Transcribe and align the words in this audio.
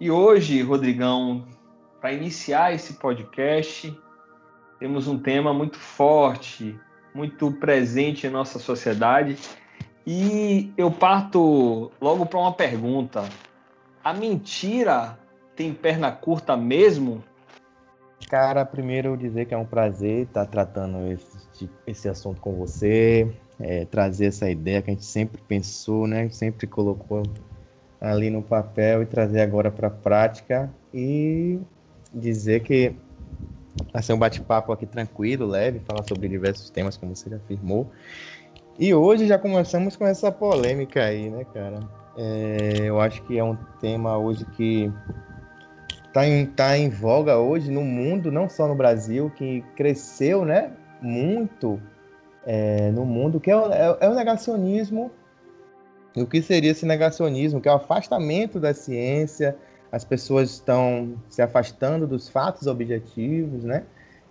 E 0.00 0.12
hoje, 0.12 0.62
Rodrigão, 0.62 1.44
para 2.00 2.12
iniciar 2.12 2.72
esse 2.72 2.94
podcast, 2.94 3.92
temos 4.78 5.08
um 5.08 5.18
tema 5.18 5.52
muito 5.52 5.76
forte, 5.76 6.78
muito 7.12 7.50
presente 7.50 8.24
em 8.24 8.30
nossa 8.30 8.60
sociedade. 8.60 9.36
E 10.06 10.72
eu 10.76 10.88
parto 10.88 11.90
logo 12.00 12.24
para 12.26 12.38
uma 12.38 12.52
pergunta: 12.52 13.28
a 14.04 14.14
mentira 14.14 15.18
tem 15.56 15.74
perna 15.74 16.12
curta 16.12 16.56
mesmo? 16.56 17.24
Cara, 18.30 18.64
primeiro 18.64 19.16
dizer 19.16 19.46
que 19.46 19.54
é 19.54 19.58
um 19.58 19.66
prazer 19.66 20.26
estar 20.26 20.46
tratando 20.46 21.10
esse, 21.10 21.68
esse 21.84 22.08
assunto 22.08 22.40
com 22.40 22.54
você, 22.54 23.28
é, 23.58 23.84
trazer 23.86 24.26
essa 24.26 24.48
ideia 24.48 24.80
que 24.80 24.90
a 24.90 24.94
gente 24.94 25.04
sempre 25.04 25.42
pensou, 25.42 26.06
né? 26.06 26.28
Sempre 26.28 26.68
colocou 26.68 27.24
ali 28.00 28.30
no 28.30 28.42
papel 28.42 29.02
e 29.02 29.06
trazer 29.06 29.40
agora 29.40 29.70
para 29.70 29.88
a 29.88 29.90
prática 29.90 30.70
e 30.92 31.58
dizer 32.12 32.60
que 32.60 32.94
ser 34.02 34.12
um 34.12 34.18
bate-papo 34.18 34.72
aqui 34.72 34.86
tranquilo, 34.86 35.46
leve, 35.46 35.80
falar 35.80 36.02
sobre 36.04 36.28
diversos 36.28 36.70
temas, 36.70 36.96
como 36.96 37.14
você 37.14 37.28
já 37.30 37.36
afirmou. 37.36 37.90
E 38.78 38.94
hoje 38.94 39.26
já 39.26 39.38
começamos 39.38 39.96
com 39.96 40.06
essa 40.06 40.30
polêmica 40.30 41.02
aí, 41.02 41.28
né, 41.28 41.44
cara? 41.52 41.80
É, 42.16 42.84
eu 42.84 43.00
acho 43.00 43.22
que 43.24 43.38
é 43.38 43.42
um 43.42 43.56
tema 43.80 44.16
hoje 44.16 44.44
que 44.56 44.92
está 46.06 46.26
em, 46.26 46.46
tá 46.46 46.78
em 46.78 46.88
voga 46.88 47.38
hoje 47.38 47.70
no 47.70 47.82
mundo, 47.82 48.30
não 48.30 48.48
só 48.48 48.66
no 48.68 48.74
Brasil, 48.74 49.30
que 49.36 49.62
cresceu, 49.76 50.44
né, 50.44 50.72
muito 51.00 51.80
é, 52.46 52.90
no 52.90 53.04
mundo, 53.04 53.38
que 53.38 53.50
é 53.50 53.56
o, 53.56 53.72
é, 53.72 53.96
é 54.00 54.08
o 54.08 54.14
negacionismo 54.14 55.10
o 56.22 56.26
que 56.26 56.42
seria 56.42 56.70
esse 56.70 56.86
negacionismo, 56.86 57.60
que 57.60 57.68
é 57.68 57.72
o 57.72 57.76
afastamento 57.76 58.58
da 58.58 58.72
ciência, 58.74 59.56
as 59.90 60.04
pessoas 60.04 60.50
estão 60.50 61.14
se 61.28 61.40
afastando 61.40 62.06
dos 62.06 62.28
fatos 62.28 62.66
objetivos, 62.66 63.64
né? 63.64 63.84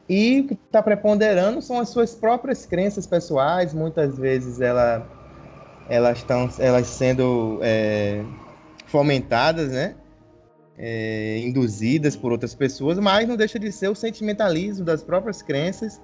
E 0.10 0.42
o 0.42 0.48
que 0.48 0.54
está 0.54 0.82
preponderando 0.82 1.62
são 1.62 1.80
as 1.80 1.90
suas 1.90 2.16
próprias 2.16 2.66
crenças 2.66 3.06
pessoais, 3.06 3.74
muitas 3.74 4.18
vezes 4.18 4.62
ela, 4.62 5.06
elas 5.90 6.20
estão 6.20 6.50
elas 6.60 6.88
sendo 6.88 7.60
é, 7.62 8.24
fomentadas, 8.86 9.72
né? 9.72 9.96
É, 10.80 11.40
induzidas 11.40 12.16
por 12.16 12.32
outras 12.32 12.54
pessoas, 12.54 13.00
mas 13.00 13.28
não 13.28 13.36
deixa 13.36 13.58
de 13.58 13.72
ser 13.72 13.90
o 13.90 13.96
sentimentalismo 13.96 14.86
das 14.86 15.02
próprias 15.02 15.42
crenças 15.42 16.00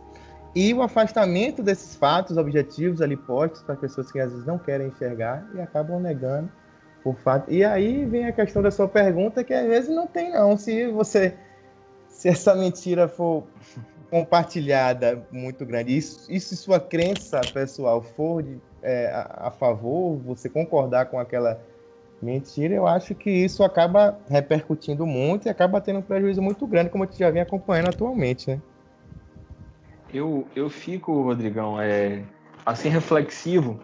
e 0.56 0.74
o 0.74 0.82
afastamento 0.82 1.64
desses 1.64 1.96
fatos 1.96 2.38
objetivos 2.38 3.02
ali 3.02 3.18
postos 3.18 3.64
para 3.64 3.76
pessoas 3.76 4.12
que 4.12 4.20
às 4.20 4.32
vezes 4.32 4.46
não 4.46 4.60
querem 4.60 4.88
enxergar 4.88 5.48
e 5.56 5.62
acabam 5.62 6.00
negando 6.00 6.50
por 7.04 7.16
fato. 7.16 7.52
E 7.52 7.64
aí 7.64 8.06
vem 8.06 8.26
a 8.26 8.32
questão 8.32 8.62
da 8.62 8.72
sua 8.72 8.88
pergunta, 8.88 9.44
que 9.44 9.54
às 9.54 9.68
vezes 9.68 9.90
não 9.90 10.06
tem 10.08 10.32
não. 10.32 10.56
Se 10.56 10.88
você 10.88 11.36
se 12.08 12.30
essa 12.30 12.56
mentira 12.56 13.08
for 13.08 13.44
compartilhada 14.10 15.26
muito 15.32 15.66
grande, 15.66 15.98
isso, 15.98 16.32
isso 16.32 16.56
sua 16.56 16.80
crença 16.80 17.42
pessoal 17.52 18.02
for 18.02 18.44
de, 18.44 18.62
é, 18.84 19.08
a, 19.08 19.48
a 19.48 19.52
favor, 19.52 20.18
você 20.18 20.48
concordar 20.48 21.08
com 21.08 21.20
aquela 21.20 21.60
mentira, 22.22 22.76
eu 22.76 22.88
acho 22.88 23.16
que 23.16 23.30
isso 23.30 23.64
acaba 23.64 24.18
repercutindo 24.30 25.06
muito 25.06 25.48
e 25.48 25.50
acaba 25.50 25.82
tendo 25.82 26.00
um 26.00 26.04
prejuízo 26.04 26.42
muito 26.42 26.66
grande, 26.68 26.92
como 26.92 27.04
a 27.04 27.08
gente 27.08 27.20
já 27.20 27.30
vem 27.32 27.42
acompanhando 27.42 27.90
atualmente, 27.90 28.52
né? 28.52 28.62
Eu, 30.14 30.48
eu 30.56 30.70
fico, 30.70 31.24
Rodrigão, 31.24 31.82
é, 31.82 32.24
assim 32.64 32.88
reflexivo 32.88 33.80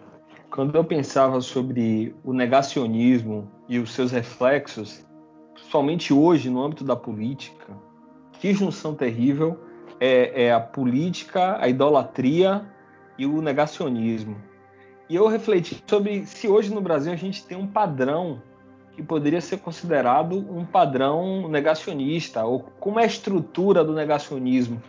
quando 0.48 0.76
eu 0.76 0.84
pensava 0.84 1.40
sobre 1.40 2.14
o 2.22 2.32
negacionismo 2.32 3.50
e 3.68 3.80
os 3.80 3.92
seus 3.92 4.12
reflexos, 4.12 5.04
principalmente 5.54 6.12
hoje 6.12 6.48
no 6.48 6.62
âmbito 6.62 6.84
da 6.84 6.94
política. 6.94 7.76
Que 8.34 8.54
junção 8.54 8.94
terrível 8.94 9.58
é, 9.98 10.44
é 10.44 10.52
a 10.52 10.60
política, 10.60 11.58
a 11.60 11.68
idolatria 11.68 12.64
e 13.18 13.26
o 13.26 13.42
negacionismo. 13.42 14.36
E 15.08 15.16
eu 15.16 15.26
refleti 15.26 15.82
sobre 15.84 16.24
se 16.26 16.46
hoje 16.46 16.72
no 16.72 16.80
Brasil 16.80 17.12
a 17.12 17.16
gente 17.16 17.44
tem 17.44 17.58
um 17.58 17.66
padrão 17.66 18.40
que 18.92 19.02
poderia 19.02 19.40
ser 19.40 19.58
considerado 19.58 20.36
um 20.48 20.64
padrão 20.64 21.48
negacionista, 21.48 22.44
ou 22.44 22.60
como 22.78 23.00
é 23.00 23.02
a 23.02 23.06
estrutura 23.06 23.82
do 23.82 23.92
negacionismo 23.92 24.80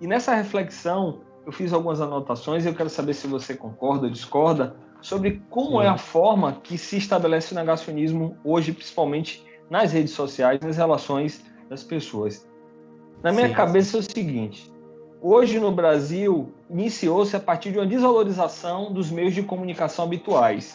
e 0.00 0.06
nessa 0.06 0.34
reflexão, 0.34 1.20
eu 1.44 1.52
fiz 1.52 1.72
algumas 1.72 2.00
anotações 2.00 2.64
e 2.64 2.68
eu 2.68 2.74
quero 2.74 2.88
saber 2.88 3.14
se 3.14 3.26
você 3.26 3.54
concorda 3.54 4.06
ou 4.06 4.12
discorda 4.12 4.74
sobre 5.00 5.42
como 5.50 5.80
Sim. 5.80 5.86
é 5.86 5.88
a 5.88 5.98
forma 5.98 6.58
que 6.62 6.78
se 6.78 6.96
estabelece 6.96 7.52
o 7.52 7.54
negacionismo 7.54 8.36
hoje, 8.44 8.72
principalmente 8.72 9.44
nas 9.68 9.92
redes 9.92 10.12
sociais, 10.12 10.60
nas 10.60 10.76
relações 10.76 11.44
das 11.68 11.82
pessoas. 11.82 12.48
Na 13.22 13.32
minha 13.32 13.48
Sim. 13.48 13.54
cabeça 13.54 13.96
é 13.96 14.00
o 14.00 14.02
seguinte: 14.02 14.72
hoje 15.20 15.58
no 15.58 15.70
Brasil 15.70 16.52
iniciou-se 16.68 17.34
a 17.36 17.40
partir 17.40 17.72
de 17.72 17.78
uma 17.78 17.86
desvalorização 17.86 18.92
dos 18.92 19.10
meios 19.10 19.34
de 19.34 19.42
comunicação 19.42 20.04
habituais. 20.04 20.74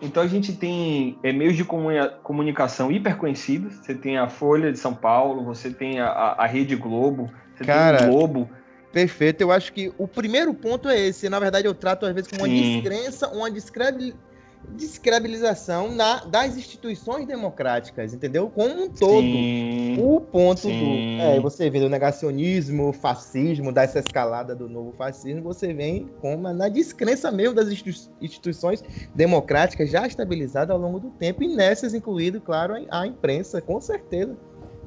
Então 0.00 0.22
a 0.22 0.26
gente 0.26 0.52
tem 0.52 1.18
é, 1.22 1.32
meios 1.32 1.56
de 1.56 1.64
comunicação 1.64 2.92
hiper 2.92 3.16
conhecidos. 3.16 3.76
Você 3.76 3.94
tem 3.94 4.18
a 4.18 4.28
Folha 4.28 4.70
de 4.70 4.78
São 4.78 4.94
Paulo, 4.94 5.42
você 5.44 5.70
tem 5.70 6.00
a, 6.00 6.08
a 6.08 6.46
Rede 6.46 6.76
Globo, 6.76 7.30
Cara, 7.64 7.98
tem 7.98 8.08
o 8.08 8.10
Globo. 8.10 8.50
Perfeito. 8.92 9.42
Eu 9.42 9.52
acho 9.52 9.72
que 9.74 9.92
o 9.98 10.08
primeiro 10.08 10.54
ponto 10.54 10.88
é 10.88 10.98
esse. 10.98 11.28
Na 11.28 11.38
verdade, 11.38 11.66
eu 11.66 11.74
trato 11.74 12.06
às 12.06 12.14
vezes 12.14 12.30
como 12.30 12.40
uma 12.42 12.48
descrença, 12.48 13.28
uma 13.28 13.50
descredibilização 13.50 15.92
na, 15.92 16.24
das 16.24 16.56
instituições 16.56 17.26
democráticas, 17.26 18.14
entendeu? 18.14 18.48
Como 18.48 18.84
um 18.84 18.88
todo. 18.88 19.20
Sim. 19.20 19.98
O 20.00 20.18
ponto 20.18 20.60
Sim. 20.60 21.18
do. 21.18 21.22
É, 21.22 21.38
você 21.40 21.68
vê 21.68 21.80
o 21.80 21.90
negacionismo, 21.90 22.90
fascismo, 22.92 23.70
dessa 23.70 23.98
escalada 23.98 24.54
do 24.54 24.66
novo 24.66 24.94
fascismo, 24.96 25.42
você 25.42 25.74
vem 25.74 26.08
com 26.20 26.38
na 26.38 26.70
descrença 26.70 27.30
mesmo 27.30 27.54
das 27.54 27.68
instituições 27.68 28.82
democráticas 29.14 29.90
já 29.90 30.06
estabilizadas 30.06 30.70
ao 30.70 30.80
longo 30.80 30.98
do 30.98 31.10
tempo, 31.10 31.42
e 31.42 31.54
nessas 31.54 31.92
incluído, 31.92 32.40
claro, 32.40 32.82
a 32.90 33.06
imprensa, 33.06 33.60
com 33.60 33.78
certeza 33.78 34.34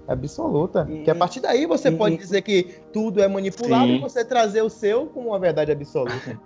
absoluta. 0.10 0.88
E, 0.90 1.04
que 1.04 1.12
a 1.12 1.16
partir 1.16 1.40
daí 1.40 1.66
você 1.66 1.90
e, 1.90 1.96
pode 1.96 2.18
dizer 2.18 2.42
que 2.42 2.82
tudo 2.92 3.22
é 3.22 3.28
manipulado 3.28 3.88
sim. 3.88 3.98
e 3.98 4.00
você 4.00 4.26
trazer 4.26 4.62
o 4.62 4.70
seu 4.70 5.06
como 5.08 5.30
uma 5.30 5.40
verdade 5.40 5.72
absoluta. 5.72 6.40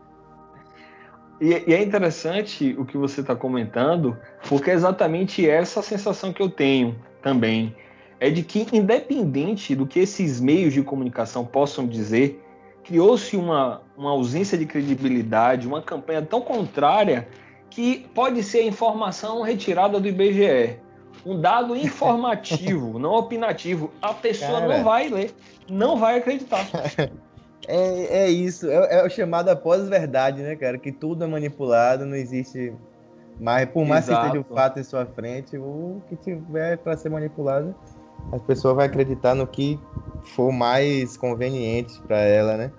E, 1.41 1.63
e, 1.67 1.73
é 1.73 1.81
interessante 1.81 2.75
o 2.77 2.85
que 2.85 2.97
você 2.97 3.21
está 3.21 3.35
comentando, 3.35 4.17
porque 4.47 4.69
é 4.69 4.73
exatamente 4.73 5.49
essa 5.49 5.81
sensação 5.81 6.31
que 6.31 6.41
eu 6.41 6.49
tenho 6.49 6.95
também. 7.21 7.75
É 8.19 8.29
de 8.29 8.43
que, 8.43 8.67
independente 8.71 9.75
do 9.75 9.85
que 9.85 9.99
esses 9.99 10.39
meios 10.39 10.73
de 10.73 10.81
comunicação 10.81 11.43
possam 11.45 11.85
dizer, 11.85 12.41
criou-se 12.83 13.35
uma, 13.35 13.81
uma 13.97 14.11
ausência 14.11 14.57
de 14.57 14.65
credibilidade, 14.65 15.67
uma 15.67 15.81
campanha 15.81 16.21
tão 16.21 16.39
contrária 16.39 17.27
que 17.69 18.07
pode 18.13 18.43
ser 18.43 18.59
a 18.59 18.65
informação 18.65 19.41
retirada 19.41 19.99
do 19.99 20.07
IBGE 20.07 20.79
um 21.25 21.39
dado 21.39 21.75
informativo, 21.75 22.97
não 22.99 23.13
opinativo, 23.13 23.91
a 24.01 24.13
pessoa 24.13 24.59
Cara. 24.61 24.77
não 24.77 24.83
vai 24.83 25.09
ler, 25.09 25.33
não 25.69 25.97
vai 25.97 26.17
acreditar. 26.17 26.65
É, 27.65 28.23
é 28.23 28.29
isso, 28.29 28.69
é, 28.69 28.99
é 28.99 29.05
o 29.05 29.09
chamado 29.09 29.55
pós-verdade, 29.55 30.41
né, 30.41 30.53
cara? 30.53 30.77
Que 30.77 30.91
tudo 30.91 31.23
é 31.23 31.27
manipulado, 31.27 32.05
não 32.05 32.13
existe 32.13 32.73
mais, 33.39 33.69
por 33.69 33.85
mais 33.85 34.05
Exato. 34.05 34.19
que 34.19 34.27
esteja 34.27 34.45
o 34.51 34.53
fato 34.53 34.79
em 34.81 34.83
sua 34.83 35.05
frente, 35.05 35.57
o 35.57 36.01
que 36.09 36.17
tiver 36.17 36.77
para 36.79 36.97
ser 36.97 37.09
manipulado, 37.09 37.73
a 38.31 38.39
pessoa 38.39 38.73
vai 38.73 38.87
acreditar 38.87 39.35
no 39.35 39.47
que 39.47 39.79
for 40.35 40.51
mais 40.51 41.17
conveniente 41.17 42.01
para 42.01 42.17
ela, 42.17 42.57
né? 42.57 42.71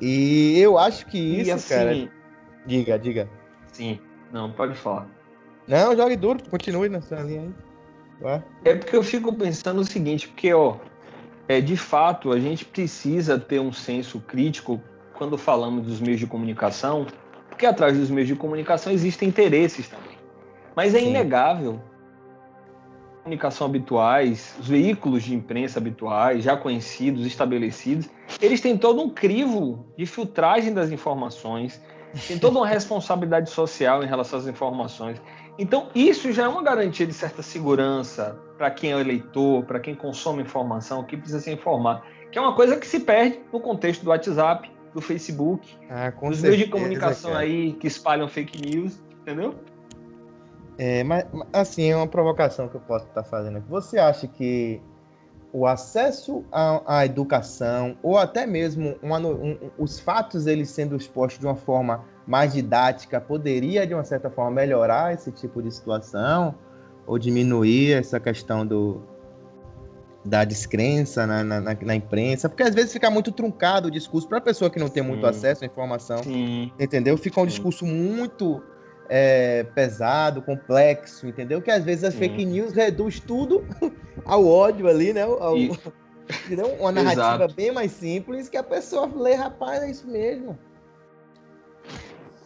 E 0.00 0.58
eu 0.60 0.78
acho 0.78 1.06
que 1.06 1.18
isso, 1.18 1.52
assim, 1.52 1.74
cara. 1.74 2.10
Diga, 2.66 2.98
diga. 2.98 3.28
Sim, 3.72 3.98
não, 4.32 4.52
pode 4.52 4.74
falar. 4.74 5.08
Não, 5.66 5.96
jogue 5.96 6.16
duro, 6.16 6.38
continue 6.48 6.88
nessa 6.88 7.16
linha 7.16 7.42
aí. 7.42 7.54
É 8.64 8.74
porque 8.74 8.96
eu 8.96 9.02
fico 9.02 9.32
pensando 9.32 9.80
o 9.80 9.84
seguinte, 9.84 10.28
porque, 10.28 10.52
ó, 10.52 10.76
é, 11.48 11.60
de 11.60 11.76
fato, 11.76 12.32
a 12.32 12.40
gente 12.40 12.64
precisa 12.64 13.38
ter 13.38 13.60
um 13.60 13.72
senso 13.72 14.20
crítico 14.20 14.80
quando 15.14 15.36
falamos 15.36 15.86
dos 15.86 16.00
meios 16.00 16.20
de 16.20 16.26
comunicação, 16.26 17.06
porque 17.48 17.66
atrás 17.66 17.96
dos 17.96 18.10
meios 18.10 18.28
de 18.28 18.34
comunicação 18.34 18.92
existem 18.92 19.28
interesses 19.28 19.88
também. 19.88 20.16
Mas 20.74 20.94
é 20.94 21.00
Sim. 21.00 21.10
inegável 21.10 21.80
comunicação 23.26 23.66
habituais, 23.66 24.54
os 24.60 24.68
veículos 24.68 25.24
de 25.24 25.34
imprensa 25.34 25.80
habituais, 25.80 26.44
já 26.44 26.56
conhecidos, 26.56 27.26
estabelecidos, 27.26 28.08
eles 28.40 28.60
têm 28.60 28.78
todo 28.78 29.02
um 29.02 29.10
crivo 29.10 29.84
de 29.98 30.06
filtragem 30.06 30.72
das 30.72 30.92
informações, 30.92 31.82
tem 32.28 32.38
toda 32.38 32.56
uma 32.56 32.66
responsabilidade 32.68 33.50
social 33.50 34.04
em 34.04 34.06
relação 34.06 34.38
às 34.38 34.46
informações. 34.46 35.20
Então, 35.58 35.88
isso 35.94 36.32
já 36.32 36.44
é 36.44 36.48
uma 36.48 36.62
garantia 36.62 37.06
de 37.06 37.12
certa 37.12 37.42
segurança 37.42 38.38
para 38.58 38.70
quem 38.70 38.92
é 38.92 39.00
eleitor, 39.00 39.64
para 39.64 39.80
quem 39.80 39.94
consome 39.94 40.42
informação, 40.42 41.02
que 41.02 41.16
precisa 41.16 41.40
se 41.40 41.50
informar. 41.50 42.06
Que 42.30 42.38
é 42.38 42.40
uma 42.40 42.54
coisa 42.54 42.76
que 42.76 42.86
se 42.86 43.00
perde 43.00 43.40
no 43.52 43.60
contexto 43.60 44.02
do 44.02 44.10
WhatsApp, 44.10 44.70
do 44.92 45.00
Facebook, 45.00 45.76
ah, 45.90 46.10
dos 46.10 46.40
meios 46.40 46.58
de 46.58 46.68
comunicação 46.68 47.32
cara. 47.32 47.44
aí 47.44 47.72
que 47.74 47.86
espalham 47.86 48.28
fake 48.28 48.60
news, 48.60 49.02
entendeu? 49.20 49.54
É, 50.78 51.02
mas, 51.04 51.24
assim, 51.52 51.90
é 51.90 51.96
uma 51.96 52.06
provocação 52.06 52.68
que 52.68 52.74
eu 52.74 52.80
posso 52.80 53.06
estar 53.06 53.24
fazendo 53.24 53.58
aqui. 53.58 53.68
Você 53.68 53.98
acha 53.98 54.26
que 54.26 54.80
o 55.52 55.66
acesso 55.66 56.44
à, 56.52 56.98
à 56.98 57.06
educação, 57.06 57.96
ou 58.02 58.18
até 58.18 58.46
mesmo 58.46 58.96
uma, 59.02 59.18
um, 59.18 59.70
os 59.78 59.98
fatos 59.98 60.46
eles 60.46 60.68
sendo 60.68 60.94
expostos 60.96 61.40
de 61.40 61.46
uma 61.46 61.56
forma 61.56 62.04
mais 62.26 62.52
didática, 62.52 63.20
poderia, 63.20 63.86
de 63.86 63.94
uma 63.94 64.04
certa 64.04 64.28
forma, 64.28 64.50
melhorar 64.50 65.14
esse 65.14 65.30
tipo 65.30 65.62
de 65.62 65.70
situação? 65.70 66.54
Ou 67.06 67.18
diminuir 67.18 67.92
essa 67.92 68.18
questão 68.18 68.66
do, 68.66 69.00
da 70.26 70.44
descrença 70.44 71.26
na, 71.26 71.44
na, 71.44 71.60
na, 71.60 71.94
imprensa, 71.94 72.48
porque 72.48 72.64
às 72.64 72.74
vezes 72.74 72.92
fica 72.92 73.08
muito 73.08 73.30
truncado 73.30 73.88
o 73.88 73.90
discurso 73.90 74.28
para 74.28 74.38
a 74.38 74.40
pessoa 74.40 74.68
que 74.68 74.78
não 74.78 74.88
tem 74.88 75.02
muito 75.02 75.24
acesso 75.24 75.62
à 75.62 75.66
informação, 75.66 76.22
Sim. 76.24 76.72
entendeu? 76.78 77.16
Fica 77.16 77.40
um 77.40 77.44
Sim. 77.44 77.48
discurso 77.48 77.86
muito 77.86 78.60
é, 79.08 79.64
pesado, 79.74 80.42
complexo, 80.42 81.28
entendeu? 81.28 81.62
Que 81.62 81.70
às 81.70 81.84
vezes 81.84 82.04
as 82.04 82.14
fake 82.14 82.44
news 82.44 82.72
reduz 82.72 83.20
tudo 83.20 83.64
ao 84.24 84.46
ódio 84.46 84.88
ali, 84.88 85.12
né? 85.12 85.22
Ao, 85.22 85.56
e... 85.56 85.70
Uma 86.80 86.90
narrativa 86.90 87.46
bem 87.54 87.70
mais 87.70 87.92
simples 87.92 88.48
que 88.48 88.56
a 88.56 88.62
pessoa 88.62 89.08
lê, 89.14 89.34
rapaz, 89.34 89.80
é 89.84 89.90
isso 89.90 90.08
mesmo. 90.08 90.58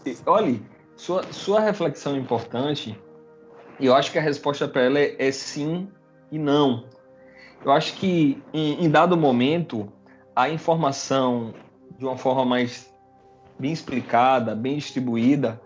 E, 0.05 0.17
olha, 0.27 0.61
sua, 0.97 1.23
sua 1.33 1.61
reflexão 1.61 2.15
é 2.15 2.19
importante, 2.19 2.99
e 3.79 3.87
eu 3.87 3.95
acho 3.95 4.13
que 4.13 4.19
a 4.19 4.23
resposta 4.23 4.69
para 4.69 4.83
ela 4.83 4.99
é, 4.99 5.17
é, 5.19 5.33
sim 5.33 5.89
e 6.31 6.39
não. 6.39 6.85
Eu 7.65 7.73
acho 7.73 7.95
que 7.95 8.43
em, 8.53 8.85
em 8.85 8.91
dado 8.91 9.17
momento 9.17 9.91
a 10.35 10.49
informação 10.49 11.55
de 11.99 12.05
uma 12.05 12.17
forma 12.17 12.45
mais 12.45 12.93
bem 13.59 13.73
explicada, 13.73 14.55
bem 14.55 14.77
distribuída, 14.77 15.61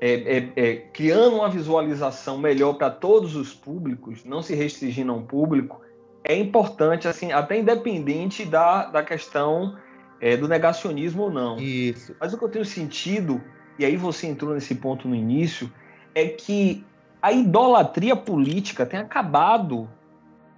é, 0.00 0.12
é, 0.12 0.52
é, 0.56 0.76
criando 0.92 1.36
uma 1.36 1.48
visualização 1.48 2.38
melhor 2.38 2.74
para 2.74 2.90
todos 2.90 3.34
os 3.34 3.52
públicos, 3.52 4.24
não 4.24 4.42
se 4.42 4.54
restringindo 4.54 5.10
a 5.12 5.14
um 5.14 5.22
público, 5.22 5.80
é 6.22 6.36
importante, 6.36 7.08
assim, 7.08 7.32
até 7.32 7.58
independente 7.58 8.44
da, 8.44 8.86
da 8.86 9.02
questão 9.02 9.76
é, 10.20 10.36
do 10.36 10.48
negacionismo 10.48 11.24
ou 11.24 11.30
não. 11.30 11.56
Isso. 11.56 12.14
Mas 12.20 12.32
o 12.34 12.38
que 12.38 12.44
eu 12.44 12.48
tenho 12.48 12.64
sentido, 12.64 13.40
e 13.78 13.84
aí 13.84 13.96
você 13.96 14.26
entrou 14.26 14.54
nesse 14.54 14.74
ponto 14.74 15.06
no 15.08 15.14
início, 15.14 15.72
é 16.14 16.26
que 16.28 16.84
a 17.20 17.32
idolatria 17.32 18.16
política 18.16 18.86
tem 18.86 19.00
acabado 19.00 19.88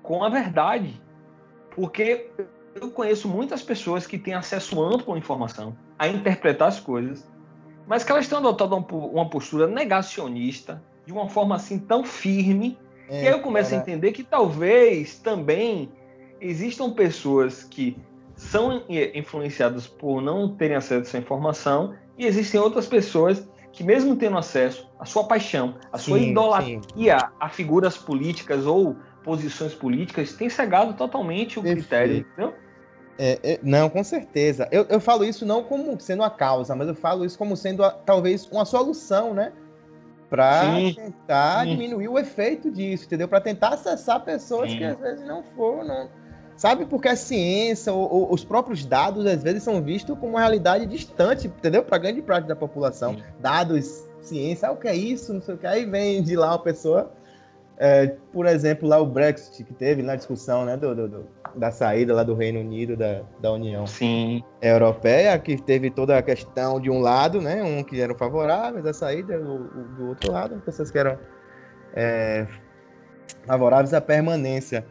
com 0.03 0.23
a 0.23 0.29
verdade. 0.29 1.01
Porque 1.75 2.31
eu 2.75 2.91
conheço 2.91 3.29
muitas 3.29 3.63
pessoas 3.63 4.07
que 4.07 4.19
têm 4.19 4.35
acesso 4.35 4.83
amplo 4.83 5.15
à 5.15 5.19
informação, 5.19 5.77
a 5.99 6.09
interpretar 6.09 6.69
as 6.69 6.81
coisas, 6.81 7.29
mas 7.87 8.05
que 8.05 8.13
elas 8.13 8.25
estão 8.25 8.39
adotando 8.39 8.77
uma 8.77 9.29
postura 9.29 9.67
negacionista 9.67 10.83
de 11.07 11.13
uma 11.13 11.29
forma 11.29 11.57
assim 11.57 11.79
tão 11.79 12.05
firme, 12.05 12.79
é, 13.09 13.21
que 13.21 13.27
aí 13.27 13.33
eu 13.33 13.41
começo 13.41 13.71
cara. 13.71 13.81
a 13.81 13.83
entender 13.83 14.13
que 14.13 14.23
talvez 14.23 15.19
também 15.19 15.91
existam 16.41 16.93
pessoas 16.93 17.65
que 17.65 17.97
são 18.37 18.85
influenciadas 18.89 19.87
por 19.87 20.21
não 20.21 20.55
terem 20.55 20.77
acesso 20.77 21.17
à 21.17 21.19
informação 21.19 21.95
e 22.19 22.27
existem 22.27 22.61
outras 22.61 22.87
pessoas 22.87 23.49
que 23.73 23.85
mesmo 23.85 24.17
tendo 24.17 24.37
acesso, 24.37 24.91
a 24.99 25.05
sua 25.05 25.25
paixão, 25.25 25.77
sim, 25.95 25.99
sua 25.99 26.19
idolatria 26.19 27.19
sim. 27.19 27.27
a 27.39 27.49
figuras 27.49 27.97
políticas 27.97 28.67
ou 28.67 28.97
posições 29.23 29.75
políticas, 29.75 30.33
tem 30.33 30.49
cegado 30.49 30.95
totalmente 30.95 31.59
o 31.59 31.63
Perfeito. 31.63 31.89
critério, 31.89 32.17
entendeu? 32.19 32.55
É, 33.19 33.39
é, 33.43 33.61
não, 33.63 33.91
com 33.91 34.03
certeza. 34.03 34.69
Eu, 34.71 34.87
eu 34.89 35.01
falo 35.01 35.25
isso 35.25 35.45
não 35.45 35.63
como 35.63 36.01
sendo 36.01 36.23
a 36.23 36.31
causa, 36.31 36.75
mas 36.75 36.89
eu 36.89 36.95
falo 36.95 37.25
isso 37.25 37.37
como 37.37 37.57
sendo 37.57 37.85
a, 37.85 37.91
talvez 37.91 38.47
uma 38.47 38.65
solução, 38.65 39.35
né? 39.35 39.53
Para 40.31 40.63
tentar 40.95 41.65
sim. 41.65 41.71
diminuir 41.71 42.09
o 42.09 42.19
efeito 42.19 42.71
disso, 42.71 43.07
entendeu? 43.07 43.27
Para 43.27 43.41
tentar 43.41 43.71
acessar 43.71 44.25
pessoas 44.25 44.73
que 44.73 44.85
às 44.85 44.99
vezes 44.99 45.27
não 45.27 45.43
foram. 45.43 46.09
Sabe? 46.59 46.85
Porque 46.85 47.09
a 47.09 47.17
ciência, 47.17 47.91
ou, 47.91 48.13
ou, 48.13 48.35
os 48.35 48.45
próprios 48.45 48.85
dados, 48.85 49.25
às 49.25 49.43
vezes 49.43 49.63
são 49.63 49.81
vistos 49.81 50.19
como 50.19 50.33
uma 50.33 50.41
realidade 50.41 50.85
distante, 50.85 51.47
entendeu? 51.47 51.83
Para 51.83 51.97
grande 51.97 52.21
parte 52.21 52.47
da 52.47 52.55
população. 52.55 53.15
Sim. 53.15 53.23
Dados, 53.41 54.07
ciência, 54.21 54.69
ah, 54.69 54.73
o 54.73 54.77
que 54.77 54.89
é 54.89 54.95
isso? 54.95 55.33
Não 55.33 55.41
sei 55.41 55.55
o 55.55 55.59
que. 55.59 55.67
Aí 55.67 55.87
vem 55.87 56.23
de 56.23 56.37
lá 56.37 56.49
uma 56.49 56.59
pessoa 56.59 57.11
é, 57.81 58.09
por 58.33 58.45
exemplo, 58.47 58.89
lá 58.89 58.99
o 58.99 59.07
Brexit 59.07 59.63
que 59.63 59.73
teve 59.73 60.03
na 60.03 60.17
discussão 60.17 60.65
né, 60.65 60.77
do, 60.77 60.95
do, 60.95 61.27
da 61.55 61.71
saída 61.71 62.13
lá 62.13 62.25
do 62.25 62.35
Reino 62.35 62.59
Unido 62.59 62.97
da, 62.97 63.23
da 63.41 63.53
União 63.53 63.87
Sim. 63.87 64.43
Europeia, 64.61 65.39
que 65.39 65.57
teve 65.57 65.89
toda 65.89 66.19
a 66.19 66.23
questão 66.23 66.81
de 66.81 66.91
um 66.91 66.99
lado, 66.99 67.41
né, 67.41 67.63
um 67.63 67.85
que 67.85 68.01
eram 68.01 68.17
favoráveis 68.17 68.85
à 68.85 68.93
saída, 68.93 69.39
do, 69.39 69.59
do 69.95 70.09
outro 70.09 70.33
lado, 70.33 70.61
pessoas 70.65 70.91
que 70.91 70.99
eram 70.99 71.17
é, 71.95 72.49
favoráveis 73.47 73.95
à 73.95 74.01
permanência. 74.01 74.85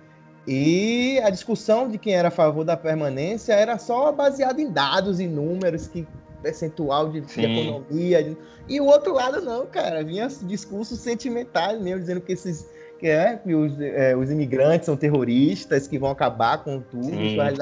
E 0.47 1.19
a 1.23 1.29
discussão 1.29 1.89
de 1.89 1.97
quem 1.97 2.13
era 2.13 2.29
a 2.29 2.31
favor 2.31 2.63
da 2.63 2.77
permanência 2.77 3.53
era 3.53 3.77
só 3.77 4.11
baseada 4.11 4.61
em 4.61 4.71
dados 4.71 5.19
e 5.19 5.27
números, 5.27 5.87
que 5.87 6.07
percentual 6.41 7.09
de, 7.09 7.21
de 7.21 7.41
economia. 7.41 8.37
E 8.69 8.79
o 8.79 8.85
outro 8.85 9.13
lado 9.13 9.41
não, 9.41 9.65
cara, 9.65 10.03
vinha 10.03 10.27
discursos 10.43 10.99
sentimentais 10.99 11.81
mesmo, 11.81 11.99
dizendo 11.99 12.21
que 12.21 12.31
esses 12.31 12.65
que, 12.97 13.07
é, 13.07 13.35
que 13.37 13.53
os, 13.53 13.79
é, 13.79 14.15
os 14.15 14.31
imigrantes 14.31 14.85
são 14.85 14.97
terroristas, 14.97 15.87
que 15.87 15.99
vão 15.99 16.09
acabar 16.09 16.63
com 16.63 16.81
tudo, 16.81 17.11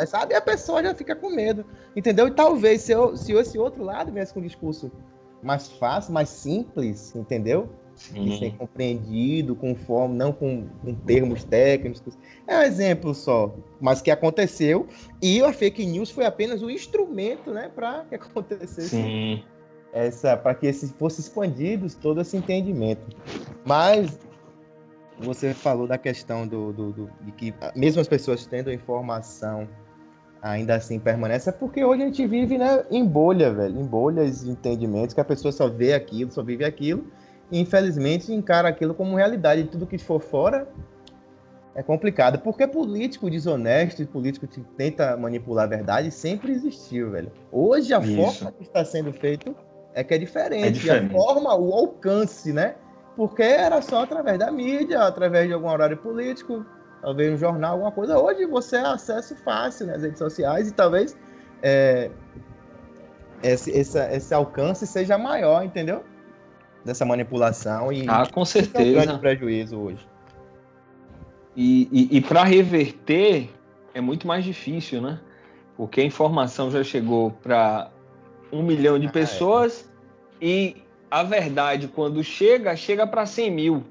sabe? 0.08 0.34
E 0.34 0.38
a 0.38 0.42
pessoa 0.42 0.82
já 0.82 0.96
fica 0.96 1.16
com 1.16 1.30
medo, 1.30 1.66
entendeu? 1.96 2.28
E 2.28 2.32
talvez 2.32 2.82
se, 2.82 2.94
eu, 2.94 3.18
se 3.18 3.34
esse 3.34 3.58
outro 3.58 3.84
lado 3.84 4.12
viesse 4.12 4.34
com 4.34 4.40
um 4.40 4.44
discurso 4.44 4.92
mais 5.44 5.68
fácil, 5.68 6.14
mais 6.14 6.30
simples, 6.30 7.14
entendeu? 7.16 7.70
Sim. 7.96 8.26
De 8.26 8.40
ser 8.40 8.58
compreendido, 8.58 9.56
com 9.56 9.74
forma, 9.74 10.14
não 10.14 10.34
com, 10.34 10.68
com, 10.84 10.94
termos 10.94 11.44
técnicos. 11.46 12.18
É 12.46 12.60
um 12.60 12.62
exemplo 12.62 13.14
só, 13.16 13.56
mas 13.80 14.02
que 14.02 14.12
aconteceu 14.12 14.88
e 15.22 15.42
a 15.42 15.54
fake 15.54 15.86
news 15.86 16.12
foi 16.12 16.26
apenas 16.26 16.62
o 16.62 16.66
um 16.66 16.70
instrumento, 16.70 17.52
né, 17.52 17.72
para 17.74 18.04
que 18.06 18.16
acontecesse 18.16 18.90
Sim. 18.90 19.44
essa, 19.94 20.36
para 20.36 20.54
que 20.54 20.68
esse 20.68 20.90
fosse 20.90 21.22
expandido 21.22 21.88
todo 22.02 22.20
esse 22.20 22.36
entendimento. 22.36 23.16
Mas 23.66 24.20
você 25.18 25.54
falou 25.54 25.88
da 25.88 25.98
questão 25.98 26.46
do, 26.46 26.74
do, 26.74 26.92
do, 26.92 27.10
de 27.22 27.32
que 27.32 27.54
mesmo 27.76 28.02
as 28.02 28.08
pessoas 28.08 28.46
tendo 28.46 28.72
informação 28.72 29.68
ainda 30.42 30.76
assim 30.76 31.00
permanece, 31.00 31.50
é 31.50 31.52
porque 31.52 31.84
hoje 31.84 32.04
a 32.04 32.06
gente 32.06 32.28
vive 32.28 32.58
né, 32.58 32.86
em 32.92 33.04
bolha, 33.04 33.52
velho, 33.52 33.80
em 33.80 33.86
bolhas 33.86 34.44
de 34.44 34.52
entendimentos, 34.52 35.14
que 35.14 35.22
a 35.22 35.26
pessoa 35.26 35.52
só 35.52 35.68
vê 35.68 35.94
aquilo, 35.94 36.32
só 36.32 36.44
vive 36.44 36.64
aquilo, 36.64 37.06
infelizmente 37.52 38.34
encara 38.34 38.70
aquilo 38.70 38.94
como 38.94 39.16
realidade, 39.16 39.62
e 39.62 39.66
tudo 39.66 39.86
que 39.86 39.98
for 39.98 40.22
fora 40.22 40.68
é 41.74 41.84
complicado, 41.84 42.40
porque 42.40 42.66
político 42.66 43.30
desonesto 43.30 44.02
e 44.02 44.06
político 44.06 44.48
que 44.48 44.62
tenta 44.78 45.18
manipular 45.18 45.66
a 45.66 45.68
verdade 45.68 46.10
sempre 46.10 46.54
existiu, 46.54 47.12
velho. 47.12 47.32
Hoje 47.52 47.94
a 47.94 48.00
Isso. 48.00 48.16
forma 48.16 48.52
que 48.54 48.64
está 48.64 48.86
sendo 48.86 49.12
feito 49.12 49.56
é 49.94 50.04
que 50.04 50.14
é 50.14 50.18
diferente, 50.18 50.66
é 50.66 50.72
diferente. 50.72 51.16
a 51.16 51.20
forma, 51.20 51.56
o 51.56 51.74
alcance, 51.74 52.54
né? 52.54 52.76
porque 53.16 53.44
era 53.44 53.82
só 53.82 54.04
através 54.04 54.38
da 54.38 54.52
mídia, 54.52 55.02
através 55.02 55.48
de 55.48 55.54
algum 55.54 55.70
horário 55.70 55.98
político, 55.98 56.66
talvez 57.02 57.34
um 57.34 57.38
jornal, 57.38 57.74
alguma 57.74 57.92
coisa. 57.92 58.20
Hoje 58.20 58.46
você 58.46 58.78
é 58.78 58.86
acesso 58.86 59.36
fácil 59.38 59.88
nas 59.88 60.02
redes 60.02 60.20
sociais 60.20 60.68
e 60.68 60.74
talvez 60.74 61.18
é, 61.64 62.12
esse, 63.42 63.72
esse, 63.72 63.98
esse, 63.98 64.34
alcance 64.34 64.86
seja 64.86 65.18
maior, 65.18 65.64
entendeu? 65.64 66.04
Dessa 66.86 67.04
manipulação 67.04 67.92
e 67.92 68.06
ah, 68.08 68.28
com 68.32 68.46
certeza. 68.46 69.00
É 69.00 69.02
um 69.02 69.06
grande 69.06 69.20
prejuízo 69.20 69.78
hoje. 69.78 70.08
E, 71.56 71.90
e, 71.92 72.18
e 72.18 72.22
para 72.22 72.44
reverter 72.44 73.50
é 73.94 74.02
muito 74.02 74.28
mais 74.28 74.46
difícil, 74.46 75.02
né? 75.02 75.20
Porque 75.76 76.02
a 76.02 76.04
informação 76.04 76.70
já 76.70 76.84
chegou 76.84 77.32
para 77.32 77.90
um 78.52 78.62
milhão 78.62 79.00
de 79.00 79.10
pessoas 79.12 79.90
ah, 79.90 80.36
é. 80.42 80.46
e 80.46 80.86
a 81.10 81.24
verdade, 81.24 81.88
quando 81.88 82.24
chega, 82.24 82.76
chega 82.76 83.08
para 83.08 83.26
100 83.26 83.52
mil. 83.52 83.84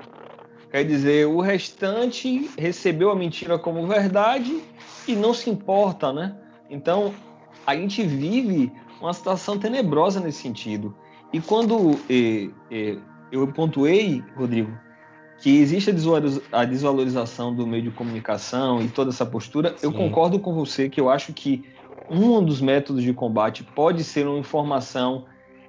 Quer 0.71 0.85
dizer, 0.85 1.27
o 1.27 1.41
restante 1.41 2.51
recebeu 2.59 3.11
a 3.11 3.15
mentira 3.15 3.59
como 3.59 3.87
verdade 3.87 4.63
e 5.07 5.15
não 5.15 5.33
se 5.33 5.49
importa, 5.49 6.13
né? 6.13 6.37
Então, 6.69 7.15
a 7.67 7.77
gente 7.77 8.03
vive 8.03 8.73
uma 9.01 9.15
situação 9.15 9.59
tenebrosa 9.59 10.21
nesse 10.21 10.43
sentido. 10.43 10.95
E 11.35 11.41
quando 11.41 11.99
eh, 12.09 12.49
eh, 12.71 12.97
eu 13.33 13.45
pontuei, 13.49 14.23
Rodrigo, 14.37 14.71
que 15.41 15.59
existe 15.59 15.91
a 16.53 16.65
desvalorização 16.65 17.53
do 17.53 17.67
meio 17.67 17.83
de 17.83 17.91
comunicação 17.91 18.81
e 18.81 18.87
toda 18.89 19.11
essa 19.11 19.27
postura, 19.27 19.75
Sim. 19.77 19.89
eu 19.89 19.93
concordo 19.93 20.39
com 20.39 20.55
você 20.55 20.89
que 20.89 21.01
eu 21.01 21.11
acho 21.11 21.33
que 21.33 21.65
um 22.09 22.41
dos 22.41 22.61
métodos 22.61 23.03
de 23.03 23.13
combate 23.13 23.65
pode 23.65 24.05
ser 24.05 24.29
uma 24.29 24.39
informação 24.39 25.25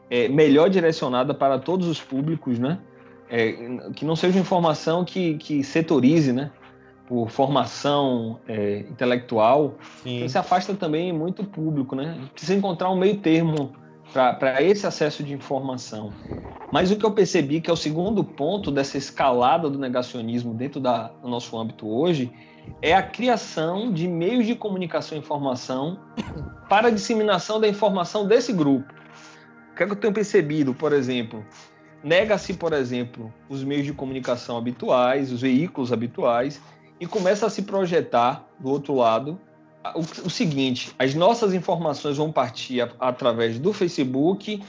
é, 0.07 0.27
melhor 0.27 0.69
direcionada 0.69 1.33
para 1.33 1.57
todos 1.57 1.87
os 1.87 1.99
públicos, 1.99 2.59
né? 2.59 2.77
É, 3.27 3.53
que 3.95 4.05
não 4.05 4.15
seja 4.15 4.37
informação 4.37 5.03
que, 5.03 5.33
que 5.39 5.63
setorize, 5.63 6.31
né? 6.31 6.51
Por 7.07 7.31
formação 7.31 8.39
é, 8.47 8.81
intelectual, 8.81 9.79
Sim. 10.03 10.27
se 10.27 10.37
afasta 10.37 10.75
também 10.75 11.11
muito 11.11 11.43
público, 11.43 11.95
né? 11.95 12.19
Precisa 12.33 12.53
encontrar 12.53 12.91
um 12.91 12.95
meio 12.95 13.17
termo 13.17 13.73
para 14.13 14.61
esse 14.61 14.85
acesso 14.85 15.23
de 15.23 15.33
informação. 15.33 16.11
Mas 16.71 16.91
o 16.91 16.95
que 16.95 17.05
eu 17.05 17.11
percebi 17.11 17.61
que 17.61 17.69
é 17.69 17.73
o 17.73 17.77
segundo 17.77 18.23
ponto 18.23 18.71
dessa 18.71 18.97
escalada 18.97 19.69
do 19.69 19.77
negacionismo 19.77 20.53
dentro 20.53 20.79
da, 20.79 21.07
do 21.07 21.27
nosso 21.27 21.57
âmbito 21.57 21.87
hoje 21.87 22.31
é 22.81 22.93
a 22.93 23.03
criação 23.03 23.91
de 23.91 24.07
meios 24.07 24.45
de 24.45 24.55
comunicação 24.55 25.17
e 25.17 25.21
informação 25.21 25.99
para 26.67 26.87
a 26.87 26.91
disseminação 26.91 27.59
da 27.59 27.67
informação 27.67 28.27
desse 28.27 28.51
grupo. 28.51 28.93
O 29.71 29.75
que, 29.75 29.83
é 29.83 29.85
que 29.85 29.91
eu 29.91 29.97
tenho 29.97 30.13
percebido, 30.13 30.73
por 30.73 30.93
exemplo? 30.93 31.45
Nega-se, 32.03 32.53
por 32.53 32.71
exemplo, 32.71 33.33
os 33.49 33.63
meios 33.63 33.85
de 33.85 33.93
comunicação 33.93 34.57
habituais, 34.57 35.31
os 35.31 35.41
veículos 35.41 35.91
habituais, 35.91 36.61
e 36.99 37.05
começa 37.05 37.45
a 37.45 37.49
se 37.49 37.63
projetar 37.63 38.47
do 38.59 38.69
outro 38.69 38.95
lado 38.95 39.39
o, 39.93 39.99
o 39.99 40.29
seguinte: 40.29 40.93
as 40.97 41.13
nossas 41.13 41.53
informações 41.53 42.17
vão 42.17 42.31
partir 42.31 42.81
a, 42.81 42.89
através 42.99 43.59
do 43.59 43.73
Facebook, 43.73 44.63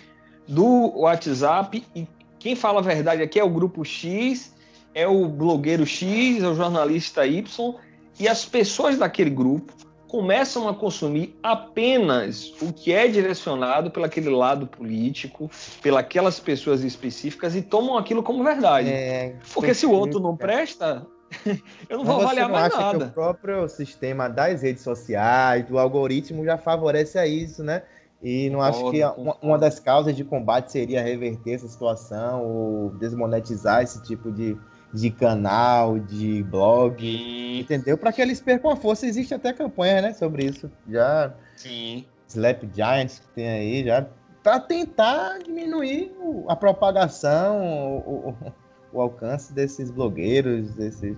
do 0.46 0.98
WhatsApp, 0.98 1.82
e 1.94 2.06
quem 2.38 2.54
fala 2.54 2.80
a 2.80 2.82
verdade 2.82 3.22
aqui 3.22 3.38
é 3.38 3.44
o 3.44 3.50
grupo 3.50 3.84
X, 3.84 4.54
é 4.94 5.06
o 5.06 5.26
blogueiro 5.28 5.86
X, 5.86 6.42
é 6.42 6.48
o 6.48 6.54
jornalista 6.54 7.26
Y, 7.26 7.74
e 8.18 8.28
as 8.28 8.44
pessoas 8.44 8.98
daquele 8.98 9.30
grupo 9.30 9.72
começam 10.08 10.68
a 10.68 10.74
consumir 10.74 11.36
apenas 11.42 12.52
o 12.62 12.72
que 12.72 12.92
é 12.92 13.08
direcionado 13.08 13.90
pelo 13.90 14.06
aquele 14.06 14.30
lado 14.30 14.66
político, 14.66 15.50
pelas 15.82 16.40
pessoas 16.40 16.82
específicas 16.84 17.56
e 17.56 17.62
tomam 17.62 17.98
aquilo 17.98 18.22
como 18.22 18.44
verdade. 18.44 18.88
É, 18.88 19.34
Porque 19.52 19.74
se 19.74 19.84
o 19.84 19.90
outro 19.90 20.20
não 20.20 20.36
presta, 20.36 21.06
eu 21.88 21.98
não 21.98 22.04
vou 22.04 22.20
avaliar 22.20 22.48
mais 22.48 22.74
nada. 22.74 23.06
o 23.06 23.10
próprio 23.10 23.68
sistema 23.68 24.28
das 24.28 24.62
redes 24.62 24.82
sociais, 24.82 25.66
do 25.66 25.78
algoritmo 25.78 26.44
já 26.44 26.56
favorece 26.56 27.18
a 27.18 27.26
isso, 27.26 27.62
né? 27.62 27.82
E 28.22 28.48
não 28.50 28.60
acho 28.62 28.90
que 28.90 29.04
uma, 29.04 29.36
uma, 29.42 29.58
das 29.58 29.78
causas 29.78 30.16
de 30.16 30.24
combate 30.24 30.72
seria 30.72 31.02
reverter 31.02 31.54
essa 31.54 31.68
situação 31.68 32.44
ou 32.44 32.90
desmonetizar 32.90 33.82
esse 33.82 34.02
tipo 34.02 34.32
de, 34.32 34.56
de 34.92 35.10
canal, 35.10 35.98
de 35.98 36.42
blog, 36.44 37.00
Sim. 37.00 37.60
entendeu? 37.60 37.98
Para 37.98 38.12
que 38.12 38.22
eles 38.22 38.40
percam 38.40 38.70
a 38.70 38.76
força. 38.76 39.06
Existe 39.06 39.34
até 39.34 39.52
campanha, 39.52 40.00
né, 40.00 40.12
sobre 40.14 40.44
isso. 40.44 40.70
Já. 40.88 41.34
Sim. 41.56 42.06
Slap 42.26 42.64
Giants 42.74 43.20
que 43.20 43.28
tem 43.28 43.48
aí, 43.48 43.84
já 43.84 44.06
para 44.46 44.60
tentar 44.60 45.40
diminuir 45.40 46.16
a 46.46 46.54
propagação, 46.54 47.98
o, 48.06 48.28
o, 48.28 48.52
o 48.96 49.00
alcance 49.00 49.52
desses 49.52 49.90
blogueiros, 49.90 50.74
desses... 50.74 51.16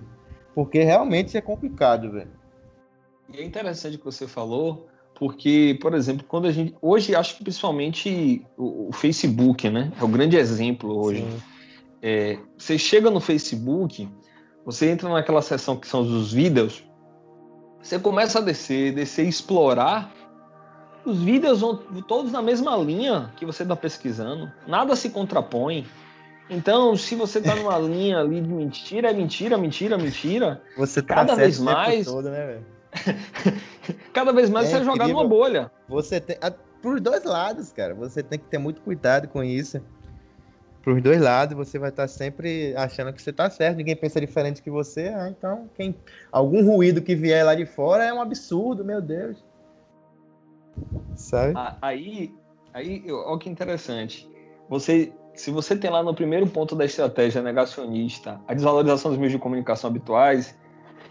porque 0.53 0.83
realmente 0.83 1.37
é 1.37 1.41
complicado, 1.41 2.11
velho. 2.11 2.31
E 3.33 3.39
é 3.39 3.43
interessante 3.43 3.95
o 3.95 3.99
que 3.99 4.05
você 4.05 4.27
falou, 4.27 4.87
porque, 5.15 5.77
por 5.81 5.93
exemplo, 5.93 6.25
quando 6.27 6.47
a 6.47 6.51
gente. 6.51 6.75
Hoje, 6.81 7.15
acho 7.15 7.37
que 7.37 7.43
principalmente 7.43 8.45
o, 8.57 8.89
o 8.89 8.91
Facebook, 8.91 9.69
né? 9.69 9.91
É 9.99 10.03
o 10.03 10.07
grande 10.07 10.37
exemplo 10.37 10.97
hoje. 10.97 11.25
É, 12.01 12.39
você 12.57 12.77
chega 12.77 13.11
no 13.11 13.19
Facebook, 13.19 14.09
você 14.65 14.89
entra 14.89 15.09
naquela 15.09 15.41
seção 15.41 15.75
que 15.75 15.87
são 15.87 16.01
os 16.01 16.31
vídeos, 16.31 16.83
você 17.81 17.99
começa 17.99 18.39
a 18.39 18.41
descer, 18.41 18.93
descer 18.93 19.25
e 19.25 19.29
explorar. 19.29 20.13
Os 21.05 21.21
vídeos 21.21 21.61
vão 21.61 21.77
todos 22.07 22.31
na 22.31 22.41
mesma 22.41 22.75
linha 22.77 23.33
que 23.37 23.45
você 23.45 23.63
está 23.63 23.75
pesquisando, 23.75 24.51
nada 24.67 24.95
se 24.95 25.09
contrapõe. 25.09 25.85
Então, 26.49 26.95
se 26.95 27.15
você 27.15 27.39
está 27.39 27.55
numa 27.55 27.77
linha 27.79 28.19
ali 28.19 28.41
de 28.41 28.49
mentira, 28.49 29.11
é 29.11 29.13
mentira, 29.13 29.57
mentira, 29.57 29.97
mentira. 29.97 30.61
Você 30.77 31.01
tá 31.01 31.15
cada 31.15 31.35
vez 31.35 31.59
mais. 31.59 32.05
Todo, 32.05 32.29
né, 32.29 32.61
cada 34.11 34.33
vez 34.33 34.49
mais 34.49 34.67
é 34.67 34.71
você 34.71 34.77
é 34.77 34.83
jogar 34.83 35.07
numa 35.07 35.27
bolha. 35.27 35.71
Você 35.87 36.19
tem. 36.19 36.37
Por 36.81 36.99
dois 36.99 37.23
lados, 37.23 37.71
cara. 37.71 37.93
Você 37.93 38.23
tem 38.23 38.39
que 38.39 38.45
ter 38.45 38.57
muito 38.57 38.81
cuidado 38.81 39.27
com 39.27 39.43
isso. 39.43 39.81
Por 40.81 40.99
dois 41.01 41.21
lados, 41.21 41.55
você 41.55 41.77
vai 41.77 41.89
estar 41.89 42.03
tá 42.03 42.07
sempre 42.07 42.73
achando 42.75 43.11
que 43.11 43.21
você 43.21 43.31
está 43.31 43.49
certo, 43.49 43.77
ninguém 43.77 43.95
pensa 43.95 44.19
diferente 44.19 44.61
que 44.61 44.71
você. 44.71 45.09
Ah, 45.09 45.29
então, 45.29 45.69
quem 45.75 45.93
algum 46.31 46.65
ruído 46.65 47.01
que 47.01 47.15
vier 47.15 47.45
lá 47.45 47.53
de 47.53 47.65
fora 47.65 48.05
é 48.05 48.13
um 48.13 48.21
absurdo, 48.21 48.83
meu 48.83 49.01
Deus. 49.01 49.43
Sabe? 51.15 51.53
Aí, 51.81 52.33
aí, 52.73 53.03
olha 53.11 53.39
que 53.39 53.49
interessante. 53.49 54.29
Você 54.69 55.11
se 55.39 55.51
você 55.51 55.73
tem 55.73 55.89
lá 55.89 56.03
no 56.03 56.13
primeiro 56.13 56.45
ponto 56.45 56.75
da 56.75 56.83
estratégia 56.83 57.41
negacionista 57.41 58.41
a 58.45 58.53
desvalorização 58.53 59.09
dos 59.09 59.17
meios 59.17 59.31
de 59.31 59.39
comunicação 59.39 59.89
habituais, 59.89 60.53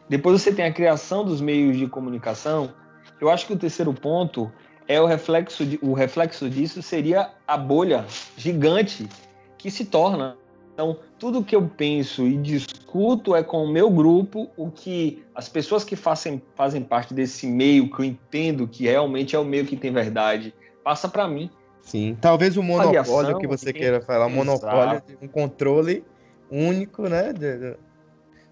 depois 0.06 0.42
você 0.42 0.52
tem 0.52 0.66
a 0.66 0.72
criação 0.72 1.24
dos 1.24 1.40
meios 1.40 1.78
de 1.78 1.86
comunicação, 1.86 2.74
eu 3.18 3.30
acho 3.30 3.46
que 3.46 3.54
o 3.54 3.56
terceiro 3.56 3.94
ponto 3.94 4.52
é 4.86 5.00
o 5.00 5.06
reflexo, 5.06 5.64
de, 5.64 5.78
o 5.80 5.94
reflexo 5.94 6.48
disso 6.50 6.82
seria 6.82 7.30
a 7.46 7.56
bolha 7.56 8.04
gigante 8.36 9.08
que 9.56 9.70
se 9.70 9.86
torna. 9.86 10.36
Então, 10.74 10.98
tudo 11.18 11.42
que 11.42 11.56
eu 11.56 11.66
penso 11.66 12.26
e 12.26 12.36
discuto 12.36 13.34
é 13.34 13.42
com 13.42 13.64
o 13.64 13.68
meu 13.68 13.90
grupo, 13.90 14.50
o 14.58 14.70
que 14.70 15.24
as 15.34 15.48
pessoas 15.48 15.84
que 15.84 15.96
fazem, 15.96 16.42
fazem 16.54 16.82
parte 16.82 17.14
desse 17.14 17.46
meio, 17.46 17.90
que 17.90 18.00
eu 18.00 18.04
entendo 18.04 18.68
que 18.68 18.84
realmente 18.84 19.34
é 19.34 19.38
o 19.38 19.44
meio 19.44 19.64
que 19.64 19.74
tem 19.74 19.90
verdade, 19.90 20.54
passa 20.84 21.08
para 21.08 21.26
mim. 21.26 21.50
Sim, 21.82 22.16
talvez 22.20 22.56
o 22.56 22.62
monopólio 22.62 23.38
que 23.38 23.46
você 23.46 23.72
queira 23.72 24.00
falar, 24.00 24.26
o 24.26 24.30
monopólio 24.30 25.02
de 25.06 25.16
um 25.22 25.28
controle 25.28 26.04
único, 26.50 27.08
né, 27.08 27.32
de, 27.32 27.76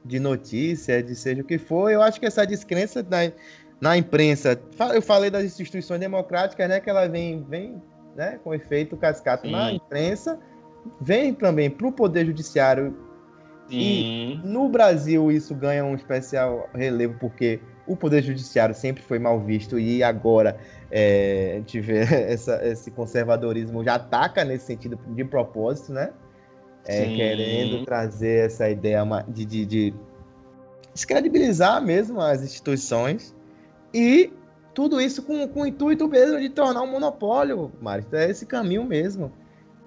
de 0.04 0.20
notícia, 0.20 1.02
de 1.02 1.14
seja 1.14 1.42
o 1.42 1.44
que 1.44 1.58
for. 1.58 1.90
Eu 1.90 2.02
acho 2.02 2.18
que 2.18 2.26
essa 2.26 2.46
descrença 2.46 3.02
na, 3.02 3.30
na 3.80 3.96
imprensa, 3.96 4.58
eu 4.94 5.02
falei 5.02 5.30
das 5.30 5.44
instituições 5.44 6.00
democráticas, 6.00 6.68
né, 6.68 6.80
que 6.80 6.88
ela 6.88 7.06
vem, 7.06 7.44
vem 7.48 7.82
né, 8.14 8.38
com 8.42 8.54
efeito 8.54 8.96
cascata 8.96 9.46
Sim. 9.46 9.52
na 9.52 9.72
imprensa, 9.72 10.38
vem 11.00 11.34
também 11.34 11.70
para 11.70 11.86
o 11.86 11.92
Poder 11.92 12.26
Judiciário. 12.26 12.96
Sim. 13.68 13.76
E 13.76 14.40
no 14.44 14.68
Brasil 14.68 15.30
isso 15.30 15.54
ganha 15.54 15.84
um 15.84 15.94
especial 15.94 16.68
relevo, 16.72 17.18
porque 17.18 17.60
o 17.86 17.96
Poder 17.96 18.22
Judiciário 18.22 18.74
sempre 18.74 19.02
foi 19.02 19.18
mal 19.18 19.40
visto 19.40 19.78
e 19.78 20.02
agora 20.02 20.58
é, 20.90 21.62
vê 21.66 22.00
essa, 22.32 22.60
esse 22.66 22.90
conservadorismo 22.90 23.84
já 23.84 23.94
ataca 23.94 24.44
nesse 24.44 24.66
sentido 24.66 24.98
de 25.08 25.24
propósito, 25.24 25.92
né? 25.92 26.10
É, 26.84 27.04
querendo 27.16 27.84
trazer 27.84 28.46
essa 28.46 28.70
ideia 28.70 29.02
de, 29.26 29.44
de, 29.44 29.66
de 29.66 29.94
descredibilizar 30.94 31.84
mesmo 31.84 32.20
as 32.20 32.42
instituições 32.44 33.34
e 33.92 34.32
tudo 34.72 35.00
isso 35.00 35.22
com, 35.22 35.48
com 35.48 35.62
o 35.62 35.66
intuito 35.66 36.06
mesmo 36.06 36.38
de 36.38 36.50
tornar 36.50 36.82
um 36.82 36.90
monopólio, 36.90 37.72
Mário. 37.80 38.04
Então 38.06 38.20
é 38.20 38.30
esse 38.30 38.44
caminho 38.46 38.84
mesmo. 38.84 39.32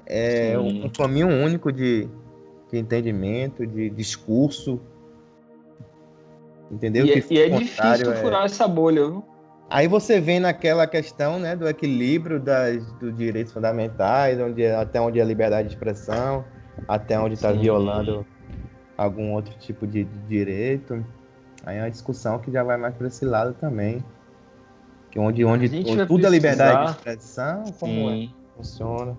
É 0.05 0.57
um, 0.57 0.85
um, 0.85 0.89
caminho 0.89 1.27
único 1.27 1.71
de, 1.71 2.09
de 2.71 2.77
entendimento, 2.79 3.67
de 3.67 3.89
discurso. 3.91 4.81
Entendeu? 6.71 7.05
E, 7.05 7.13
é, 7.13 7.23
e 7.29 7.39
é 7.39 7.49
difícil 7.49 8.11
é 8.11 8.15
furar 8.15 8.45
essa 8.45 8.67
bolha, 8.67 9.07
viu? 9.07 9.23
Aí 9.69 9.87
você 9.87 10.19
vem 10.19 10.39
naquela 10.39 10.87
questão 10.87 11.37
né, 11.37 11.55
do 11.55 11.67
equilíbrio 11.67 12.39
das, 12.39 12.83
dos 12.93 13.15
direitos 13.15 13.53
fundamentais, 13.53 14.39
onde, 14.39 14.65
até 14.65 14.99
onde 14.99 15.19
é 15.19 15.21
a 15.21 15.25
liberdade 15.25 15.67
de 15.67 15.75
expressão, 15.75 16.43
até 16.87 17.19
onde 17.19 17.35
está 17.35 17.51
violando 17.51 18.25
algum 18.97 19.33
outro 19.33 19.53
tipo 19.59 19.85
de, 19.85 20.05
de, 20.05 20.19
direito. 20.27 21.05
Aí 21.63 21.77
é 21.77 21.81
uma 21.81 21.91
discussão 21.91 22.39
que 22.39 22.51
já 22.51 22.63
vai 22.63 22.77
mais 22.77 22.95
para 22.95 23.07
esse 23.07 23.23
lado 23.25 23.55
também. 23.59 24.03
Que 25.11 25.19
onde, 25.19 25.45
onde, 25.45 25.65
onde 25.65 26.05
tudo 26.07 26.25
é 26.25 26.29
liberdade 26.29 26.85
de 26.85 26.91
expressão, 26.91 27.63
como 27.79 28.09
é, 28.09 28.27
funciona. 28.57 29.15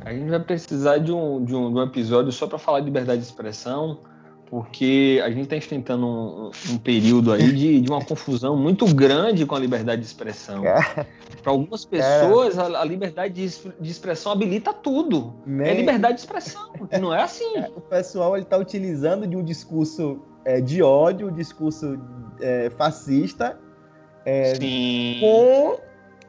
A 0.00 0.12
gente 0.12 0.30
vai 0.30 0.40
precisar 0.40 0.98
de 0.98 1.12
um, 1.12 1.44
de 1.44 1.54
um, 1.54 1.72
de 1.72 1.78
um 1.78 1.82
episódio 1.82 2.32
só 2.32 2.46
para 2.46 2.58
falar 2.58 2.80
de 2.80 2.86
liberdade 2.86 3.20
de 3.20 3.26
expressão 3.26 4.00
porque 4.46 5.20
a 5.24 5.30
gente 5.30 5.44
está 5.44 5.56
enfrentando 5.56 6.06
um, 6.06 6.50
um, 6.70 6.78
período 6.78 7.32
aí 7.32 7.52
de, 7.52 7.80
de, 7.80 7.90
uma 7.90 8.04
confusão 8.04 8.56
muito 8.56 8.86
grande 8.94 9.46
com 9.46 9.54
a 9.54 9.58
liberdade 9.58 10.02
de 10.02 10.06
expressão. 10.06 10.62
Para 10.62 11.52
algumas 11.52 11.84
pessoas, 11.84 12.58
a, 12.58 12.80
a, 12.80 12.84
liberdade 12.84 13.34
de, 13.34 13.72
de, 13.80 13.90
expressão 13.90 14.32
habilita 14.32 14.72
tudo. 14.72 15.34
Man. 15.46 15.64
É 15.64 15.74
liberdade 15.74 16.14
de 16.14 16.20
expressão, 16.20 16.72
não 17.00 17.14
é 17.14 17.22
assim. 17.22 17.56
É, 17.56 17.70
o 17.74 17.80
pessoal 17.80 18.36
está 18.36 18.56
utilizando 18.56 19.26
de 19.26 19.36
um 19.36 19.42
discurso 19.42 20.20
é, 20.44 20.60
de 20.60 20.82
ódio, 20.82 21.28
um 21.28 21.34
discurso 21.34 21.98
é, 22.40 22.70
fascista, 22.70 23.58
é, 24.24 24.54
com 25.20 25.78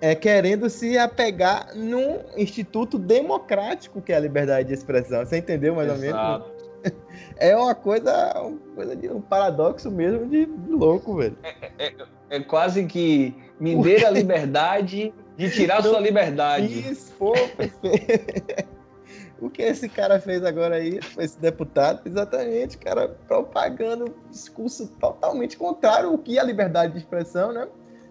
é, 0.02 0.14
querendo 0.14 0.70
se 0.70 0.98
apegar 0.98 1.76
num 1.76 2.20
instituto 2.38 2.98
democrático 2.98 4.02
que 4.02 4.12
é 4.12 4.16
a 4.16 4.20
liberdade 4.20 4.68
de 4.68 4.74
expressão. 4.74 5.26
Você 5.26 5.38
entendeu 5.38 5.76
mais 5.76 5.90
Exato. 5.90 6.44
ou 6.44 6.50
menos? 6.50 6.55
é 7.38 7.56
uma 7.56 7.76
coisa, 7.76 8.34
uma 8.42 8.58
coisa 8.76 8.96
de 8.96 9.10
um 9.10 9.22
paradoxo 9.22 9.92
mesmo 9.92 10.26
de, 10.28 10.46
de 10.46 10.72
louco, 10.72 11.16
velho. 11.16 11.38
É, 11.44 11.72
é, 11.80 11.96
é, 12.30 12.40
quase 12.42 12.86
que 12.86 13.36
me 13.60 13.82
dê 13.82 14.06
a 14.06 14.10
liberdade 14.12 15.14
de 15.38 15.50
tirar 15.50 15.84
sua 15.84 16.00
liberdade. 16.00 16.90
Isso, 16.90 17.14
pô, 17.18 17.34
o 19.40 19.50
que 19.50 19.62
esse 19.62 19.90
cara 19.90 20.20
fez 20.20 20.44
agora 20.44 20.76
aí, 20.76 21.00
esse 21.18 21.40
deputado, 21.40 22.02
exatamente, 22.06 22.78
cara, 22.78 23.10
propagando 23.28 24.06
um 24.06 24.30
discurso 24.30 24.88
totalmente 25.00 25.58
contrário 25.58 26.10
ao 26.10 26.18
que 26.18 26.38
é 26.38 26.42
a 26.42 26.46
liberdade 26.46 26.94
de 26.94 27.00
expressão, 27.00 27.52
né? 27.52 27.68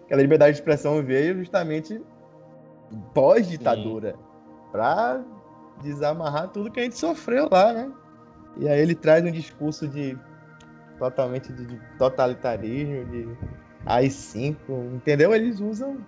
Que 0.07 0.15
a 0.15 0.17
liberdade 0.17 0.53
de 0.53 0.59
expressão 0.59 1.03
veio 1.03 1.39
justamente 1.39 2.01
pós-ditadura, 3.15 4.15
para 4.71 5.23
desamarrar 5.83 6.49
tudo 6.49 6.71
que 6.71 6.81
a 6.81 6.83
gente 6.83 6.99
sofreu 6.99 7.49
lá, 7.51 7.73
né? 7.73 7.91
E 8.57 8.69
aí 8.69 8.81
ele 8.81 8.95
traz 8.95 9.25
um 9.25 9.31
discurso 9.31 9.89
de 9.89 10.17
totalmente 10.99 11.53
de, 11.53 11.67
de 11.67 11.81
totalitarismo, 11.99 13.05
de 13.07 13.29
AI-5, 13.87 14.57
entendeu? 14.95 15.35
Eles 15.35 15.61
usam 15.61 15.99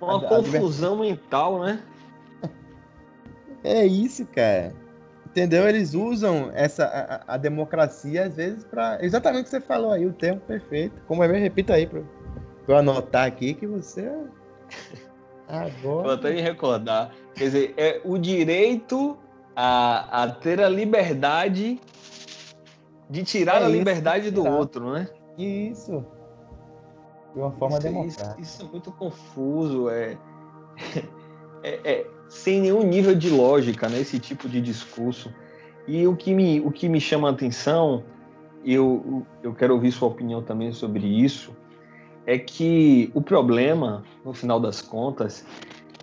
uma 0.00 0.18
a, 0.18 0.28
confusão 0.28 0.94
a 0.94 1.00
mental, 1.00 1.60
né? 1.60 1.80
É 3.64 3.86
isso, 3.86 4.26
cara. 4.26 4.74
Entendeu? 5.26 5.66
Eles 5.66 5.94
usam 5.94 6.50
essa 6.54 6.84
a, 6.84 7.34
a 7.34 7.36
democracia 7.36 8.26
às 8.26 8.36
vezes 8.36 8.62
para 8.64 8.98
exatamente 9.02 9.42
o 9.42 9.44
que 9.44 9.50
você 9.50 9.60
falou 9.60 9.90
aí, 9.90 10.06
o 10.06 10.12
termo 10.12 10.40
perfeito. 10.40 11.00
Como 11.08 11.24
é 11.24 11.28
mesmo, 11.28 11.42
repita 11.42 11.74
aí 11.74 11.86
para 11.86 12.02
eu 12.68 12.76
anotar 12.76 13.26
aqui 13.26 13.54
que 13.54 13.66
você 13.66 14.06
agora 15.48 16.02
Vou 16.02 16.10
até 16.10 16.32
me 16.32 16.40
recordar. 16.40 17.10
Quer 17.34 17.44
dizer, 17.44 17.74
é 17.76 18.00
o 18.04 18.18
direito 18.18 19.18
a, 19.54 20.22
a 20.24 20.30
ter 20.30 20.60
a 20.60 20.68
liberdade 20.68 21.80
de 23.08 23.22
tirar 23.22 23.62
é 23.62 23.64
a 23.64 23.68
liberdade 23.68 24.30
do 24.30 24.46
outro, 24.46 24.92
né? 24.92 25.08
Isso. 25.38 26.04
De 27.34 27.40
uma 27.40 27.52
forma 27.52 27.78
isso, 27.78 27.86
democrática. 27.86 28.36
Isso, 28.40 28.56
isso, 28.56 28.66
é 28.66 28.70
muito 28.70 28.92
confuso, 28.92 29.88
é, 29.88 30.16
é, 31.62 31.92
é 31.92 32.06
sem 32.28 32.60
nenhum 32.60 32.82
nível 32.82 33.14
de 33.14 33.30
lógica, 33.30 33.88
né, 33.88 34.00
esse 34.00 34.18
tipo 34.18 34.48
de 34.48 34.60
discurso. 34.60 35.32
E 35.86 36.06
o 36.06 36.16
que 36.16 36.32
me, 36.32 36.60
o 36.60 36.70
que 36.70 36.88
me 36.88 37.00
chama 37.00 37.28
a 37.28 37.32
atenção, 37.32 38.02
eu, 38.64 39.26
eu 39.42 39.54
quero 39.54 39.74
ouvir 39.74 39.92
sua 39.92 40.08
opinião 40.08 40.42
também 40.42 40.72
sobre 40.72 41.06
isso, 41.06 41.54
é 42.26 42.38
que 42.38 43.10
o 43.14 43.20
problema, 43.20 44.02
no 44.24 44.32
final 44.32 44.58
das 44.58 44.80
contas, 44.80 45.44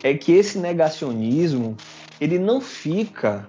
é 0.04 0.14
que 0.14 0.32
esse 0.32 0.60
negacionismo 0.60 1.76
ele 2.22 2.38
não 2.38 2.62
fica 2.62 3.48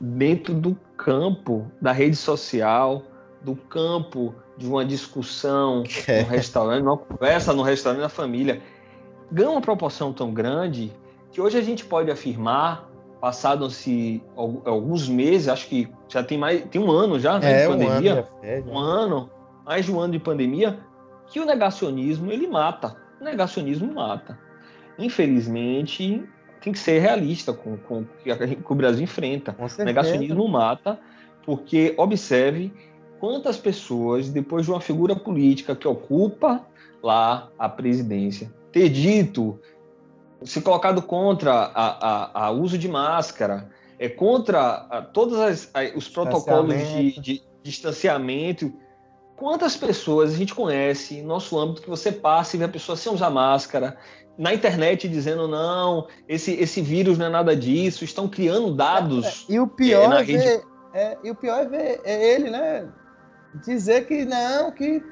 dentro 0.00 0.52
do 0.52 0.74
campo 0.96 1.70
da 1.80 1.92
rede 1.92 2.16
social, 2.16 3.04
do 3.42 3.54
campo 3.54 4.34
de 4.56 4.66
uma 4.66 4.84
discussão 4.84 5.84
no 5.84 6.24
restaurante, 6.28 6.82
uma 6.82 6.96
conversa 6.96 7.52
no 7.52 7.62
restaurante 7.62 8.00
da 8.00 8.08
família. 8.08 8.60
Ganha 9.30 9.50
uma 9.50 9.60
proporção 9.60 10.12
tão 10.12 10.34
grande 10.34 10.92
que 11.30 11.40
hoje 11.40 11.56
a 11.56 11.62
gente 11.62 11.84
pode 11.84 12.10
afirmar, 12.10 12.90
passados-se 13.20 14.20
alguns 14.36 15.08
meses, 15.08 15.46
acho 15.46 15.68
que 15.68 15.88
já 16.08 16.22
tem 16.22 16.36
mais, 16.36 16.64
tem 16.64 16.82
um 16.82 16.90
ano 16.90 17.20
já, 17.20 17.38
né, 17.38 17.52
é, 17.52 17.62
de 17.62 17.68
pandemia, 17.68 18.28
um 18.42 18.46
ano, 18.46 18.72
um 18.72 18.78
ano, 18.78 19.30
mais 19.64 19.84
de 19.84 19.92
um 19.92 20.00
ano 20.00 20.12
de 20.12 20.18
pandemia, 20.18 20.78
que 21.26 21.38
o 21.38 21.44
negacionismo 21.44 22.32
ele 22.32 22.48
mata, 22.48 22.96
o 23.20 23.24
negacionismo 23.24 23.94
mata. 23.94 24.36
Infelizmente, 24.98 26.24
tem 26.60 26.72
que 26.72 26.78
ser 26.78 26.98
realista 26.98 27.52
com, 27.52 27.76
com, 27.76 28.04
com 28.04 28.30
o 28.30 28.36
que 28.64 28.72
o 28.72 28.74
Brasil 28.74 29.04
enfrenta. 29.04 29.56
O 29.58 29.84
negacionismo 29.84 30.48
mata, 30.48 30.98
porque 31.44 31.94
observe 31.96 32.72
quantas 33.18 33.56
pessoas, 33.56 34.30
depois 34.30 34.66
de 34.66 34.72
uma 34.72 34.80
figura 34.80 35.16
política 35.16 35.74
que 35.74 35.88
ocupa 35.88 36.64
lá 37.02 37.48
a 37.58 37.68
presidência, 37.68 38.52
ter 38.72 38.88
dito 38.88 39.58
se 40.42 40.60
colocado 40.60 41.02
contra 41.02 41.52
a, 41.52 42.44
a, 42.44 42.46
a 42.46 42.50
uso 42.50 42.78
de 42.78 42.88
máscara, 42.88 43.68
é 43.98 44.08
contra 44.08 45.08
todos 45.12 45.68
os 45.94 46.08
protocolos 46.08 46.76
de, 46.76 47.20
de, 47.20 47.42
distanciamento. 47.62 48.72
Quantas 49.36 49.76
pessoas 49.76 50.34
a 50.34 50.36
gente 50.36 50.54
conhece 50.54 51.20
no 51.22 51.28
nosso 51.28 51.58
âmbito 51.58 51.82
que 51.82 51.90
você 51.90 52.12
passa 52.12 52.54
e 52.54 52.58
vê 52.58 52.64
a 52.64 52.68
pessoa 52.68 52.96
sem 52.96 53.12
usar 53.12 53.30
máscara, 53.30 53.96
na 54.38 54.54
internet 54.54 55.08
dizendo 55.08 55.48
não, 55.48 56.06
esse, 56.28 56.52
esse 56.52 56.80
vírus 56.80 57.18
não 57.18 57.26
é 57.26 57.28
nada 57.28 57.56
disso, 57.56 58.04
estão 58.04 58.28
criando 58.28 58.72
dados. 58.72 59.44
E 59.48 59.58
o 59.58 59.66
pior 59.66 60.04
é, 60.04 60.08
na 60.08 60.20
é 60.20 60.22
rede... 60.22 60.38
ver, 60.38 60.62
é, 60.94 61.18
e 61.24 61.30
o 61.30 61.34
pior 61.34 61.60
é 61.60 61.66
ver 61.66 62.00
é 62.04 62.34
ele, 62.34 62.48
né? 62.48 62.86
Dizer 63.64 64.06
que 64.06 64.24
não, 64.24 64.70
que 64.70 65.02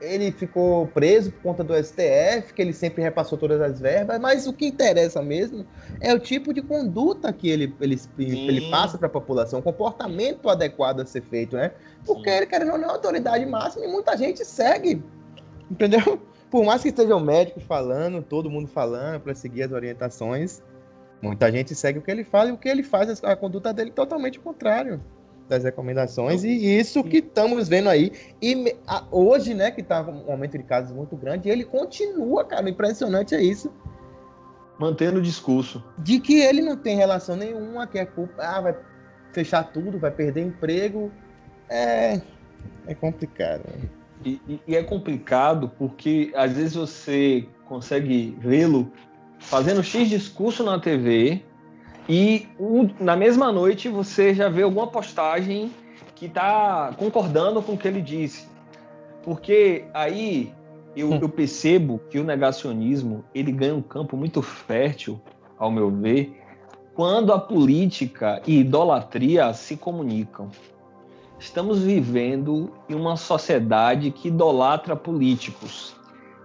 ele 0.00 0.32
ficou 0.32 0.86
preso 0.88 1.30
por 1.32 1.42
conta 1.42 1.62
do 1.62 1.74
STF, 1.74 2.54
que 2.54 2.62
ele 2.62 2.72
sempre 2.72 3.02
repassou 3.02 3.36
todas 3.36 3.60
as 3.60 3.78
verbas, 3.78 4.18
mas 4.18 4.46
o 4.46 4.52
que 4.52 4.66
interessa 4.66 5.22
mesmo 5.22 5.66
é 6.00 6.12
o 6.14 6.18
tipo 6.18 6.52
de 6.54 6.62
conduta 6.62 7.32
que 7.32 7.48
ele, 7.48 7.74
ele, 7.80 8.00
ele 8.18 8.70
passa 8.70 8.96
para 8.96 9.06
a 9.06 9.10
população, 9.10 9.60
o 9.60 9.62
comportamento 9.62 10.48
adequado 10.48 11.00
a 11.00 11.06
ser 11.06 11.22
feito, 11.22 11.56
né? 11.56 11.72
Porque 12.06 12.30
Sim. 12.30 12.36
ele, 12.36 12.46
querendo 12.46 12.72
ou 12.72 12.78
não, 12.78 12.88
é 12.88 12.92
autoridade 12.92 13.44
máxima 13.44 13.84
e 13.84 13.88
muita 13.88 14.16
gente 14.16 14.44
segue, 14.44 15.02
entendeu? 15.70 16.20
Por 16.52 16.66
mais 16.66 16.82
que 16.82 16.88
estejam 16.88 17.18
médicos 17.18 17.62
falando, 17.62 18.22
todo 18.22 18.50
mundo 18.50 18.68
falando 18.68 19.20
para 19.20 19.34
seguir 19.34 19.62
as 19.62 19.72
orientações, 19.72 20.62
muita 21.22 21.50
gente 21.50 21.74
segue 21.74 21.98
o 21.98 22.02
que 22.02 22.10
ele 22.10 22.24
fala 22.24 22.50
e 22.50 22.52
o 22.52 22.58
que 22.58 22.68
ele 22.68 22.82
faz, 22.82 23.24
a 23.24 23.34
conduta 23.34 23.72
dele 23.72 23.88
é 23.88 23.94
totalmente 23.94 24.38
contrário 24.38 25.00
das 25.48 25.64
recomendações, 25.64 26.44
e 26.44 26.50
isso 26.50 27.02
que 27.02 27.18
estamos 27.18 27.68
vendo 27.68 27.88
aí. 27.88 28.12
E 28.40 28.76
hoje, 29.10 29.54
né, 29.54 29.70
que 29.70 29.80
está 29.80 30.02
um 30.02 30.30
aumento 30.30 30.58
de 30.58 30.64
casos 30.64 30.94
muito 30.94 31.16
grande, 31.16 31.48
ele 31.48 31.64
continua, 31.64 32.44
cara. 32.44 32.68
Impressionante 32.68 33.34
é 33.34 33.42
isso. 33.42 33.72
Mantendo 34.78 35.20
o 35.20 35.22
discurso. 35.22 35.82
De 35.98 36.20
que 36.20 36.38
ele 36.38 36.60
não 36.60 36.76
tem 36.76 36.96
relação 36.96 37.34
nenhuma, 37.34 37.86
que 37.86 37.98
é 37.98 38.04
culpa. 38.04 38.42
Ah, 38.42 38.60
vai 38.60 38.76
fechar 39.32 39.64
tudo, 39.72 39.98
vai 39.98 40.10
perder 40.10 40.42
emprego. 40.42 41.10
É. 41.68 42.20
É 42.86 42.94
complicado. 42.94 43.62
E, 44.24 44.60
e 44.66 44.76
é 44.76 44.82
complicado 44.82 45.70
porque 45.78 46.32
às 46.34 46.52
vezes 46.52 46.74
você 46.74 47.46
consegue 47.66 48.36
vê-lo 48.38 48.90
fazendo 49.38 49.82
X 49.82 50.08
discurso 50.08 50.62
na 50.62 50.78
TV 50.78 51.42
e 52.08 52.46
na 53.00 53.16
mesma 53.16 53.52
noite 53.52 53.88
você 53.88 54.34
já 54.34 54.48
vê 54.48 54.62
alguma 54.62 54.86
postagem 54.86 55.70
que 56.14 56.26
está 56.26 56.94
concordando 56.96 57.62
com 57.62 57.72
o 57.72 57.78
que 57.78 57.88
ele 57.88 58.00
disse. 58.00 58.48
Porque 59.22 59.84
aí 59.94 60.52
eu, 60.96 61.12
eu, 61.14 61.28
percebo 61.28 62.00
que 62.10 62.18
o 62.18 62.24
negacionismo 62.24 63.24
ele 63.34 63.50
ganha 63.50 63.74
um 63.74 63.82
campo 63.82 64.16
muito 64.16 64.42
fértil, 64.42 65.20
ao 65.58 65.70
meu 65.70 65.90
ver, 65.90 66.40
quando 66.94 67.32
a 67.32 67.38
política 67.38 68.42
e 68.46 68.60
idolatria 68.60 69.52
se 69.54 69.76
comunicam. 69.76 70.50
Estamos 71.42 71.80
vivendo 71.80 72.72
em 72.88 72.94
uma 72.94 73.16
sociedade 73.16 74.12
que 74.12 74.28
idolatra 74.28 74.94
políticos. 74.94 75.94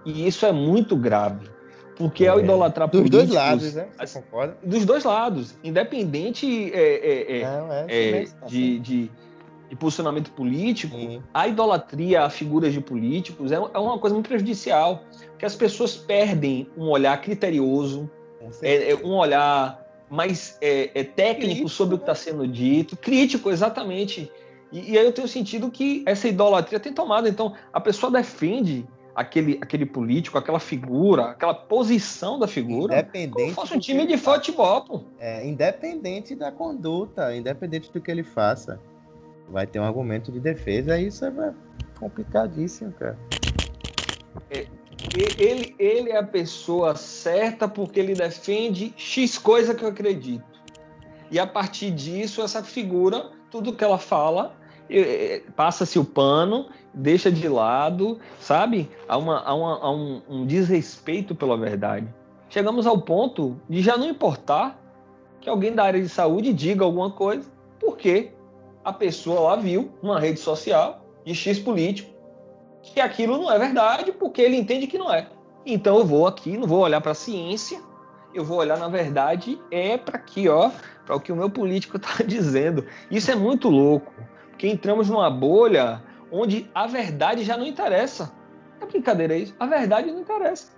E 0.03 0.27
isso 0.27 0.43
é 0.43 0.51
muito 0.51 0.95
grave. 0.95 1.47
Porque 1.95 2.25
é, 2.25 2.29
ao 2.29 2.39
idolatrar 2.39 2.89
dos 2.89 3.01
políticos... 3.01 3.25
Dos 3.25 3.29
dois 3.29 3.45
lados, 3.45 3.73
né? 3.75 3.87
Você 3.99 4.21
concorda? 4.21 4.57
Dos 4.63 4.85
dois 4.85 5.03
lados. 5.03 5.55
Independente 5.63 6.71
é, 6.73 7.39
é, 7.39 7.43
Não, 7.43 7.73
é, 7.73 7.85
é 7.87 8.25
de, 8.47 8.79
de, 8.79 9.11
de, 9.69 9.75
posicionamento 9.75 10.31
político, 10.31 10.95
Sim. 10.95 11.21
a 11.31 11.47
idolatria 11.47 12.23
a 12.23 12.29
figuras 12.29 12.73
de 12.73 12.81
políticos 12.81 13.51
é, 13.51 13.55
é 13.55 13.79
uma 13.79 13.99
coisa 13.99 14.15
muito 14.15 14.27
prejudicial. 14.27 15.03
Porque 15.29 15.45
as 15.45 15.55
pessoas 15.55 15.95
perdem 15.95 16.67
um 16.75 16.89
olhar 16.89 17.21
criterioso, 17.21 18.09
é, 18.63 18.93
é, 18.93 18.95
um 18.95 19.13
olhar 19.13 19.79
mais 20.09 20.57
é, 20.59 21.03
técnico 21.03 21.45
crítico, 21.45 21.69
sobre 21.69 21.95
o 21.95 21.97
que 21.99 22.03
está 22.03 22.13
né? 22.13 22.19
sendo 22.19 22.47
dito, 22.47 22.97
crítico, 22.97 23.51
exatamente. 23.51 24.31
E, 24.71 24.93
e 24.93 24.97
aí 24.97 25.05
eu 25.05 25.13
tenho 25.13 25.27
sentido 25.27 25.71
que 25.71 26.03
essa 26.05 26.27
idolatria 26.27 26.79
tem 26.79 26.93
tomado. 26.93 27.27
Então, 27.27 27.53
a 27.71 27.79
pessoa 27.79 28.11
defende 28.11 28.85
aquele, 29.15 29.57
aquele 29.61 29.85
político, 29.85 30.37
aquela 30.37 30.59
figura, 30.59 31.31
aquela 31.31 31.53
posição 31.53 32.37
da 32.37 32.47
figura, 32.47 32.93
independente 32.93 33.35
como 33.35 33.51
fosse 33.53 33.73
um 33.73 33.79
time 33.79 34.05
de 34.05 34.17
futebol, 34.17 34.81
pô. 34.81 35.03
É, 35.19 35.45
independente 35.47 36.35
da 36.35 36.51
conduta, 36.51 37.35
independente 37.35 37.91
do 37.91 37.99
que 37.99 38.11
ele 38.11 38.23
faça. 38.23 38.79
Vai 39.49 39.65
ter 39.65 39.79
um 39.79 39.83
argumento 39.83 40.31
de 40.31 40.39
defesa, 40.39 40.99
e 40.99 41.07
isso 41.07 41.25
é 41.25 41.53
complicadíssimo, 41.99 42.91
cara. 42.91 43.17
É, 44.51 44.67
ele, 45.39 45.75
ele 45.79 46.11
é 46.11 46.17
a 46.17 46.23
pessoa 46.23 46.95
certa 46.95 47.67
porque 47.67 47.99
ele 47.99 48.13
defende 48.13 48.93
X 48.97 49.37
coisa 49.37 49.73
que 49.73 49.83
eu 49.83 49.89
acredito. 49.89 50.45
E 51.31 51.39
a 51.39 51.47
partir 51.47 51.91
disso, 51.91 52.41
essa 52.41 52.63
figura, 52.63 53.31
tudo 53.49 53.73
que 53.73 53.83
ela 53.83 53.97
fala, 53.97 54.55
passa-se 55.55 55.99
o 55.99 56.05
pano, 56.05 56.67
deixa 56.93 57.31
de 57.31 57.47
lado, 57.47 58.19
sabe? 58.39 58.89
Há, 59.07 59.17
uma, 59.17 59.39
há, 59.41 59.53
uma, 59.53 59.79
há 59.79 59.91
um, 59.91 60.21
um, 60.27 60.45
desrespeito 60.45 61.35
pela 61.35 61.57
verdade. 61.57 62.07
Chegamos 62.49 62.87
ao 62.87 63.01
ponto 63.01 63.59
de 63.69 63.81
já 63.81 63.97
não 63.97 64.07
importar 64.07 64.79
que 65.41 65.49
alguém 65.49 65.73
da 65.73 65.83
área 65.83 66.01
de 66.01 66.09
saúde 66.09 66.53
diga 66.53 66.83
alguma 66.83 67.11
coisa, 67.11 67.49
porque 67.79 68.31
a 68.83 68.93
pessoa 68.93 69.41
lá 69.41 69.55
viu 69.55 69.91
uma 70.01 70.19
rede 70.19 70.39
social 70.39 71.05
de 71.25 71.35
X 71.35 71.59
político 71.59 72.17
que 72.81 73.01
aquilo 73.01 73.37
não 73.37 73.51
é 73.51 73.59
verdade, 73.59 74.11
porque 74.13 74.41
ele 74.41 74.55
entende 74.55 74.87
que 74.87 74.97
não 74.97 75.13
é. 75.13 75.27
Então 75.65 75.97
eu 75.97 76.05
vou 76.05 76.25
aqui, 76.25 76.57
não 76.57 76.67
vou 76.67 76.79
olhar 76.79 77.01
para 77.01 77.11
a 77.11 77.15
ciência, 77.15 77.81
eu 78.33 78.45
vou 78.45 78.59
olhar 78.59 78.77
na 78.77 78.87
verdade 78.87 79.59
é 79.69 79.97
para 79.97 80.17
aqui, 80.17 80.47
ó, 80.47 80.71
para 81.07 81.15
o 81.15 81.21
que 81.21 81.31
o 81.31 81.35
meu 81.35 81.49
político 81.49 81.95
está 81.95 82.21
dizendo. 82.27 82.85
Isso 83.09 83.31
é 83.31 83.35
muito 83.35 83.69
louco 83.69 84.13
que 84.57 84.67
entramos 84.67 85.09
numa 85.09 85.29
bolha 85.31 86.03
onde 86.29 86.69
a 86.75 86.85
verdade 86.85 87.43
já 87.43 87.55
não 87.55 87.65
interessa. 87.65 88.31
É 88.81 88.85
brincadeira 88.85 89.35
isso. 89.35 89.55
A 89.57 89.65
verdade 89.65 90.11
não 90.11 90.19
interessa. 90.19 90.75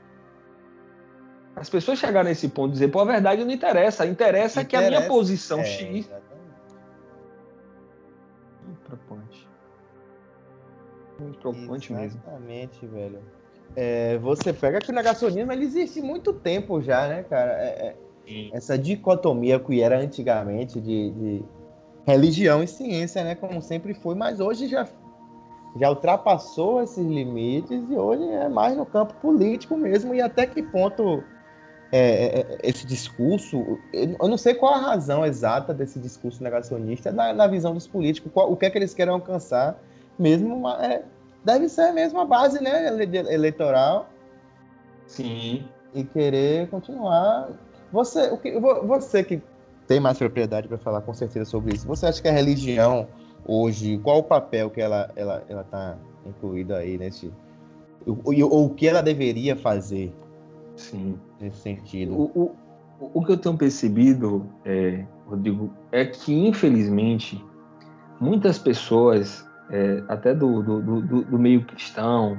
As 1.56 1.68
pessoas 1.68 1.98
chegaram 1.98 2.30
nesse 2.30 2.48
ponto 2.48 2.68
de 2.68 2.74
dizer, 2.74 2.90
pô, 2.90 3.00
a 3.00 3.06
verdade 3.06 3.44
não 3.44 3.52
interessa. 3.52 4.06
Interessa, 4.06 4.62
interessa 4.62 4.66
que 4.66 4.76
a 4.76 4.82
minha 4.82 5.08
posição 5.08 5.60
é, 5.60 5.66
X. 5.66 6.06
Exatamente. 6.06 6.20
Muito 8.66 8.82
preocupante. 8.82 9.50
Muito 11.20 11.40
preocupante 11.40 11.94
mesmo. 11.94 12.22
Exatamente, 12.22 12.86
velho. 12.86 13.20
É, 13.76 14.18
você 14.20 14.54
pega 14.54 14.80
que 14.80 14.92
o 14.92 14.94
negacionismo 14.94 15.52
ele 15.52 15.66
existe 15.66 16.02
muito 16.02 16.34
tempo 16.34 16.82
já, 16.82 17.08
né, 17.08 17.24
cara? 17.24 17.52
É, 17.54 17.88
é, 17.88 17.98
essa 18.54 18.78
dicotomia 18.78 19.60
que 19.60 19.82
era 19.82 20.00
antigamente 20.00 20.80
de, 20.80 21.12
de, 21.12 21.44
religião 22.06 22.64
e 22.64 22.68
ciência, 22.68 23.24
né? 23.24 23.36
Como 23.36 23.62
sempre 23.62 23.94
foi, 23.94 24.16
mas 24.16 24.40
hoje 24.40 24.68
já, 24.68 24.88
já 25.80 25.90
ultrapassou 25.90 26.82
esses 26.82 27.06
limites 27.06 27.84
e 27.90 27.94
hoje 27.94 28.24
é 28.24 28.50
mais 28.50 28.76
no 28.76 28.86
campo 28.86 29.14
político 29.16 29.78
mesmo. 29.78 30.14
E 30.14 30.22
até 30.22 30.46
que 30.46 30.64
ponto 30.64 31.24
é, 31.92 32.40
é 32.40 32.58
esse 32.64 32.86
discurso, 32.86 33.80
eu 33.94 34.28
não 34.28 34.38
sei 34.38 34.54
qual 34.54 34.74
a 34.74 34.80
razão 34.80 35.26
exata 35.26 35.74
desse 35.74 36.00
discurso 36.00 36.44
negacionista 36.44 37.12
na, 37.12 37.34
na 37.34 37.48
visão 37.48 37.74
dos 37.74 37.88
políticos, 37.88 38.32
qual, 38.34 38.52
o 38.52 38.56
que 38.56 38.66
é 38.66 38.70
que 38.70 38.78
eles 38.78 38.94
querem 38.94 39.14
alcançar, 39.14 39.80
mesmo 40.18 40.68
é, 40.70 41.04
deve 41.44 41.70
ser 41.70 41.92
mesmo 41.92 42.20
a 42.20 42.26
base 42.26 42.62
né, 42.62 42.88
eleitoral. 43.30 44.10
Sim. 45.08 45.68
E 45.94 46.04
querer 46.04 46.70
continuar. 46.70 47.50
Você, 47.92 48.30
o 48.30 48.38
que, 48.38 48.60
você 48.60 49.24
que 49.24 49.42
tem 49.90 50.00
mais 50.00 50.20
propriedade 50.20 50.68
para 50.68 50.78
falar 50.78 51.02
com 51.02 51.14
certeza 51.16 51.46
sobre 51.46 51.74
isso. 51.74 51.88
Você 51.88 52.06
acha 52.06 52.22
que 52.22 52.28
a 52.28 52.32
religião 52.32 53.08
hoje, 53.44 53.98
qual 53.98 54.20
o 54.20 54.24
papel 54.24 54.70
que 54.70 54.80
ela 54.80 55.10
ela 55.16 55.44
ela 55.50 55.62
está 55.62 55.98
incluída 56.24 56.78
aí 56.78 56.96
nesse 56.96 57.34
ou, 58.06 58.22
ou 58.24 58.66
o 58.68 58.70
que 58.70 58.88
ela 58.88 59.02
deveria 59.02 59.56
fazer? 59.56 60.14
Sim. 60.76 61.18
Nesse 61.42 61.58
sentido. 61.58 62.14
O, 62.14 62.56
o, 63.00 63.10
o 63.16 63.26
que 63.26 63.32
eu 63.32 63.38
tenho 63.38 63.58
percebido, 63.58 64.46
é, 64.64 65.04
Rodrigo, 65.26 65.72
é 65.92 66.06
que 66.06 66.34
infelizmente 66.34 67.44
muitas 68.22 68.60
pessoas, 68.60 69.44
é, 69.72 70.04
até 70.08 70.36
do, 70.36 70.62
do, 70.62 70.82
do, 70.82 71.22
do, 71.24 71.40
meio 71.40 71.66
cristão, 71.66 72.38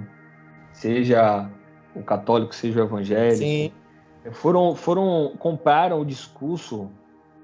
seja 0.73 1.51
o 1.97 2.03
católico, 2.03 2.55
seja 2.55 2.81
o 2.81 2.85
evangélico, 2.85 3.39
Sim. 3.39 3.73
Foram 4.33 4.75
foram 4.75 5.35
compraram 5.39 6.01
o 6.01 6.05
discurso 6.05 6.91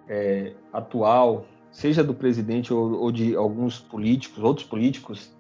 é, 0.09 0.53
atual, 0.73 1.47
seja 1.71 2.05
do 2.05 2.15
presidente 2.15 2.73
ou, 2.73 3.01
ou, 3.01 3.13
de 3.13 3.35
alguns 3.35 3.79
políticos, 3.79 4.43
outros 4.43 4.67
políticos, 4.67 5.33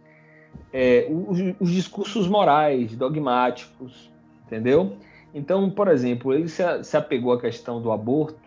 é, 0.72 1.06
os, 1.10 1.38
os, 1.60 1.70
discursos 1.70 2.26
morais, 2.26 2.96
dogmáticos, 2.96 4.10
entendeu? 4.46 4.96
Então, 5.34 5.70
por 5.70 5.88
exemplo, 5.88 6.32
ele 6.32 6.48
se, 6.48 6.62
se 6.82 6.96
apegou 6.96 7.32
à 7.32 7.40
questão 7.40 7.80
do 7.80 7.92
aborto, 7.92 8.40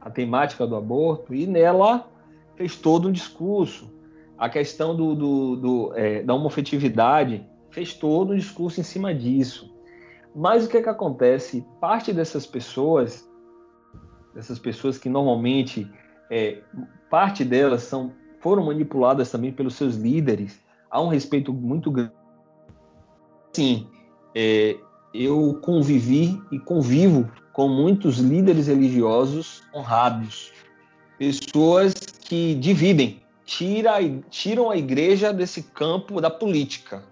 a 0.00 0.10
temática 0.10 0.66
do 0.66 0.76
aborto, 0.76 1.34
e 1.34 1.46
nela 1.46 2.08
fez 2.56 2.76
todo 2.76 3.08
um 3.08 3.12
discurso. 3.12 3.92
A 4.36 4.48
questão 4.48 4.94
do, 4.94 5.14
do, 5.14 5.56
do 5.56 5.92
é, 5.94 6.22
da 6.22 6.34
homofetividade 6.34 7.46
fez 7.70 7.94
todo 7.94 8.32
um 8.32 8.36
discurso 8.36 8.80
em 8.80 8.84
cima 8.84 9.14
disso. 9.14 9.75
Mas 10.38 10.66
o 10.66 10.68
que, 10.68 10.76
é 10.76 10.82
que 10.82 10.88
acontece? 10.88 11.64
Parte 11.80 12.12
dessas 12.12 12.46
pessoas 12.46 13.26
dessas 14.34 14.58
pessoas 14.58 14.98
que 14.98 15.08
normalmente 15.08 15.90
é, 16.30 16.60
parte 17.08 17.42
delas 17.42 17.84
são 17.84 18.12
foram 18.38 18.66
manipuladas 18.66 19.30
também 19.30 19.50
pelos 19.50 19.74
seus 19.74 19.96
líderes. 19.96 20.60
Há 20.90 21.00
um 21.00 21.08
respeito 21.08 21.54
muito 21.54 21.90
grande. 21.90 22.12
Sim, 23.54 23.88
é, 24.34 24.76
eu 25.14 25.58
convivi 25.62 26.38
e 26.52 26.58
convivo 26.58 27.28
com 27.54 27.66
muitos 27.66 28.18
líderes 28.18 28.66
religiosos 28.66 29.62
honrados, 29.74 30.52
pessoas 31.18 31.94
que 31.94 32.54
dividem, 32.56 33.22
tira, 33.46 33.94
tiram 34.28 34.70
a 34.70 34.76
igreja 34.76 35.32
desse 35.32 35.62
campo 35.62 36.20
da 36.20 36.28
política, 36.28 37.02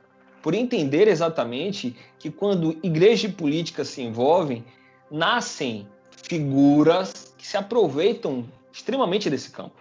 por 0.44 0.52
entender 0.52 1.08
exatamente 1.08 1.96
que 2.18 2.30
quando 2.30 2.76
igreja 2.82 3.28
e 3.28 3.32
política 3.32 3.82
se 3.82 4.02
envolvem, 4.02 4.62
nascem 5.10 5.88
figuras 6.10 7.34
que 7.38 7.46
se 7.46 7.56
aproveitam 7.56 8.44
extremamente 8.70 9.30
desse 9.30 9.50
campo. 9.50 9.72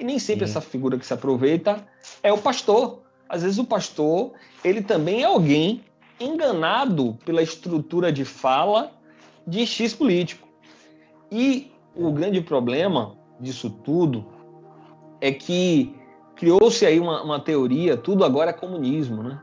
E 0.00 0.02
nem 0.02 0.18
sempre 0.18 0.44
Sim. 0.44 0.50
essa 0.50 0.60
figura 0.60 0.98
que 0.98 1.06
se 1.06 1.14
aproveita 1.14 1.86
é 2.20 2.32
o 2.32 2.38
pastor. 2.38 2.98
Às 3.28 3.44
vezes 3.44 3.58
o 3.58 3.64
pastor, 3.64 4.32
ele 4.64 4.82
também 4.82 5.22
é 5.22 5.26
alguém 5.26 5.84
enganado 6.18 7.16
pela 7.24 7.40
estrutura 7.40 8.10
de 8.10 8.24
fala 8.24 8.90
de 9.46 9.64
X 9.64 9.94
político. 9.94 10.48
E 11.30 11.70
o 11.94 12.10
grande 12.10 12.40
problema 12.40 13.16
disso 13.38 13.70
tudo 13.70 14.26
é 15.20 15.30
que 15.30 15.94
criou-se 16.34 16.84
aí 16.84 16.98
uma, 16.98 17.22
uma, 17.22 17.38
teoria, 17.38 17.96
tudo 17.96 18.24
agora 18.24 18.50
é 18.50 18.52
comunismo, 18.52 19.22
né? 19.22 19.40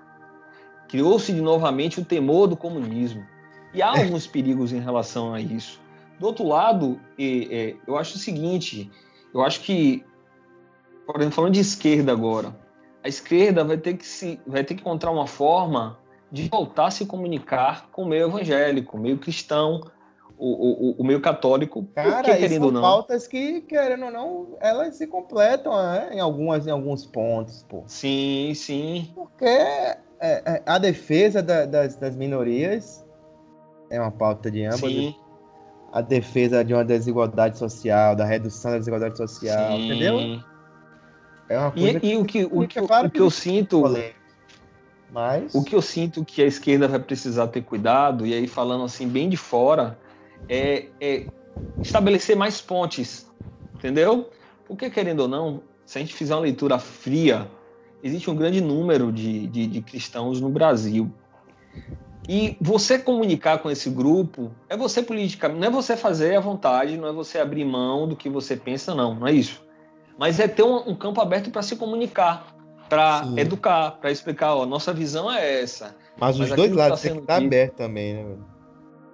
Criou-se 0.87 1.31
de 1.31 1.41
novamente 1.41 1.99
o 1.99 2.05
temor 2.05 2.47
do 2.47 2.55
comunismo. 2.55 3.25
E 3.73 3.81
há 3.81 3.95
é. 3.95 4.03
alguns 4.03 4.25
perigos 4.25 4.71
em 4.71 4.79
relação 4.79 5.33
a 5.33 5.41
isso. 5.41 5.81
Do 6.19 6.27
outro 6.27 6.47
lado, 6.47 6.99
eu 7.17 7.97
acho 7.97 8.15
o 8.15 8.19
seguinte: 8.19 8.89
eu 9.33 9.43
acho 9.43 9.61
que, 9.61 10.03
por 11.05 11.17
exemplo, 11.17 11.35
falando 11.35 11.53
de 11.53 11.59
esquerda 11.59 12.11
agora, 12.11 12.55
a 13.03 13.07
esquerda 13.07 13.63
vai 13.63 13.77
ter 13.77 13.95
que 13.95 14.05
se, 14.05 14.39
vai 14.47 14.63
ter 14.63 14.75
que 14.75 14.81
encontrar 14.81 15.11
uma 15.11 15.27
forma 15.27 15.99
de 16.31 16.47
voltar 16.49 16.87
a 16.87 16.91
se 16.91 17.05
comunicar 17.05 17.89
com 17.91 18.03
o 18.03 18.07
meio 18.07 18.27
evangélico, 18.27 18.97
o 18.97 18.99
meio 18.99 19.17
cristão, 19.17 19.81
o, 20.37 20.89
o, 20.89 20.95
o 20.97 21.03
meio 21.03 21.21
católico. 21.21 21.85
Cara, 21.93 22.23
porque, 22.23 22.37
querendo 22.37 22.65
ou 22.65 22.71
não, 22.71 22.81
pautas 22.81 23.27
que, 23.27 23.61
querendo 23.61 24.05
ou 24.05 24.11
não, 24.11 24.47
elas 24.59 24.95
se 24.95 25.07
completam 25.07 25.75
né? 25.75 26.09
em, 26.13 26.19
algumas, 26.19 26.65
em 26.65 26.71
alguns 26.71 27.05
pontos. 27.05 27.63
Pô. 27.67 27.83
Sim, 27.87 28.53
sim. 28.55 29.11
Porque 29.13 29.97
é, 30.25 30.41
é, 30.45 30.63
a 30.65 30.77
defesa 30.77 31.41
da, 31.41 31.65
das, 31.65 31.95
das 31.95 32.15
minorias 32.15 33.05
é 33.89 33.99
uma 33.99 34.11
pauta 34.11 34.49
de 34.49 34.63
ambas. 34.63 34.79
Sim 34.79 35.15
a 35.95 36.01
defesa 36.01 36.61
de 36.61 36.73
uma 36.73 36.83
desigualdade 36.83 37.57
social, 37.57 38.17
da 38.17 38.25
redução 38.25 38.71
da 38.71 38.79
desigualdade 38.79 39.15
social, 39.15 39.77
Sim. 39.77 39.85
entendeu? 39.85 40.41
É 41.47 41.57
uma 41.57 41.71
coisa 41.71 41.87
e, 41.87 41.99
que, 42.01 42.07
e 42.07 42.17
o 42.17 42.25
que, 42.25 42.43
o 42.43 42.67
que, 42.67 42.81
claro 42.81 43.07
o 43.07 43.09
que, 43.09 43.21
eu 43.21 43.29
sinto. 43.29 43.81
Mas... 45.09 45.55
O 45.55 45.63
que 45.63 45.73
eu 45.73 45.81
sinto 45.81 46.25
que 46.25 46.41
a 46.41 46.45
esquerda 46.45 46.85
vai 46.89 46.99
precisar 46.99 47.47
ter 47.47 47.61
cuidado, 47.61 48.27
e 48.27 48.33
aí 48.33 48.45
falando 48.45 48.83
assim, 48.83 49.07
bem 49.07 49.29
de 49.29 49.37
fora, 49.37 49.97
é, 50.49 50.87
é 50.99 51.27
estabelecer 51.81 52.35
mais 52.35 52.59
pontes, 52.59 53.31
entendeu? 53.73 54.29
Porque, 54.67 54.89
querendo 54.89 55.21
ou 55.21 55.27
não, 55.29 55.61
se 55.85 55.97
a 55.97 56.01
gente 56.01 56.13
fizer 56.13 56.35
uma 56.35 56.41
leitura 56.41 56.77
fria, 56.77 57.49
existe 58.05 58.29
um 58.29 58.35
grande 58.35 58.61
número 58.61 59.11
de, 59.11 59.47
de, 59.47 59.65
de 59.65 59.81
cristãos 59.81 60.39
no 60.39 60.47
Brasil. 60.47 61.11
E 62.29 62.55
você 62.61 62.99
comunicar 62.99 63.57
com 63.57 63.69
esse 63.69 63.89
grupo 63.89 64.51
é 64.69 64.77
você 64.77 65.01
politicamente, 65.01 65.59
não 65.59 65.67
é 65.67 65.71
você 65.71 65.97
fazer 65.97 66.35
à 66.35 66.39
vontade, 66.39 66.97
não 66.97 67.07
é 67.07 67.11
você 67.11 67.39
abrir 67.39 67.65
mão 67.65 68.07
do 68.07 68.15
que 68.15 68.29
você 68.29 68.55
pensa, 68.55 68.93
não, 68.93 69.15
não 69.15 69.27
é 69.27 69.31
isso. 69.31 69.65
Mas 70.19 70.39
é 70.39 70.47
ter 70.47 70.63
um, 70.63 70.89
um 70.89 70.95
campo 70.95 71.19
aberto 71.19 71.49
para 71.49 71.63
se 71.63 71.75
comunicar, 71.75 72.55
para 72.87 73.27
educar, 73.37 73.91
para 73.99 74.11
explicar, 74.11 74.53
ó, 74.53 74.65
nossa 74.67 74.93
visão 74.93 75.31
é 75.31 75.61
essa. 75.61 75.95
Mas, 76.17 76.37
mas 76.37 76.51
os 76.51 76.55
dois 76.55 76.71
lados 76.71 77.01
tá 77.01 77.07
têm 77.07 77.17
que 77.17 77.21
estar 77.23 77.37
aberto 77.37 77.73
também, 77.73 78.13
né? 78.13 78.35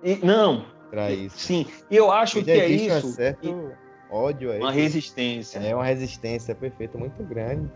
E, 0.03 0.25
não. 0.25 0.65
Para 0.89 1.11
isso. 1.11 1.37
Sim, 1.37 1.65
e 1.89 1.95
eu 1.95 2.11
acho 2.11 2.43
que 2.43 2.51
é 2.51 2.67
isso. 2.67 3.07
Um 3.07 3.11
certo 3.11 3.47
e, 3.47 4.13
ódio 4.13 4.51
aí. 4.51 4.59
Uma 4.59 4.71
resistência. 4.71 5.59
É 5.59 5.73
uma 5.73 5.85
resistência 5.85 6.53
perfeita, 6.53 6.97
muito 6.97 7.23
grande. 7.23 7.69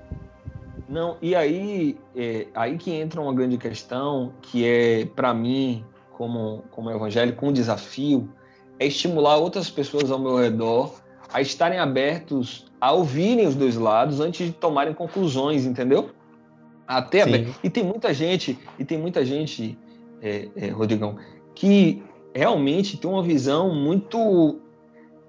Não, 0.88 1.18
e 1.22 1.36
aí, 1.36 1.98
é, 2.16 2.48
aí 2.54 2.78
que 2.78 2.92
entra 2.92 3.20
uma 3.20 3.34
grande 3.34 3.58
questão, 3.58 4.34
que 4.42 4.66
é, 4.66 5.06
para 5.06 5.34
mim, 5.34 5.84
como, 6.14 6.64
como 6.70 6.92
evangélico, 6.92 7.46
um 7.46 7.52
desafio, 7.52 8.30
é 8.80 8.86
estimular 8.86 9.38
outras 9.38 9.70
pessoas 9.70 10.12
ao 10.12 10.20
meu 10.20 10.38
redor 10.38 10.94
a 11.34 11.42
estarem 11.42 11.80
abertos 11.80 12.66
a 12.80 12.92
ouvirem 12.92 13.48
os 13.48 13.56
dois 13.56 13.76
lados 13.76 14.20
antes 14.20 14.46
de 14.46 14.54
tomarem 14.54 14.94
conclusões, 14.94 15.66
entendeu? 15.66 16.12
Até 16.88 17.24
e 17.64 17.70
tem 17.70 17.84
muita 17.84 18.14
gente, 18.14 18.60
e 18.78 18.86
tem 18.86 18.98
muita 18.98 19.26
gente, 19.26 19.78
é, 20.22 20.48
é, 20.56 20.70
Rodrigão, 20.70 21.18
que 21.56 22.04
realmente 22.34 22.98
tem 22.98 23.10
uma 23.10 23.24
visão 23.24 23.74
muito 23.74 24.60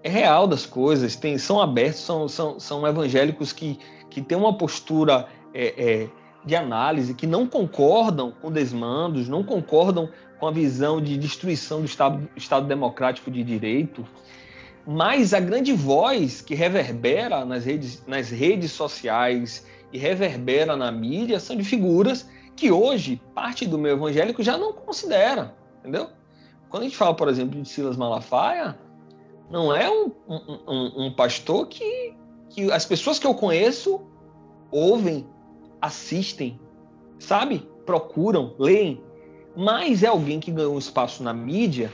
real 0.04 0.46
das 0.46 0.66
coisas, 0.66 1.16
tem, 1.16 1.38
são 1.38 1.60
abertos, 1.60 2.00
são, 2.00 2.28
são, 2.28 2.60
são 2.60 2.86
evangélicos 2.86 3.52
que, 3.52 3.78
que 4.10 4.20
têm 4.20 4.36
uma 4.36 4.56
postura 4.58 5.26
é, 5.56 5.74
é, 6.02 6.08
de 6.44 6.54
análise 6.54 7.14
que 7.14 7.26
não 7.26 7.46
concordam 7.46 8.30
com 8.30 8.52
desmandos, 8.52 9.26
não 9.26 9.42
concordam 9.42 10.10
com 10.38 10.46
a 10.46 10.50
visão 10.50 11.00
de 11.00 11.16
destruição 11.16 11.80
do 11.80 11.86
Estado, 11.86 12.28
Estado 12.36 12.66
democrático 12.66 13.30
de 13.30 13.42
direito, 13.42 14.06
mas 14.86 15.32
a 15.32 15.40
grande 15.40 15.72
voz 15.72 16.42
que 16.42 16.54
reverbera 16.54 17.44
nas 17.44 17.64
redes, 17.64 18.04
nas 18.06 18.30
redes 18.30 18.70
sociais 18.70 19.66
e 19.90 19.98
reverbera 19.98 20.76
na 20.76 20.92
mídia 20.92 21.40
são 21.40 21.56
de 21.56 21.64
figuras 21.64 22.28
que 22.54 22.70
hoje 22.70 23.20
parte 23.34 23.66
do 23.66 23.78
meu 23.78 23.96
evangélico 23.96 24.42
já 24.42 24.58
não 24.58 24.74
considera, 24.74 25.56
entendeu? 25.80 26.10
Quando 26.68 26.82
a 26.82 26.84
gente 26.86 26.96
fala, 26.96 27.14
por 27.14 27.28
exemplo, 27.28 27.60
de 27.60 27.68
Silas 27.68 27.96
Malafaia, 27.96 28.78
não 29.50 29.74
é 29.74 29.88
um, 29.88 30.12
um, 30.28 31.06
um 31.06 31.12
pastor 31.12 31.66
que, 31.66 32.14
que 32.50 32.70
as 32.70 32.84
pessoas 32.84 33.18
que 33.18 33.26
eu 33.26 33.34
conheço 33.34 34.00
ouvem, 34.70 35.26
assistem, 35.80 36.60
sabe? 37.18 37.68
Procuram, 37.84 38.54
leem. 38.58 39.02
Mas 39.56 40.02
é 40.02 40.08
alguém 40.08 40.38
que 40.38 40.50
ganhou 40.50 40.74
um 40.74 40.78
espaço 40.78 41.22
na 41.22 41.32
mídia, 41.32 41.92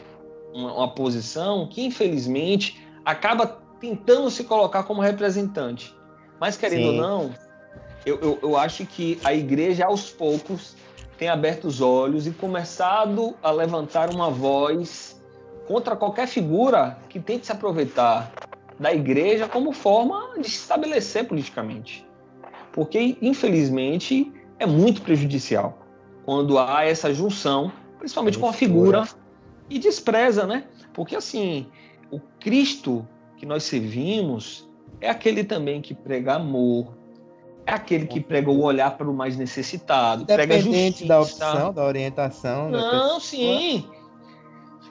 uma, 0.52 0.72
uma 0.74 0.94
posição, 0.94 1.68
que 1.68 1.84
infelizmente 1.84 2.86
acaba 3.04 3.46
tentando 3.80 4.30
se 4.30 4.44
colocar 4.44 4.82
como 4.84 5.00
representante. 5.00 5.94
Mas 6.40 6.56
querendo 6.56 6.82
Sim. 6.82 6.88
ou 6.88 6.92
não, 6.94 7.34
eu, 8.04 8.18
eu, 8.20 8.38
eu 8.42 8.56
acho 8.56 8.84
que 8.84 9.18
a 9.22 9.32
igreja 9.32 9.86
aos 9.86 10.10
poucos 10.10 10.76
tem 11.16 11.28
aberto 11.28 11.66
os 11.66 11.80
olhos 11.80 12.26
e 12.26 12.32
começado 12.32 13.34
a 13.42 13.50
levantar 13.50 14.10
uma 14.12 14.28
voz 14.28 15.22
contra 15.66 15.94
qualquer 15.94 16.26
figura 16.26 16.98
que 17.08 17.20
tente 17.20 17.46
se 17.46 17.52
aproveitar 17.52 18.32
da 18.78 18.92
igreja 18.92 19.46
como 19.46 19.72
forma 19.72 20.34
de 20.36 20.48
se 20.50 20.56
estabelecer 20.56 21.26
politicamente. 21.26 22.04
Porque, 22.72 23.16
infelizmente, 23.20 24.32
é 24.58 24.66
muito 24.66 25.02
prejudicial 25.02 25.78
quando 26.24 26.58
há 26.58 26.84
essa 26.84 27.12
junção, 27.12 27.72
principalmente 27.98 28.38
com 28.38 28.48
a 28.48 28.52
figura, 28.52 29.06
e 29.68 29.78
despreza, 29.78 30.46
né? 30.46 30.64
Porque, 30.92 31.16
assim, 31.16 31.66
o 32.10 32.20
Cristo 32.40 33.06
que 33.36 33.46
nós 33.46 33.64
servimos 33.64 34.68
é 35.00 35.10
aquele 35.10 35.42
também 35.42 35.80
que 35.80 35.94
prega 35.94 36.34
amor, 36.34 36.96
é 37.66 37.72
aquele 37.72 38.06
que 38.06 38.20
prega 38.20 38.50
o 38.50 38.62
olhar 38.62 38.96
para 38.96 39.08
o 39.08 39.14
mais 39.14 39.36
necessitado, 39.36 40.26
prega 40.26 40.60
justiça. 40.60 41.06
da 41.06 41.20
opção, 41.20 41.72
da 41.72 41.84
orientação. 41.84 42.70
Não, 42.70 43.14
da 43.14 43.20
sim. 43.20 43.84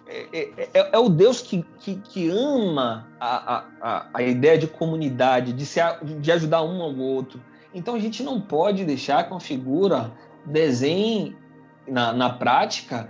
É, 0.07 0.27
é, 0.33 0.69
é, 0.73 0.89
é, 0.93 0.99
o 0.99 1.07
Deus 1.07 1.41
que, 1.41 1.65
que, 1.79 1.95
que 1.95 2.29
ama 2.29 3.09
a, 3.17 3.63
a, 3.81 4.07
a 4.13 4.23
ideia 4.23 4.57
de 4.57 4.67
comunidade, 4.67 5.53
de, 5.53 5.65
se, 5.65 5.79
de 6.19 6.31
ajudar 6.31 6.61
um 6.63 6.81
ao 6.81 6.95
outro. 6.97 7.41
Então 7.73 7.95
a 7.95 7.99
gente 7.99 8.23
não 8.23 8.39
pode 8.39 8.84
deixar 8.86 9.23
que 9.23 9.31
uma 9.31 9.39
figura 9.39 10.12
desenhe 10.45 11.36
na, 11.88 12.12
na 12.13 12.29
prática 12.29 13.10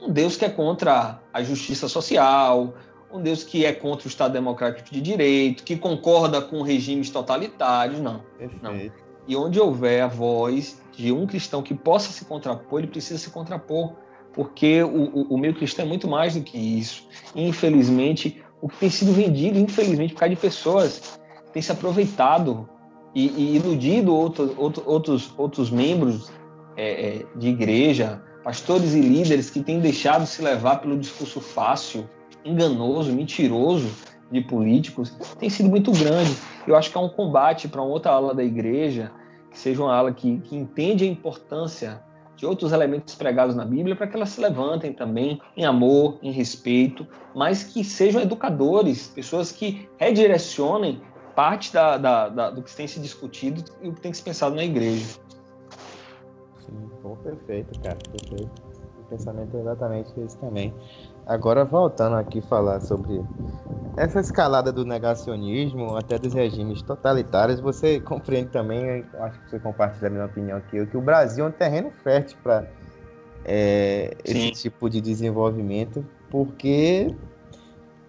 um 0.00 0.10
Deus 0.12 0.36
que 0.36 0.44
é 0.44 0.48
contra 0.48 1.20
a 1.32 1.42
justiça 1.42 1.88
social, 1.88 2.74
um 3.12 3.20
Deus 3.20 3.44
que 3.44 3.64
é 3.64 3.72
contra 3.72 4.06
o 4.06 4.08
Estado 4.08 4.32
Democrático 4.32 4.90
de 4.90 5.00
Direito, 5.00 5.62
que 5.62 5.76
concorda 5.76 6.40
com 6.40 6.62
regimes 6.62 7.10
totalitários, 7.10 8.00
não. 8.00 8.24
não. 8.60 8.90
E 9.28 9.36
onde 9.36 9.60
houver 9.60 10.02
a 10.02 10.08
voz 10.08 10.82
de 10.92 11.12
um 11.12 11.26
cristão 11.26 11.62
que 11.62 11.74
possa 11.74 12.10
se 12.10 12.24
contrapor, 12.24 12.80
ele 12.80 12.88
precisa 12.88 13.18
se 13.18 13.30
contrapor, 13.30 13.94
porque 14.32 14.82
o, 14.82 15.04
o, 15.04 15.34
o 15.34 15.38
meio 15.38 15.54
cristão 15.54 15.84
é 15.84 15.88
muito 15.88 16.08
mais 16.08 16.34
do 16.34 16.42
que 16.42 16.58
isso. 16.58 17.06
Infelizmente, 17.34 18.42
o 18.60 18.68
que 18.68 18.76
tem 18.76 18.90
sido 18.90 19.12
vendido, 19.12 19.58
infelizmente, 19.58 20.14
por 20.14 20.20
causa 20.20 20.34
de 20.34 20.40
pessoas 20.40 21.20
têm 21.52 21.62
se 21.62 21.70
aproveitado 21.70 22.68
e, 23.14 23.28
e 23.28 23.56
iludido 23.56 24.14
outro, 24.14 24.54
outro, 24.56 24.82
outros, 24.86 25.34
outros 25.36 25.70
membros 25.70 26.30
é, 26.76 27.16
é, 27.16 27.26
de 27.36 27.48
igreja, 27.48 28.22
pastores 28.42 28.94
e 28.94 29.00
líderes 29.00 29.50
que 29.50 29.62
têm 29.62 29.80
deixado 29.80 30.26
se 30.26 30.42
levar 30.42 30.80
pelo 30.80 30.98
discurso 30.98 31.40
fácil, 31.40 32.08
enganoso, 32.44 33.12
mentiroso 33.12 33.90
de 34.30 34.40
políticos 34.40 35.14
tem 35.38 35.50
sido 35.50 35.68
muito 35.68 35.92
grande. 35.92 36.34
Eu 36.66 36.74
acho 36.74 36.90
que 36.90 36.96
é 36.96 37.00
um 37.00 37.08
combate 37.08 37.68
para 37.68 37.82
uma 37.82 37.90
outra 37.90 38.12
ala 38.12 38.34
da 38.34 38.42
igreja, 38.42 39.12
que 39.50 39.58
seja 39.58 39.82
uma 39.82 39.94
ala 39.94 40.12
que, 40.12 40.38
que 40.38 40.56
entende 40.56 41.04
a 41.04 41.06
importância 41.06 42.02
de 42.34 42.46
outros 42.46 42.72
elementos 42.72 43.14
pregados 43.14 43.54
na 43.54 43.64
Bíblia 43.64 43.94
para 43.94 44.06
que 44.06 44.16
elas 44.16 44.30
se 44.30 44.40
levantem 44.40 44.92
também 44.92 45.40
em 45.56 45.64
amor, 45.64 46.18
em 46.22 46.32
respeito, 46.32 47.06
mas 47.34 47.62
que 47.62 47.84
sejam 47.84 48.22
educadores, 48.22 49.06
pessoas 49.08 49.52
que 49.52 49.88
redirecionem 49.98 51.00
parte 51.34 51.72
da, 51.72 51.96
da, 51.96 52.28
da, 52.28 52.50
do 52.50 52.62
que 52.62 52.74
tem 52.74 52.86
se 52.86 53.00
discutido 53.00 53.64
e 53.80 53.88
o 53.88 53.92
que 53.92 54.00
tem 54.00 54.12
se 54.12 54.22
pensado 54.22 54.54
na 54.54 54.64
igreja. 54.64 55.06
Sim, 56.60 56.90
bom, 57.02 57.16
perfeito, 57.16 57.78
cara, 57.80 57.98
perfeito. 58.10 58.50
O 59.00 59.04
pensamento 59.08 59.56
é 59.56 59.60
exatamente 59.60 60.20
esse 60.20 60.38
também. 60.38 60.74
Agora, 61.26 61.64
voltando 61.64 62.16
aqui 62.16 62.40
falar 62.40 62.80
sobre 62.80 63.22
essa 63.96 64.20
escalada 64.20 64.72
do 64.72 64.84
negacionismo, 64.84 65.96
até 65.96 66.18
dos 66.18 66.34
regimes 66.34 66.82
totalitários, 66.82 67.60
você 67.60 68.00
compreende 68.00 68.48
também, 68.48 69.04
acho 69.20 69.40
que 69.40 69.50
você 69.50 69.58
compartilha 69.58 70.08
a 70.08 70.10
minha 70.10 70.24
opinião 70.24 70.58
aqui, 70.58 70.84
que 70.86 70.96
o 70.96 71.00
Brasil 71.00 71.44
é 71.44 71.48
um 71.48 71.52
terreno 71.52 71.90
fértil 72.02 72.38
para 72.42 72.66
é, 73.44 74.16
esse 74.24 74.50
tipo 74.52 74.88
de 74.88 75.00
desenvolvimento, 75.00 76.04
porque 76.30 77.14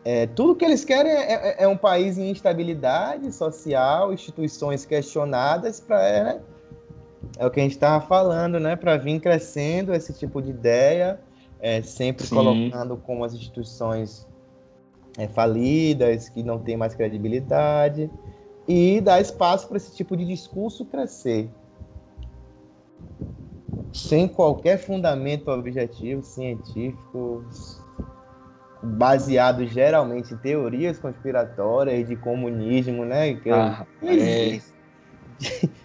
é, 0.05 0.27
tudo 0.27 0.55
que 0.55 0.65
eles 0.65 0.83
querem 0.83 1.11
é, 1.11 1.33
é, 1.33 1.63
é, 1.63 1.67
um 1.67 1.77
país 1.77 2.17
em 2.17 2.29
instabilidade 2.29 3.31
social, 3.31 4.11
instituições 4.11 4.85
questionadas 4.85 5.79
para 5.79 6.01
é, 6.05 6.41
é 7.37 7.45
o 7.45 7.49
que 7.49 7.59
a 7.59 7.63
gente 7.63 7.73
estava 7.73 8.05
falando, 8.05 8.59
né? 8.59 8.75
Para 8.75 8.97
vir 8.97 9.19
crescendo 9.19 9.93
esse 9.93 10.13
tipo 10.13 10.41
de 10.41 10.49
ideia 10.49 11.19
é, 11.63 11.81
sempre 11.81 12.27
Sim. 12.27 12.35
colocando 12.35 12.97
como 12.97 13.23
as 13.23 13.33
instituições 13.33 14.27
é, 15.17 15.29
falidas, 15.29 16.27
que 16.27 16.43
não 16.43 16.59
tem 16.59 16.75
mais 16.75 16.93
credibilidade, 16.93 18.11
e 18.67 18.99
dar 18.99 19.21
espaço 19.21 19.69
para 19.69 19.77
esse 19.77 19.95
tipo 19.95 20.17
de 20.17 20.25
discurso 20.25 20.83
crescer. 20.83 21.49
Sem 23.93 24.27
qualquer 24.27 24.77
fundamento 24.77 25.49
objetivo 25.49 26.21
científico, 26.21 27.45
baseado 28.83 29.65
geralmente 29.65 30.33
em 30.33 30.37
teorias 30.37 30.99
conspiratórias 30.99 32.05
de 32.05 32.17
comunismo, 32.17 33.05
né? 33.05 33.33
Que 33.35 33.49
ah, 33.49 33.85
é... 34.03 34.59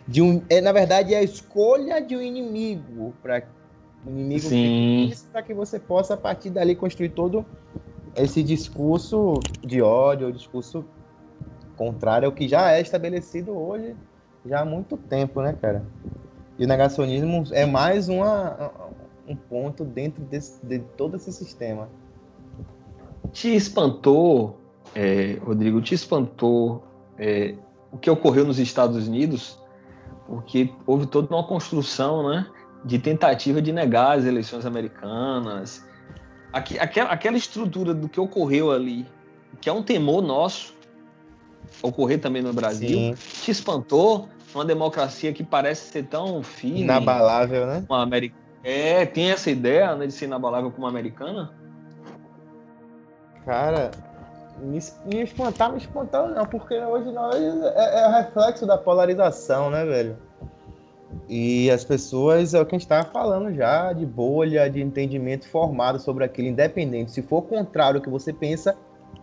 de, 0.06 0.20
um, 0.20 0.42
é, 0.50 0.60
na 0.60 0.72
verdade, 0.72 1.14
é 1.14 1.18
a 1.18 1.22
escolha 1.22 2.00
de 2.00 2.16
um 2.16 2.20
inimigo 2.20 3.14
para 3.22 3.44
o 4.04 4.10
inimigo 4.10 4.48
para 5.32 5.42
que 5.42 5.54
você 5.54 5.78
possa, 5.78 6.14
a 6.14 6.16
partir 6.16 6.50
dali, 6.50 6.74
construir 6.74 7.10
todo 7.10 7.46
esse 8.16 8.42
discurso 8.42 9.34
de 9.64 9.80
ódio, 9.80 10.28
o 10.28 10.32
discurso 10.32 10.84
contrário 11.76 12.26
ao 12.26 12.32
que 12.32 12.48
já 12.48 12.72
é 12.72 12.80
estabelecido 12.80 13.56
hoje, 13.56 13.94
já 14.44 14.60
há 14.60 14.64
muito 14.64 14.96
tempo, 14.96 15.40
né, 15.40 15.56
cara? 15.60 15.84
E 16.58 16.64
o 16.64 16.68
negacionismo 16.68 17.44
é 17.52 17.64
mais 17.64 18.08
uma, 18.08 18.72
um 19.28 19.36
ponto 19.36 19.84
dentro 19.84 20.24
desse, 20.24 20.64
de 20.66 20.80
todo 20.80 21.16
esse 21.16 21.32
sistema. 21.32 21.88
Te 23.32 23.54
espantou, 23.54 24.60
é, 24.94 25.38
Rodrigo, 25.42 25.80
te 25.80 25.94
espantou 25.94 26.84
é, 27.18 27.54
o 27.92 27.98
que 27.98 28.10
ocorreu 28.10 28.44
nos 28.44 28.58
Estados 28.58 29.08
Unidos? 29.08 29.58
Porque 30.26 30.72
houve 30.86 31.06
toda 31.06 31.34
uma 31.34 31.44
construção, 31.44 32.28
né? 32.28 32.46
de 32.84 32.98
tentativa 32.98 33.60
de 33.60 33.72
negar 33.72 34.18
as 34.18 34.24
eleições 34.24 34.64
americanas. 34.64 35.86
Aquela, 36.52 37.10
aquela 37.10 37.36
estrutura 37.36 37.92
do 37.92 38.08
que 38.08 38.18
ocorreu 38.18 38.72
ali, 38.72 39.06
que 39.60 39.68
é 39.68 39.72
um 39.72 39.82
temor 39.82 40.22
nosso, 40.22 40.74
ocorrer 41.82 42.20
também 42.20 42.42
no 42.42 42.52
Brasil, 42.52 42.88
Sim. 42.88 43.14
te 43.42 43.50
espantou? 43.50 44.28
Uma 44.54 44.64
democracia 44.64 45.30
que 45.30 45.44
parece 45.44 45.92
ser 45.92 46.04
tão 46.04 46.42
firme. 46.42 46.80
Inabalável, 46.80 47.66
né? 47.66 47.84
Uma. 47.86 48.08
É, 48.64 49.04
tem 49.04 49.30
essa 49.30 49.50
ideia 49.50 49.94
né, 49.94 50.06
de 50.06 50.12
ser 50.12 50.24
inabalável 50.24 50.70
como 50.70 50.86
americana? 50.86 51.54
Cara, 53.48 53.90
me, 54.58 54.78
me 55.06 55.22
espantar, 55.22 55.72
me 55.72 55.78
espantou 55.78 56.28
não, 56.28 56.44
porque 56.44 56.78
hoje 56.78 57.10
nós 57.10 57.34
é, 57.34 58.02
é 58.02 58.06
o 58.06 58.10
reflexo 58.10 58.66
da 58.66 58.76
polarização, 58.76 59.70
né, 59.70 59.86
velho? 59.86 60.18
E 61.26 61.70
as 61.70 61.82
pessoas, 61.82 62.52
é 62.52 62.60
o 62.60 62.66
que 62.66 62.74
a 62.74 62.78
gente 62.78 62.84
estava 62.84 63.08
falando 63.08 63.54
já, 63.54 63.90
de 63.94 64.04
bolha, 64.04 64.68
de 64.68 64.82
entendimento 64.82 65.48
formado 65.48 65.98
sobre 65.98 66.24
aquilo, 66.24 66.48
independente. 66.48 67.10
Se 67.10 67.22
for 67.22 67.40
contrário 67.40 67.96
ao 67.96 68.02
que 68.02 68.10
você 68.10 68.34
pensa, 68.34 68.76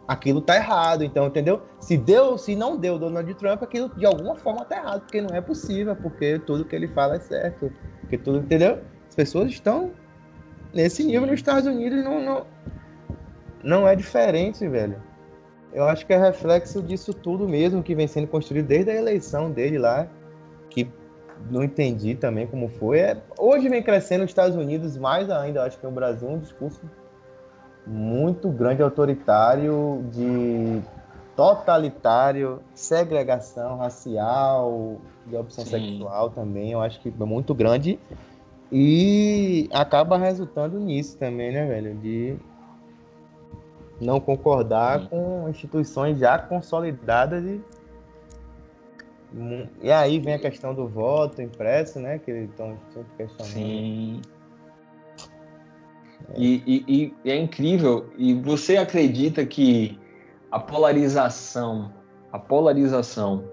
aquilo 0.07 0.41
tá 0.41 0.55
errado. 0.55 1.03
Então, 1.03 1.27
entendeu? 1.27 1.61
Se 1.79 1.95
deu, 1.95 2.35
se 2.35 2.55
não 2.55 2.77
deu 2.77 2.97
Donald 2.97 3.31
Trump, 3.35 3.61
aquilo 3.61 3.89
de 3.95 4.07
alguma 4.07 4.35
forma 4.35 4.65
tá 4.65 4.77
errado, 4.77 5.01
porque 5.01 5.21
não 5.21 5.35
é 5.35 5.41
possível, 5.41 5.95
porque 5.95 6.39
tudo 6.39 6.65
que 6.65 6.75
ele 6.75 6.87
fala 6.87 7.17
é 7.17 7.19
certo. 7.19 7.71
Porque 8.01 8.17
tudo, 8.17 8.39
entendeu? 8.39 8.79
As 9.07 9.13
pessoas 9.13 9.51
estão 9.51 9.91
nesse 10.73 11.03
nível 11.03 11.27
nos 11.27 11.35
Estados 11.35 11.67
Unidos 11.67 12.03
não, 12.03 12.19
não, 12.19 12.45
não 13.65 13.87
é 13.87 13.95
diferente, 13.95 14.67
velho. 14.67 15.01
Eu 15.73 15.85
acho 15.85 16.05
que 16.05 16.13
é 16.13 16.17
reflexo 16.17 16.81
disso 16.81 17.13
tudo 17.13 17.49
mesmo 17.49 17.83
que 17.83 17.95
vem 17.95 18.07
sendo 18.07 18.27
construído 18.27 18.67
desde 18.67 18.91
a 18.91 18.95
eleição 18.95 19.51
dele 19.51 19.77
lá, 19.77 20.07
que 20.69 20.87
não 21.49 21.63
entendi 21.63 22.15
também 22.15 22.47
como 22.47 22.69
foi. 22.69 22.99
É, 22.99 23.17
hoje 23.37 23.67
vem 23.67 23.83
crescendo 23.83 24.21
nos 24.21 24.31
Estados 24.31 24.55
Unidos, 24.55 24.95
mais 24.95 25.29
ainda, 25.29 25.63
acho 25.63 25.77
que 25.79 25.85
no 25.85 25.91
Brasil, 25.91 26.29
um 26.29 26.39
discurso 26.39 26.79
muito 27.85 28.49
grande, 28.49 28.81
autoritário, 28.81 30.05
de 30.11 30.81
totalitário, 31.35 32.61
segregação 32.73 33.77
racial, 33.77 35.01
de 35.25 35.35
opção 35.35 35.65
Sim. 35.65 35.71
sexual 35.71 36.29
também, 36.29 36.71
eu 36.71 36.81
acho 36.81 37.01
que 37.01 37.09
é 37.09 37.25
muito 37.25 37.53
grande. 37.53 37.99
E 38.71 39.69
acaba 39.73 40.17
resultando 40.17 40.79
nisso 40.79 41.17
também, 41.17 41.51
né, 41.51 41.65
velho? 41.65 41.95
De 41.95 42.37
não 43.99 44.19
concordar 44.19 45.01
Sim. 45.01 45.07
com 45.07 45.49
instituições 45.49 46.19
já 46.19 46.37
consolidadas 46.37 47.43
e 47.43 47.61
e 49.81 49.91
aí 49.91 50.17
vem 50.19 50.33
a 50.33 50.39
questão 50.39 50.73
do 50.73 50.87
voto 50.87 51.41
impresso, 51.41 51.99
né? 51.99 52.19
Que 52.19 52.31
eles 52.31 52.49
estão 52.49 52.77
sempre 52.93 53.09
questionando. 53.17 53.53
Sim. 53.53 54.21
É. 56.29 56.33
E, 56.37 56.63
e, 56.65 57.13
e, 57.25 57.29
é 57.29 57.35
incrível. 57.35 58.09
E 58.17 58.33
você 58.33 58.77
acredita 58.77 59.45
que 59.45 59.99
a 60.49 60.59
polarização, 60.59 61.91
a 62.31 62.39
polarização 62.39 63.43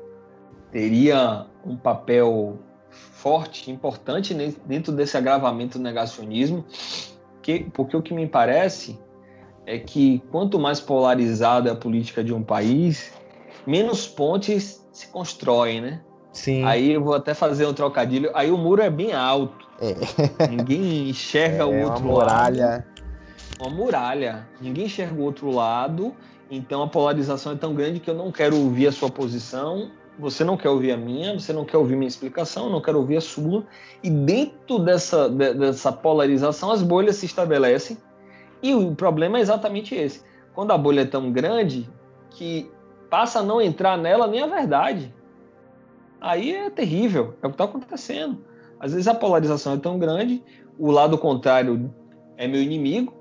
teria 0.71 1.47
um 1.65 1.77
papel 1.77 2.59
forte, 2.91 3.71
importante 3.71 4.35
dentro 4.65 4.93
desse 4.93 5.17
agravamento 5.17 5.79
do 5.79 5.85
negacionismo? 5.85 6.65
Que, 7.43 7.65
porque 7.65 7.97
o 7.97 8.03
que 8.03 8.15
me 8.15 8.29
parece 8.29 8.99
é 9.67 9.79
que 9.79 10.23
quanto 10.31 10.59
mais 10.59 10.81
polarizada 10.81 11.69
é 11.69 11.73
a 11.73 11.77
política 11.77 12.23
de 12.23 12.33
um 12.33 12.43
país, 12.43 13.13
menos 13.67 14.07
pontes 14.07 14.87
se 14.93 15.07
constroem, 15.09 15.81
né? 15.81 16.01
Sim. 16.33 16.65
Aí 16.65 16.93
eu 16.93 17.03
vou 17.03 17.15
até 17.15 17.35
fazer 17.35 17.67
um 17.67 17.75
trocadilho. 17.75 18.31
Aí 18.35 18.51
o 18.51 18.57
muro 18.57 18.83
é 18.83 18.91
bem 18.91 19.13
alto. 19.13 19.67
É. 19.81 19.95
Ninguém 20.49 21.11
enxerga 21.11 21.63
é, 21.63 21.65
o 21.65 21.85
outro 21.85 22.05
uma 22.05 22.13
muralha. 22.13 22.67
lado. 22.67 22.85
Uma 23.61 23.71
muralha. 23.71 24.49
Ninguém 24.61 24.87
enxerga 24.87 25.15
o 25.15 25.23
outro 25.23 25.51
lado. 25.51 26.15
Então 26.51 26.83
a 26.83 26.89
polarização 26.89 27.53
é 27.53 27.57
tão 27.57 27.75
grande 27.75 28.01
que 28.01 28.11
eu 28.11 28.15
não 28.15 28.33
quero 28.33 28.57
ouvir 28.57 28.87
a 28.87 28.93
sua 28.93 29.11
posição. 29.11 29.91
Você 30.19 30.45
não 30.45 30.57
quer 30.57 30.69
ouvir 30.69 30.93
a 30.93 30.97
minha, 30.97 31.39
você 31.39 31.53
não 31.53 31.65
quer 31.65 31.79
ouvir 31.79 31.97
minha 31.97 32.09
explicação, 32.09 32.67
eu 32.67 32.71
não 32.71 32.83
quero 32.83 32.99
ouvir 32.99 33.17
a 33.17 33.21
sua. 33.21 33.65
E 34.03 34.11
dentro 34.11 34.79
dessa, 34.79 35.29
dessa 35.29 35.91
polarização, 35.91 36.71
as 36.71 36.83
bolhas 36.83 37.17
se 37.17 37.27
estabelecem. 37.27 37.97
E 38.63 38.75
o 38.75 38.95
problema 38.95 39.39
é 39.39 39.41
exatamente 39.41 39.95
esse. 39.95 40.23
Quando 40.55 40.71
a 40.71 40.79
bolha 40.79 41.01
é 41.01 41.07
tão 41.07 41.33
grande 41.33 41.91
que 42.31 42.71
passa 43.11 43.41
a 43.41 43.43
não 43.43 43.61
entrar 43.61 43.99
nela 43.99 44.27
nem 44.27 44.43
a 44.43 44.47
verdade. 44.47 45.15
Aí 46.21 46.55
é 46.55 46.71
terrível, 46.71 47.35
é 47.43 47.47
o 47.47 47.51
que 47.51 47.55
está 47.55 47.65
acontecendo. 47.65 48.45
Às 48.79 48.93
vezes 48.93 49.09
a 49.09 49.15
polarização 49.15 49.75
é 49.75 49.77
tão 49.77 49.99
grande, 49.99 50.43
o 50.79 50.91
lado 50.91 51.19
contrário 51.19 51.93
é 52.37 52.47
meu 52.47 52.63
inimigo, 52.63 53.13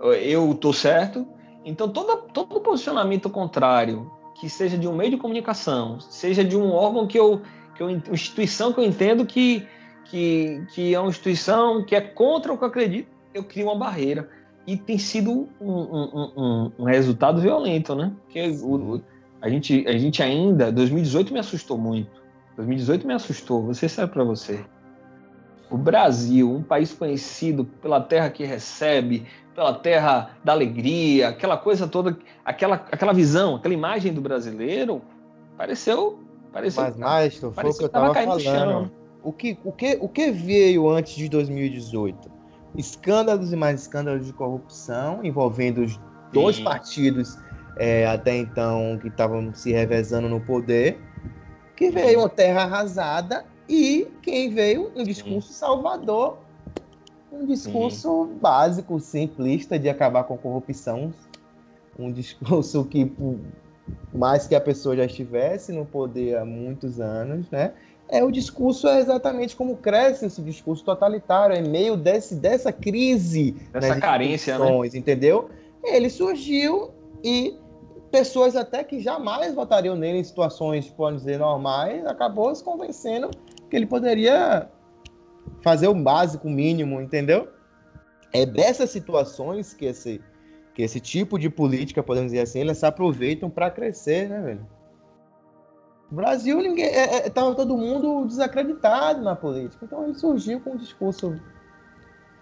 eu 0.00 0.52
estou 0.52 0.72
certo. 0.72 1.26
Então 1.64 1.88
todo, 1.88 2.28
todo 2.32 2.60
posicionamento 2.60 3.28
contrário, 3.28 4.10
que 4.40 4.48
seja 4.48 4.78
de 4.78 4.86
um 4.86 4.94
meio 4.94 5.10
de 5.10 5.16
comunicação, 5.16 6.00
seja 6.00 6.44
de 6.44 6.56
um 6.56 6.70
órgão 6.72 7.06
que 7.06 7.18
eu, 7.18 7.42
que 7.74 7.82
eu 7.82 7.90
instituição 7.90 8.72
que 8.72 8.80
eu 8.80 8.84
entendo 8.84 9.26
que, 9.26 9.66
que, 10.04 10.64
que 10.72 10.94
é 10.94 11.00
uma 11.00 11.10
instituição 11.10 11.84
que 11.84 11.94
é 11.94 12.00
contra 12.00 12.52
o 12.52 12.56
que 12.56 12.64
eu 12.64 12.68
acredito, 12.68 13.08
eu 13.34 13.44
crio 13.44 13.66
uma 13.66 13.76
barreira. 13.76 14.30
E 14.70 14.76
tem 14.76 14.98
sido 14.98 15.48
um, 15.60 15.72
um, 15.72 16.32
um, 16.36 16.72
um 16.78 16.84
resultado 16.84 17.40
violento, 17.40 17.92
né? 17.96 18.12
Porque 18.22 18.56
o, 18.62 19.00
a 19.42 19.48
gente, 19.48 19.84
a 19.84 19.98
gente 19.98 20.22
ainda, 20.22 20.70
2018 20.70 21.32
me 21.32 21.40
assustou 21.40 21.76
muito. 21.76 22.22
2018 22.54 23.04
me 23.04 23.12
assustou, 23.12 23.64
você 23.64 23.88
sabe 23.88 24.12
para 24.12 24.22
você. 24.22 24.64
O 25.68 25.76
Brasil, 25.76 26.48
um 26.48 26.62
país 26.62 26.92
conhecido 26.92 27.64
pela 27.64 28.00
terra 28.00 28.30
que 28.30 28.44
recebe, 28.44 29.26
pela 29.56 29.74
terra 29.74 30.36
da 30.44 30.52
alegria, 30.52 31.30
aquela 31.30 31.56
coisa 31.56 31.88
toda, 31.88 32.16
aquela, 32.44 32.76
aquela 32.76 33.12
visão, 33.12 33.56
aquela 33.56 33.74
imagem 33.74 34.12
do 34.12 34.20
brasileiro, 34.20 35.02
pareceu. 35.56 36.20
pareceu 36.52 36.84
Mas, 36.84 36.96
Maestro, 36.96 37.50
foi 37.50 37.70
o 37.70 37.74
que 37.76 37.82
eu 37.82 37.86
estava 37.88 38.14
falando. 38.14 38.92
O 39.20 39.32
que, 39.32 39.58
o, 39.64 39.72
que, 39.72 39.98
o 40.00 40.08
que 40.08 40.30
veio 40.30 40.88
antes 40.88 41.16
de 41.16 41.28
2018? 41.28 42.38
Escândalos 42.76 43.52
e 43.52 43.56
mais 43.56 43.82
escândalos 43.82 44.26
de 44.26 44.32
corrupção 44.32 45.24
envolvendo 45.24 45.82
os 45.82 46.00
dois 46.32 46.56
Sim. 46.56 46.64
partidos 46.64 47.38
é, 47.76 48.06
até 48.06 48.36
então 48.36 48.98
que 49.00 49.08
estavam 49.08 49.54
se 49.54 49.72
revezando 49.72 50.28
no 50.28 50.40
poder, 50.40 51.00
que 51.76 51.90
veio 51.90 52.20
uma 52.20 52.28
terra 52.28 52.62
arrasada 52.62 53.46
e 53.68 54.06
quem 54.22 54.52
veio 54.52 54.92
um 54.94 55.02
discurso 55.02 55.48
Sim. 55.48 55.54
salvador, 55.54 56.38
um 57.32 57.46
discurso 57.46 58.26
Sim. 58.26 58.38
básico, 58.38 59.00
simplista 59.00 59.78
de 59.78 59.88
acabar 59.88 60.24
com 60.24 60.34
a 60.34 60.38
corrupção, 60.38 61.14
um 61.98 62.12
discurso 62.12 62.84
que 62.84 63.06
por 63.06 63.38
mais 64.12 64.46
que 64.46 64.54
a 64.54 64.60
pessoa 64.60 64.96
já 64.96 65.04
estivesse 65.04 65.72
no 65.72 65.86
poder 65.86 66.36
há 66.36 66.44
muitos 66.44 67.00
anos, 67.00 67.48
né? 67.50 67.72
É 68.12 68.24
o 68.24 68.30
discurso 68.30 68.88
é 68.88 68.98
exatamente 68.98 69.54
como 69.54 69.76
cresce 69.76 70.26
esse 70.26 70.42
discurso 70.42 70.84
totalitário 70.84 71.56
em 71.56 71.68
meio 71.68 71.96
desse 71.96 72.34
dessa 72.34 72.72
crise, 72.72 73.52
dessa 73.72 74.00
carência, 74.00 74.58
né? 74.58 74.66
entendeu? 74.94 75.48
Ele 75.84 76.10
surgiu 76.10 76.90
e 77.22 77.56
pessoas 78.10 78.56
até 78.56 78.82
que 78.82 78.98
jamais 79.00 79.54
votariam 79.54 79.94
nele 79.94 80.18
em 80.18 80.24
situações, 80.24 80.88
pode 80.88 81.18
dizer, 81.18 81.38
normais, 81.38 82.04
acabou 82.04 82.52
se 82.54 82.64
convencendo 82.64 83.30
que 83.68 83.76
ele 83.76 83.86
poderia 83.86 84.68
fazer 85.62 85.86
o 85.86 85.94
básico, 85.94 86.48
mínimo, 86.48 87.00
entendeu? 87.00 87.48
É 88.32 88.44
dessas 88.44 88.90
situações 88.90 89.72
que 89.72 89.84
esse, 89.86 90.20
que 90.74 90.82
esse 90.82 90.98
tipo 90.98 91.38
de 91.38 91.48
política, 91.48 92.02
podemos 92.02 92.32
dizer 92.32 92.42
assim, 92.42 92.60
eles 92.60 92.78
se 92.78 92.86
aproveitam 92.86 93.48
para 93.48 93.70
crescer, 93.70 94.28
né, 94.28 94.40
velho? 94.40 94.66
O 96.10 96.14
Brasil, 96.14 96.60
ninguém, 96.60 96.86
é, 96.86 97.26
é, 97.26 97.30
tava 97.30 97.54
todo 97.54 97.76
mundo 97.76 98.26
desacreditado 98.26 99.22
na 99.22 99.36
política, 99.36 99.84
então 99.84 100.04
ele 100.04 100.14
surgiu 100.14 100.60
com 100.60 100.70
um 100.70 100.76
discurso, 100.76 101.40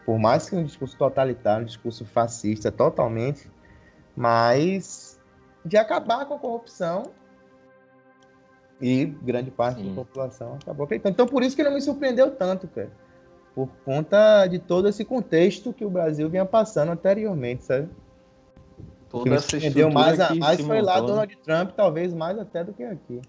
por 0.06 0.18
mais 0.18 0.48
que 0.48 0.56
um 0.56 0.64
discurso 0.64 0.96
totalitário, 0.96 1.64
um 1.64 1.66
discurso 1.66 2.06
fascista 2.06 2.72
totalmente, 2.72 3.50
mas 4.16 5.20
de 5.64 5.76
acabar 5.76 6.24
com 6.24 6.34
a 6.34 6.38
corrupção 6.38 7.10
e 8.80 9.04
grande 9.04 9.50
parte 9.50 9.82
Sim. 9.82 9.90
da 9.90 9.94
população 9.96 10.54
acabou 10.54 10.84
acreditando. 10.84 11.12
Então, 11.12 11.26
por 11.26 11.42
isso 11.42 11.54
que 11.54 11.62
não 11.62 11.74
me 11.74 11.80
surpreendeu 11.82 12.30
tanto, 12.30 12.66
cara. 12.68 12.90
Por 13.54 13.68
conta 13.84 14.46
de 14.46 14.58
todo 14.58 14.88
esse 14.88 15.04
contexto 15.04 15.74
que 15.74 15.84
o 15.84 15.90
Brasil 15.90 16.30
vinha 16.30 16.46
passando 16.46 16.92
anteriormente, 16.92 17.64
sabe? 17.64 17.88
Toda 19.10 19.34
essa 19.34 19.48
surpreendeu 19.48 19.90
mais, 19.90 20.18
a, 20.20 20.34
mais 20.34 20.60
foi 20.60 20.80
lá 20.80 21.00
Donald 21.00 21.36
Trump, 21.38 21.72
talvez 21.72 22.14
mais 22.14 22.38
até 22.38 22.64
do 22.64 22.72
que 22.72 22.84
aqui. 22.84 23.20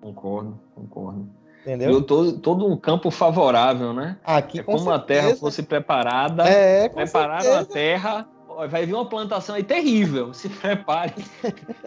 Concordo, 0.00 0.58
concordo. 0.74 1.28
Entendeu? 1.62 2.02
Todo, 2.02 2.38
todo 2.38 2.66
um 2.66 2.76
campo 2.76 3.10
favorável, 3.10 3.92
né? 3.92 4.16
Aqui, 4.24 4.60
é 4.60 4.62
como 4.62 4.78
certeza. 4.78 4.94
a 4.94 5.00
terra 5.00 5.36
fosse 5.36 5.62
preparada, 5.62 6.48
é, 6.48 6.88
prepararam 6.88 7.42
certeza. 7.42 7.60
a 7.60 7.64
terra 7.64 8.28
vai 8.66 8.86
vir 8.86 8.94
uma 8.94 9.08
plantação 9.08 9.54
aí 9.54 9.62
terrível. 9.62 10.32
Se 10.34 10.48
prepare. 10.48 11.14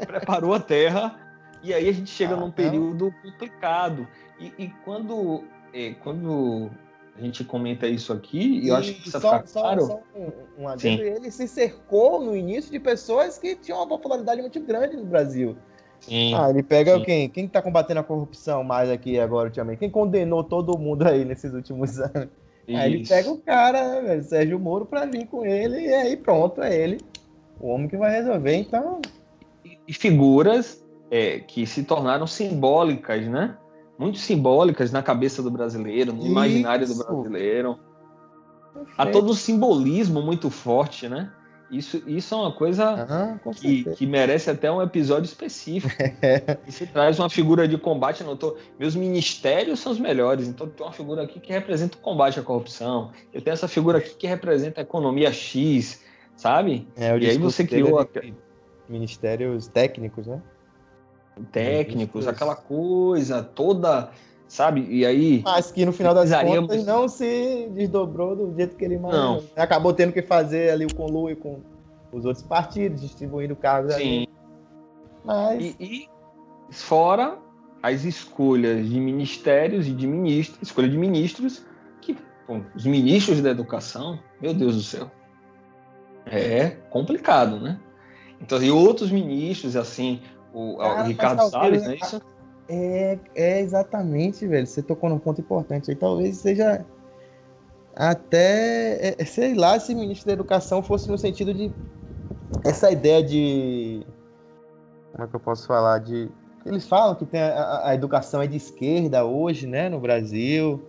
Preparou 0.06 0.54
a 0.54 0.60
terra. 0.60 1.19
E 1.63 1.74
aí 1.74 1.89
a 1.89 1.91
gente 1.91 2.10
chega 2.10 2.34
ah, 2.34 2.38
num 2.38 2.52
período 2.52 3.13
complicado. 3.21 4.08
E, 4.39 4.54
e 4.58 4.67
quando, 4.84 5.43
é, 5.74 5.93
quando 6.04 6.71
a 7.15 7.21
gente 7.21 7.43
comenta 7.43 7.88
isso 7.88 8.12
aqui, 8.12 8.62
e 8.63 8.69
eu 8.69 8.76
acho 8.76 8.93
que 8.93 9.02
precisa 9.02 9.19
só, 9.19 9.38
ficar 9.38 9.52
claro. 9.52 9.86
Só 9.86 10.02
um, 10.15 10.63
um 10.63 10.67
adendo, 10.67 11.04
ele 11.04 11.30
se 11.30 11.47
cercou 11.47 12.19
no 12.19 12.36
início 12.36 12.71
de 12.71 12.80
pessoas 12.80 13.38
que 13.38 13.56
tinham 13.56 13.78
uma 13.78 13.88
popularidade 13.88 14.41
muito 14.41 14.60
grande 14.62 14.97
no 14.97 15.06
Brasil. 15.06 15.56
Sim, 16.01 16.33
ah, 16.33 16.49
ele 16.49 16.63
pega 16.63 16.97
sim. 16.97 17.03
quem? 17.03 17.29
Quem 17.29 17.45
está 17.45 17.61
combatendo 17.61 17.99
a 17.99 18.03
corrupção 18.03 18.63
mais 18.63 18.89
aqui 18.89 19.19
agora 19.19 19.47
ultimamente? 19.47 19.79
Quem 19.79 19.89
condenou 19.89 20.43
todo 20.43 20.77
mundo 20.77 21.07
aí 21.07 21.23
nesses 21.23 21.53
últimos 21.53 21.99
anos? 22.01 22.29
Aí 22.67 22.93
ele 22.93 23.07
pega 23.07 23.29
o 23.29 23.37
cara, 23.37 24.01
velho, 24.01 24.23
Sérgio 24.23 24.59
Moro, 24.59 24.85
pra 24.85 25.05
vir 25.05 25.27
com 25.27 25.45
ele, 25.45 25.81
e 25.81 25.93
aí 25.93 26.17
pronto, 26.17 26.61
é 26.61 26.75
ele. 26.75 26.99
O 27.59 27.67
homem 27.67 27.87
que 27.87 27.97
vai 27.97 28.11
resolver, 28.11 28.55
então. 28.55 29.01
E 29.87 29.93
figuras 29.93 30.83
é, 31.09 31.39
que 31.39 31.67
se 31.67 31.83
tornaram 31.83 32.25
simbólicas, 32.25 33.27
né? 33.27 33.57
Muito 33.99 34.17
simbólicas 34.17 34.91
na 34.91 35.03
cabeça 35.03 35.43
do 35.43 35.51
brasileiro, 35.51 36.13
no 36.13 36.21
Isso. 36.21 36.31
imaginário 36.31 36.87
do 36.87 36.95
brasileiro. 36.95 37.79
Perfeito. 38.73 38.95
Há 38.97 39.05
todo 39.07 39.31
um 39.31 39.35
simbolismo 39.35 40.21
muito 40.21 40.49
forte, 40.49 41.07
né? 41.07 41.31
Isso, 41.71 42.03
isso 42.05 42.36
é 42.36 42.38
uma 42.38 42.51
coisa 42.51 43.39
que, 43.55 43.86
que, 43.95 44.05
merece 44.05 44.49
até 44.49 44.69
um 44.69 44.81
episódio 44.81 45.23
específico. 45.23 45.95
Você 46.67 46.86
traz 46.86 47.17
uma 47.17 47.30
figura 47.30 47.65
de 47.65 47.78
combate. 47.78 48.26
Não 48.26 48.36
tô, 48.36 48.57
meus 48.78 48.93
ministérios 48.93 49.80
são 49.80 49.93
os 49.93 49.99
melhores, 49.99 50.49
então 50.49 50.67
tem 50.67 50.86
uma 50.86 50.91
figura 50.91 51.24
aqui 51.24 51.39
que 51.39 51.53
representa 51.53 51.97
o 51.97 52.01
combate 52.01 52.38
à 52.38 52.43
corrupção. 52.43 53.11
Eu 53.34 53.41
tenho 53.41 53.53
essa 53.53 53.69
figura 53.69 53.99
aqui 53.99 54.13
que 54.15 54.28
representa 54.28 54.82
a 54.82 54.84
economia 54.84 55.32
X, 55.32 56.03
sabe? 56.36 56.86
É, 56.97 57.17
e 57.17 57.30
aí 57.30 57.38
você 57.38 57.65
criou. 57.65 57.99
A... 57.99 58.07
Ministérios 58.89 59.67
técnicos, 59.67 60.28
né? 60.28 60.41
Técnicos, 61.53 62.28
aquela 62.28 62.55
coisa 62.55 63.41
toda 63.41 64.11
sabe? 64.52 64.86
E 64.89 65.06
aí. 65.06 65.41
Mas 65.45 65.72
que 65.72 65.86
no 65.86 65.93
final 65.93 66.14
das 66.14 66.30
contas 66.30 66.86
não 66.86 67.08
se 67.08 67.70
desdobrou 67.74 68.36
do 68.36 68.54
jeito 68.54 68.76
que 68.76 68.84
ele 68.84 68.95
imaginou. 68.95 69.43
Acabou 69.56 69.93
tendo 69.93 70.12
que 70.12 70.22
fazer 70.22 70.72
ali 70.72 70.86
o 70.86 70.93
conluio 70.93 71.38
com 71.38 71.62
os 72.12 72.26
outros 72.26 72.45
partidos, 72.45 72.99
distribuindo 72.99 73.56
cargos 73.56 73.93
Sim. 73.93 74.02
ali. 74.02 74.30
Mas... 75.24 75.62
E, 75.62 75.76
e, 75.80 76.10
fora 76.70 77.38
as 77.82 78.04
escolhas 78.04 78.88
de 78.89 78.99
ministérios 78.99 79.88
e 79.88 79.93
de 79.93 80.06
ministros, 80.06 80.62
escolha 80.62 80.89
de 80.89 80.97
ministros, 80.97 81.66
que 82.02 82.18
bom, 82.45 82.62
os 82.76 82.86
ministros 82.86 83.41
da 83.41 83.52
educação, 83.52 84.20
meu 84.41 84.54
Deus 84.54 84.76
do 84.76 84.84
céu. 84.84 85.10
É 86.26 86.72
complicado, 86.89 87.58
né? 87.58 87.80
Então, 88.41 88.62
e 88.62 88.70
outros 88.70 89.12
ministros, 89.12 89.78
assim, 89.78 90.22
o, 90.54 90.76
o 90.76 91.04
Ricardo 91.04 91.49
Salles, 91.49 91.88
né? 91.88 91.95
Isso? 91.95 92.22
É, 92.68 93.20
é 93.36 93.59
exatamente, 93.59 94.47
velho. 94.47 94.66
Você 94.66 94.82
tocou 94.82 95.09
num 95.09 95.20
ponto 95.20 95.41
importante 95.41 95.91
aí. 95.91 95.95
Talvez 95.95 96.38
seja 96.38 96.86
até, 97.95 99.09
é, 99.09 99.16
é, 99.18 99.26
sei 99.26 99.53
lá, 99.53 99.80
se 99.80 99.93
o 99.93 99.97
ministro 99.97 100.28
da 100.28 100.34
Educação 100.34 100.82
fosse 100.82 101.09
no 101.09 101.18
sentido 101.18 101.53
de 101.53 101.72
essa 102.66 102.91
ideia 102.91 103.24
de. 103.24 104.05
Como 105.12 105.26
é 105.26 105.28
que 105.28 105.36
eu 105.36 105.39
posso 105.39 105.68
falar? 105.68 105.99
De. 105.99 106.30
Eles 106.66 106.88
falam 106.88 107.16
que 107.16 107.26
tem 107.26 107.41
a, 107.41 107.88
a 107.88 107.95
educação 107.95 108.41
é 108.41 108.47
de 108.47 108.55
esquerda 108.55 109.26
hoje, 109.26 109.68
né, 109.68 109.89
no 109.89 109.99
Brasil. 109.99 110.82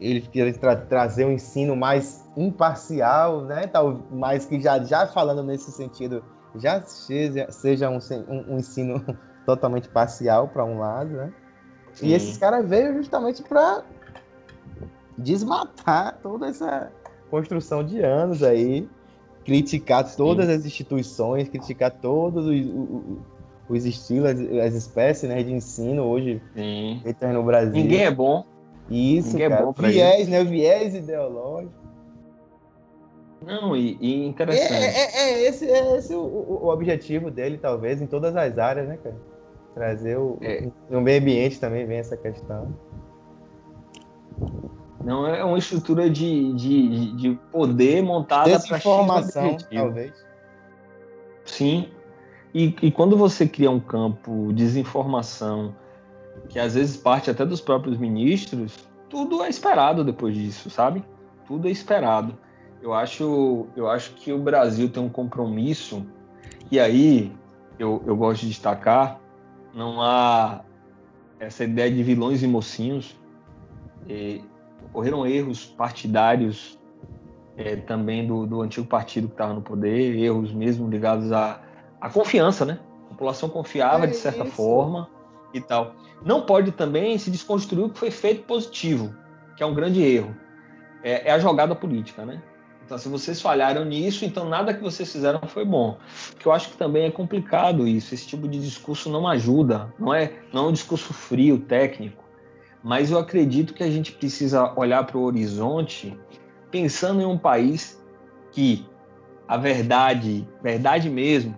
Eles 0.00 0.26
querem 0.26 0.52
tra 0.52 0.74
trazer 0.74 1.24
um 1.24 1.32
ensino 1.32 1.76
mais 1.76 2.28
imparcial, 2.36 3.42
né? 3.44 3.66
Tal, 3.66 4.02
mas 4.10 4.44
que 4.44 4.60
já, 4.60 4.82
já 4.82 5.06
falando 5.06 5.42
nesse 5.42 5.70
sentido, 5.70 6.24
já 6.56 6.82
seja, 6.82 7.50
seja 7.50 7.88
um, 7.88 7.98
um, 8.28 8.54
um 8.54 8.58
ensino 8.58 9.04
totalmente 9.44 9.88
parcial 9.88 10.48
para 10.48 10.64
um 10.64 10.78
lado, 10.78 11.10
né? 11.10 11.32
Sim. 11.92 12.08
E 12.08 12.12
esses 12.12 12.36
caras 12.36 12.68
veio 12.68 12.94
justamente 12.94 13.42
para 13.42 13.84
desmatar 15.16 16.18
toda 16.22 16.48
essa 16.48 16.90
construção 17.30 17.84
de 17.84 18.00
anos 18.00 18.42
aí, 18.42 18.88
criticar 19.44 20.14
todas 20.16 20.46
Sim. 20.46 20.52
as 20.52 20.66
instituições, 20.66 21.48
criticar 21.48 21.90
todos 21.90 22.46
os, 22.46 22.66
os, 22.66 23.18
os, 23.68 23.84
estilos, 23.84 24.30
as, 24.30 24.74
espécies 24.74 25.28
né, 25.28 25.42
de 25.42 25.52
ensino 25.52 26.02
hoje 26.02 26.42
feitas 27.02 27.32
no 27.32 27.42
Brasil. 27.42 27.72
Ninguém 27.72 28.04
é 28.04 28.10
bom. 28.10 28.44
Isso, 28.90 29.32
Ninguém 29.32 29.48
cara. 29.48 29.62
É 29.62 29.64
bom 29.64 29.72
viés, 29.72 30.20
isso. 30.22 30.30
né? 30.30 30.44
Viés 30.44 30.94
ideológico. 30.94 31.84
Não, 33.46 33.76
e, 33.76 33.98
e 34.00 34.26
interessante. 34.26 34.72
É, 34.72 34.86
é, 34.86 35.16
é, 35.16 35.48
esse, 35.48 35.70
é 35.70 35.96
esse 35.96 36.14
o, 36.14 36.20
o, 36.20 36.68
objetivo 36.68 37.30
dele, 37.30 37.58
talvez, 37.58 38.00
em 38.00 38.06
todas 38.06 38.34
as 38.34 38.58
áreas, 38.58 38.88
né, 38.88 38.98
cara? 39.02 39.16
Trazer 39.74 40.16
o. 40.16 40.38
É. 40.40 40.68
No 40.88 41.00
meio 41.00 41.20
ambiente 41.20 41.58
também 41.58 41.84
vem 41.86 41.98
essa 41.98 42.16
questão. 42.16 42.74
Não 45.04 45.26
é 45.26 45.44
uma 45.44 45.58
estrutura 45.58 46.08
de, 46.08 46.54
de, 46.54 47.12
de 47.16 47.38
poder 47.52 48.02
montada 48.02 48.58
para 48.60 48.78
informação, 48.78 49.56
talvez. 49.72 50.12
Sim. 51.44 51.88
E, 52.54 52.74
e 52.80 52.90
quando 52.90 53.16
você 53.16 53.46
cria 53.46 53.70
um 53.70 53.80
campo 53.80 54.48
de 54.48 54.64
desinformação, 54.64 55.74
que 56.48 56.58
às 56.58 56.74
vezes 56.74 56.96
parte 56.96 57.30
até 57.30 57.44
dos 57.44 57.60
próprios 57.60 57.98
ministros, 57.98 58.88
tudo 59.10 59.42
é 59.42 59.48
esperado 59.48 60.02
depois 60.02 60.34
disso, 60.34 60.70
sabe? 60.70 61.04
Tudo 61.46 61.68
é 61.68 61.70
esperado. 61.70 62.36
Eu 62.80 62.94
acho, 62.94 63.66
eu 63.76 63.88
acho 63.88 64.14
que 64.14 64.32
o 64.32 64.38
Brasil 64.38 64.88
tem 64.88 65.02
um 65.02 65.08
compromisso, 65.08 66.06
e 66.70 66.78
aí 66.78 67.32
eu, 67.78 68.02
eu 68.06 68.16
gosto 68.16 68.42
de 68.42 68.48
destacar 68.48 69.20
não 69.74 70.00
há 70.00 70.62
essa 71.38 71.64
ideia 71.64 71.90
de 71.90 72.02
vilões 72.02 72.42
e 72.42 72.46
mocinhos. 72.46 73.16
E 74.08 74.42
ocorreram 74.86 75.26
erros 75.26 75.66
partidários 75.66 76.78
é, 77.56 77.76
também 77.76 78.26
do, 78.26 78.46
do 78.46 78.60
antigo 78.60 78.86
partido 78.86 79.28
que 79.28 79.34
estava 79.34 79.52
no 79.52 79.62
poder, 79.62 80.16
erros 80.16 80.52
mesmo 80.52 80.88
ligados 80.88 81.32
à, 81.32 81.60
à 82.00 82.08
confiança, 82.10 82.64
né? 82.64 82.78
A 83.06 83.08
população 83.10 83.48
confiava 83.48 84.04
é 84.04 84.08
de 84.08 84.16
certa 84.16 84.44
isso. 84.44 84.52
forma 84.52 85.08
e 85.52 85.60
tal. 85.60 85.94
Não 86.24 86.42
pode 86.42 86.72
também 86.72 87.16
se 87.18 87.30
desconstruir 87.30 87.84
o 87.84 87.90
que 87.90 87.98
foi 87.98 88.10
feito 88.10 88.44
positivo, 88.44 89.14
que 89.56 89.62
é 89.62 89.66
um 89.66 89.74
grande 89.74 90.02
erro. 90.02 90.34
É, 91.02 91.28
é 91.28 91.32
a 91.32 91.38
jogada 91.38 91.74
política, 91.74 92.24
né? 92.24 92.42
Então, 92.84 92.98
se 92.98 93.08
vocês 93.08 93.40
falharam 93.40 93.84
nisso, 93.84 94.24
então 94.24 94.46
nada 94.46 94.74
que 94.74 94.82
vocês 94.82 95.10
fizeram 95.10 95.40
foi 95.46 95.64
bom. 95.64 95.96
Porque 96.30 96.46
eu 96.46 96.52
acho 96.52 96.70
que 96.70 96.76
também 96.76 97.04
é 97.04 97.10
complicado 97.10 97.88
isso. 97.88 98.14
Esse 98.14 98.26
tipo 98.26 98.46
de 98.46 98.60
discurso 98.60 99.08
não 99.08 99.26
ajuda. 99.26 99.92
Não 99.98 100.12
é, 100.12 100.32
não 100.52 100.66
é 100.66 100.68
um 100.68 100.72
discurso 100.72 101.14
frio, 101.14 101.58
técnico. 101.58 102.22
Mas 102.82 103.10
eu 103.10 103.18
acredito 103.18 103.72
que 103.72 103.82
a 103.82 103.90
gente 103.90 104.12
precisa 104.12 104.78
olhar 104.78 105.04
para 105.06 105.16
o 105.16 105.22
horizonte 105.22 106.18
pensando 106.70 107.22
em 107.22 107.24
um 107.24 107.38
país 107.38 108.02
que 108.52 108.86
a 109.48 109.56
verdade, 109.56 110.46
verdade 110.62 111.08
mesmo, 111.08 111.56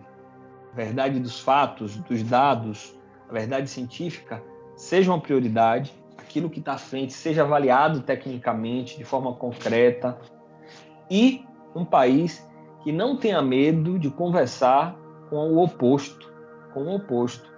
verdade 0.74 1.18
dos 1.18 1.40
fatos, 1.40 1.96
dos 1.96 2.22
dados, 2.22 2.96
a 3.28 3.32
verdade 3.32 3.68
científica, 3.68 4.42
seja 4.76 5.10
uma 5.10 5.20
prioridade, 5.20 5.92
aquilo 6.16 6.50
que 6.50 6.60
está 6.60 6.74
à 6.74 6.78
frente 6.78 7.12
seja 7.12 7.42
avaliado 7.42 8.00
tecnicamente, 8.02 8.98
de 8.98 9.04
forma 9.04 9.32
concreta, 9.34 10.18
e 11.10 11.44
um 11.74 11.84
país 11.84 12.46
que 12.82 12.92
não 12.92 13.16
tenha 13.16 13.42
medo 13.42 13.98
de 13.98 14.10
conversar 14.10 14.96
com 15.28 15.52
o 15.52 15.62
oposto, 15.62 16.32
com 16.72 16.84
o 16.84 16.94
oposto. 16.96 17.50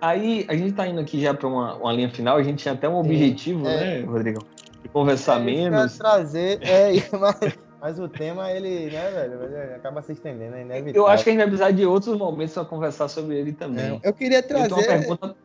Aí 0.00 0.44
a 0.48 0.54
gente 0.54 0.70
está 0.70 0.86
indo 0.86 1.00
aqui 1.00 1.20
já 1.20 1.32
para 1.32 1.48
uma, 1.48 1.76
uma, 1.76 1.92
linha 1.92 2.10
final, 2.10 2.36
a 2.36 2.42
gente 2.42 2.58
tinha 2.58 2.74
até 2.74 2.88
um 2.88 2.96
objetivo, 2.96 3.66
é, 3.66 4.00
né, 4.00 4.06
Rodrigão? 4.06 4.42
De 4.82 4.88
conversar 4.88 5.40
é, 5.40 5.44
menos. 5.44 5.96
trazer, 5.96 6.60
é, 6.62 6.92
mas, 7.18 7.58
mas, 7.80 7.98
o 7.98 8.08
tema, 8.08 8.50
ele, 8.50 8.90
né, 8.90 9.10
velho, 9.10 9.76
acaba 9.76 10.02
se 10.02 10.12
estendendo, 10.12 10.56
é 10.56 10.62
inevitável. 10.62 11.02
Eu 11.02 11.06
acho 11.06 11.24
que 11.24 11.30
a 11.30 11.32
gente 11.32 11.40
vai 11.40 11.48
precisar 11.48 11.70
de 11.70 11.86
outros 11.86 12.18
momentos 12.18 12.52
para 12.52 12.64
conversar 12.64 13.08
sobre 13.08 13.38
ele 13.38 13.52
também. 13.52 13.98
Eu 14.02 14.12
queria 14.12 14.42
trazer. 14.42 14.66
Então, 14.66 14.78
uma 14.78 14.86
pergunta. 14.86 15.36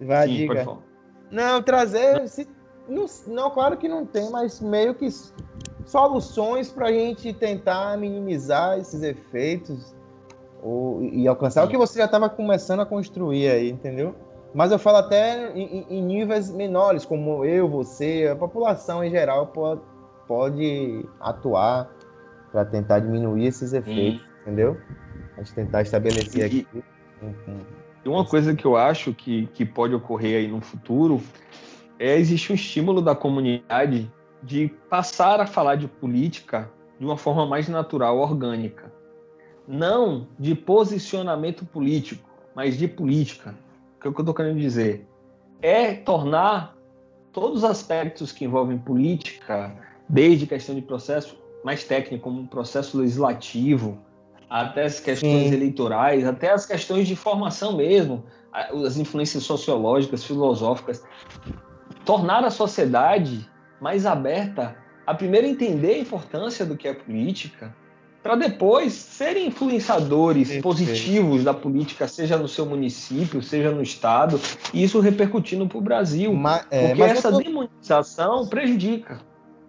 Vai, 0.00 0.28
Sim, 0.28 0.34
diga. 0.34 0.78
Não, 1.30 1.62
trazer. 1.62 2.26
Se... 2.28 2.48
Não, 2.88 3.06
não, 3.26 3.50
claro 3.50 3.76
que 3.76 3.88
não 3.88 4.06
tem, 4.06 4.30
mas 4.30 4.60
meio 4.60 4.94
que 4.94 5.08
soluções 5.86 6.70
para 6.70 6.88
a 6.88 6.92
gente 6.92 7.32
tentar 7.32 7.96
minimizar 7.98 8.78
esses 8.78 9.02
efeitos 9.02 9.94
ou, 10.62 11.02
e 11.02 11.28
alcançar 11.28 11.62
Sim. 11.62 11.68
o 11.68 11.70
que 11.70 11.76
você 11.76 11.98
já 11.98 12.06
estava 12.06 12.28
começando 12.28 12.80
a 12.80 12.86
construir 12.86 13.48
aí, 13.48 13.70
entendeu? 13.70 14.14
Mas 14.54 14.70
eu 14.70 14.78
falo 14.78 14.98
até 14.98 15.52
em, 15.52 15.84
em, 15.90 16.02
níveis 16.02 16.50
menores, 16.50 17.04
como 17.04 17.44
eu, 17.44 17.68
você, 17.68 18.28
a 18.32 18.36
população 18.36 19.04
em 19.04 19.10
geral 19.10 19.48
pode, 19.48 19.80
pode 20.28 21.04
atuar 21.20 21.90
para 22.52 22.64
tentar 22.64 23.00
diminuir 23.00 23.46
esses 23.46 23.72
efeitos, 23.72 24.20
Sim. 24.20 24.42
entendeu? 24.42 24.80
A 25.36 25.42
gente 25.42 25.54
tentar 25.54 25.82
estabelecer 25.82 26.40
e, 26.40 26.44
aqui. 26.44 26.84
E 28.04 28.08
uma 28.08 28.24
coisa 28.24 28.54
que 28.54 28.64
eu 28.64 28.76
acho 28.76 29.12
que, 29.12 29.48
que 29.48 29.64
pode 29.64 29.94
ocorrer 29.94 30.38
aí 30.38 30.48
no 30.48 30.60
futuro 30.60 31.20
é 31.98 32.16
existir 32.16 32.52
um 32.52 32.54
estímulo 32.54 33.02
da 33.02 33.14
comunidade 33.14 34.10
de 34.44 34.68
passar 34.90 35.40
a 35.40 35.46
falar 35.46 35.76
de 35.76 35.88
política 35.88 36.70
de 36.98 37.04
uma 37.04 37.16
forma 37.16 37.46
mais 37.46 37.68
natural, 37.68 38.18
orgânica. 38.18 38.92
Não 39.66 40.28
de 40.38 40.54
posicionamento 40.54 41.64
político, 41.64 42.28
mas 42.54 42.76
de 42.76 42.86
política. 42.86 43.54
O 43.96 44.00
que 44.00 44.06
eu 44.06 44.12
estou 44.12 44.34
querendo 44.34 44.58
dizer? 44.58 45.08
É 45.62 45.94
tornar 45.94 46.76
todos 47.32 47.58
os 47.58 47.64
aspectos 47.64 48.30
que 48.30 48.44
envolvem 48.44 48.78
política, 48.78 49.74
desde 50.08 50.46
questão 50.46 50.74
de 50.74 50.82
processo 50.82 51.42
mais 51.64 51.82
técnico, 51.84 52.24
como 52.24 52.40
um 52.40 52.46
processo 52.46 52.98
legislativo, 52.98 53.98
até 54.50 54.84
as 54.84 55.00
questões 55.00 55.48
Sim. 55.48 55.54
eleitorais, 55.54 56.26
até 56.26 56.52
as 56.52 56.66
questões 56.66 57.08
de 57.08 57.16
formação 57.16 57.76
mesmo, 57.76 58.22
as 58.52 58.98
influências 58.98 59.42
sociológicas, 59.42 60.22
filosóficas, 60.22 61.02
tornar 62.04 62.44
a 62.44 62.50
sociedade 62.50 63.48
mais 63.84 64.06
aberta 64.06 64.74
a 65.06 65.12
primeiro 65.12 65.46
entender 65.46 65.96
a 65.96 65.98
importância 65.98 66.64
do 66.64 66.74
que 66.74 66.88
é 66.88 66.94
política, 66.94 67.76
para 68.22 68.34
depois 68.34 68.94
serem 68.94 69.48
influenciadores 69.48 70.48
Perfeito. 70.48 70.62
positivos 70.62 71.44
da 71.44 71.52
política, 71.52 72.08
seja 72.08 72.38
no 72.38 72.48
seu 72.48 72.64
município, 72.64 73.42
seja 73.42 73.70
no 73.70 73.82
estado, 73.82 74.40
e 74.72 74.82
isso 74.82 75.00
repercutindo 75.00 75.68
para 75.68 75.76
o 75.76 75.82
Brasil. 75.82 76.32
Mas, 76.32 76.66
é, 76.70 76.88
porque 76.88 77.02
essa 77.02 77.30
tô... 77.30 77.36
demonização 77.36 78.46
prejudica. 78.46 79.20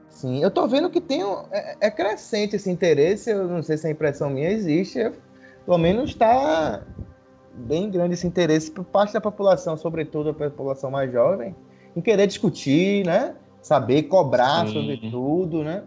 Sim, 0.08 0.42
eu 0.42 0.48
estou 0.48 0.66
vendo 0.66 0.90
que 0.90 1.02
tem 1.02 1.22
um, 1.26 1.44
é, 1.52 1.76
é, 1.82 1.92
crescente 1.92 2.56
esse 2.56 2.72
interesse, 2.72 3.32
eu 3.32 3.50
não 3.50 3.62
sei 3.62 3.76
se 3.76 3.86
a 3.86 3.92
impressão 3.92 4.30
minha 4.30 4.50
existe, 4.50 4.98
é, 4.98 5.12
pelo 5.66 5.78
menos 5.78 6.12
está 6.12 6.82
bem 7.54 7.92
grande 7.92 8.14
esse 8.14 8.26
interesse 8.26 8.72
por 8.72 8.86
parte 8.86 9.12
da 9.12 9.20
população, 9.20 9.76
sobretudo 9.76 10.30
a 10.30 10.34
população 10.34 10.90
mais 10.90 11.12
jovem, 11.12 11.54
em 11.94 12.00
querer 12.00 12.28
discutir, 12.28 13.06
né? 13.06 13.36
Saber 13.66 14.04
cobrar 14.04 14.68
Sim. 14.68 14.74
sobre 14.74 14.98
tudo, 15.10 15.64
né? 15.64 15.82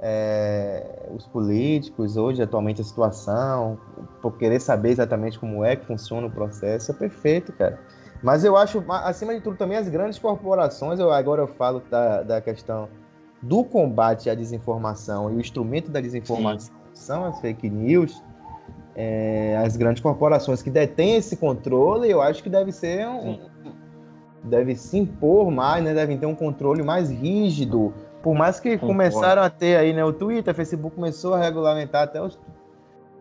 É, 0.00 1.06
os 1.14 1.26
políticos 1.26 2.16
hoje, 2.16 2.42
atualmente 2.42 2.80
a 2.80 2.84
situação, 2.84 3.78
por 4.22 4.38
querer 4.38 4.58
saber 4.58 4.88
exatamente 4.88 5.38
como 5.38 5.62
é 5.62 5.76
que 5.76 5.84
funciona 5.84 6.26
o 6.26 6.30
processo, 6.30 6.92
é 6.92 6.94
perfeito, 6.94 7.52
cara. 7.52 7.78
Mas 8.22 8.42
eu 8.42 8.56
acho, 8.56 8.82
acima 8.88 9.34
de 9.34 9.42
tudo, 9.42 9.54
também 9.58 9.76
as 9.76 9.86
grandes 9.86 10.18
corporações, 10.18 10.98
eu, 10.98 11.12
agora 11.12 11.42
eu 11.42 11.46
falo 11.46 11.82
da, 11.90 12.22
da 12.22 12.40
questão 12.40 12.88
do 13.42 13.62
combate 13.62 14.30
à 14.30 14.34
desinformação 14.34 15.30
e 15.30 15.36
o 15.36 15.40
instrumento 15.40 15.90
da 15.90 16.00
desinformação 16.00 16.58
Sim. 16.58 16.90
são 16.94 17.24
as 17.26 17.38
fake 17.42 17.68
news, 17.68 18.22
é, 18.96 19.60
as 19.62 19.76
grandes 19.76 20.02
corporações 20.02 20.62
que 20.62 20.70
detêm 20.70 21.16
esse 21.16 21.36
controle, 21.36 22.10
eu 22.10 22.22
acho 22.22 22.42
que 22.42 22.48
deve 22.48 22.72
ser 22.72 23.06
um, 23.06 23.38
deve 24.44 24.76
se 24.76 24.98
impor 24.98 25.50
mais, 25.50 25.82
né? 25.82 25.94
devem 25.94 26.18
ter 26.18 26.26
um 26.26 26.34
controle 26.34 26.82
mais 26.82 27.10
rígido 27.10 27.92
Por 28.22 28.34
mais 28.34 28.60
que 28.60 28.70
Concordo. 28.70 28.86
começaram 28.86 29.42
a 29.42 29.50
ter 29.50 29.76
aí, 29.76 29.92
né? 29.92 30.04
O 30.04 30.12
Twitter, 30.12 30.52
o 30.52 30.56
Facebook 30.56 30.94
começou 30.94 31.34
a 31.34 31.38
regulamentar 31.38 32.02
até 32.02 32.22
os 32.22 32.38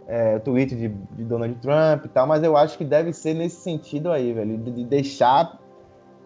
é, 0.08 0.38
tweets 0.40 0.78
de, 0.78 0.90
de 0.90 1.24
Donald 1.24 1.56
Trump 1.56 2.06
e 2.06 2.10
tal, 2.10 2.28
mas 2.28 2.44
eu 2.44 2.58
acho 2.58 2.78
que 2.78 2.84
deve 2.84 3.14
ser 3.14 3.34
nesse 3.34 3.62
sentido 3.62 4.12
aí, 4.12 4.34
velho, 4.34 4.58
de, 4.58 4.72
de 4.72 4.84
deixar 4.84 5.60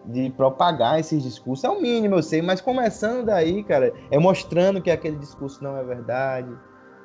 de 0.04 0.30
propagar 0.30 0.98
esses 0.98 1.22
discursos. 1.22 1.64
É 1.64 1.68
o 1.68 1.80
mínimo, 1.80 2.16
eu 2.16 2.22
sei, 2.22 2.40
mas 2.40 2.60
começando 2.60 3.26
daí, 3.26 3.62
cara, 3.62 3.92
é 4.10 4.18
mostrando 4.18 4.80
que 4.80 4.90
aquele 4.90 5.16
discurso 5.16 5.62
não 5.62 5.76
é 5.76 5.84
verdade, 5.84 6.48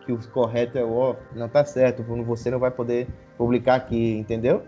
que 0.06 0.12
o 0.12 0.30
correto 0.30 0.78
é 0.78 0.84
o 0.84 1.16
não 1.36 1.50
tá 1.50 1.66
certo, 1.66 2.04
você 2.26 2.50
não 2.50 2.60
vai 2.60 2.72
poder 2.72 3.08
publicar 3.38 3.76
aqui, 3.76 4.18
entendeu? 4.18 4.64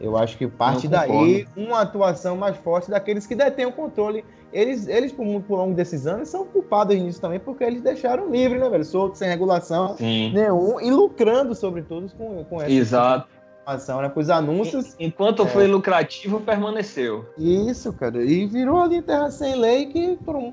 Eu 0.00 0.16
acho 0.16 0.38
que 0.38 0.48
parte 0.48 0.88
daí 0.88 1.46
uma 1.54 1.82
atuação 1.82 2.34
mais 2.36 2.56
forte 2.56 2.90
daqueles 2.90 3.26
que 3.26 3.34
detêm 3.34 3.66
o 3.66 3.72
controle. 3.72 4.24
Eles, 4.52 4.88
eles 4.88 5.12
por, 5.12 5.24
por 5.42 5.56
longo 5.56 5.74
desses 5.74 6.06
anos, 6.06 6.28
são 6.28 6.44
culpados 6.44 6.96
nisso 6.96 7.20
também, 7.20 7.38
porque 7.38 7.62
eles 7.62 7.82
deixaram 7.82 8.30
livre, 8.30 8.58
né, 8.58 8.68
velho? 8.68 8.84
Solto, 8.84 9.16
sem 9.16 9.28
regulação 9.28 9.96
Sim. 9.96 10.32
nenhum, 10.32 10.80
e 10.80 10.90
lucrando, 10.90 11.54
sobretudo, 11.54 12.10
com, 12.16 12.42
com 12.44 12.56
essa 12.60 12.70
Exato. 12.70 13.28
informação, 13.60 14.00
né? 14.00 14.08
Com 14.08 14.18
os 14.18 14.30
anúncios. 14.30 14.96
Enquanto 14.98 15.42
é... 15.42 15.46
foi 15.46 15.66
lucrativo, 15.68 16.40
permaneceu. 16.40 17.26
Isso, 17.38 17.92
cara. 17.92 18.24
E 18.24 18.46
virou 18.46 18.80
ali 18.80 19.02
terra 19.02 19.30
sem 19.30 19.54
lei 19.54 19.86
que 19.86 20.16
por 20.24 20.34
um... 20.34 20.52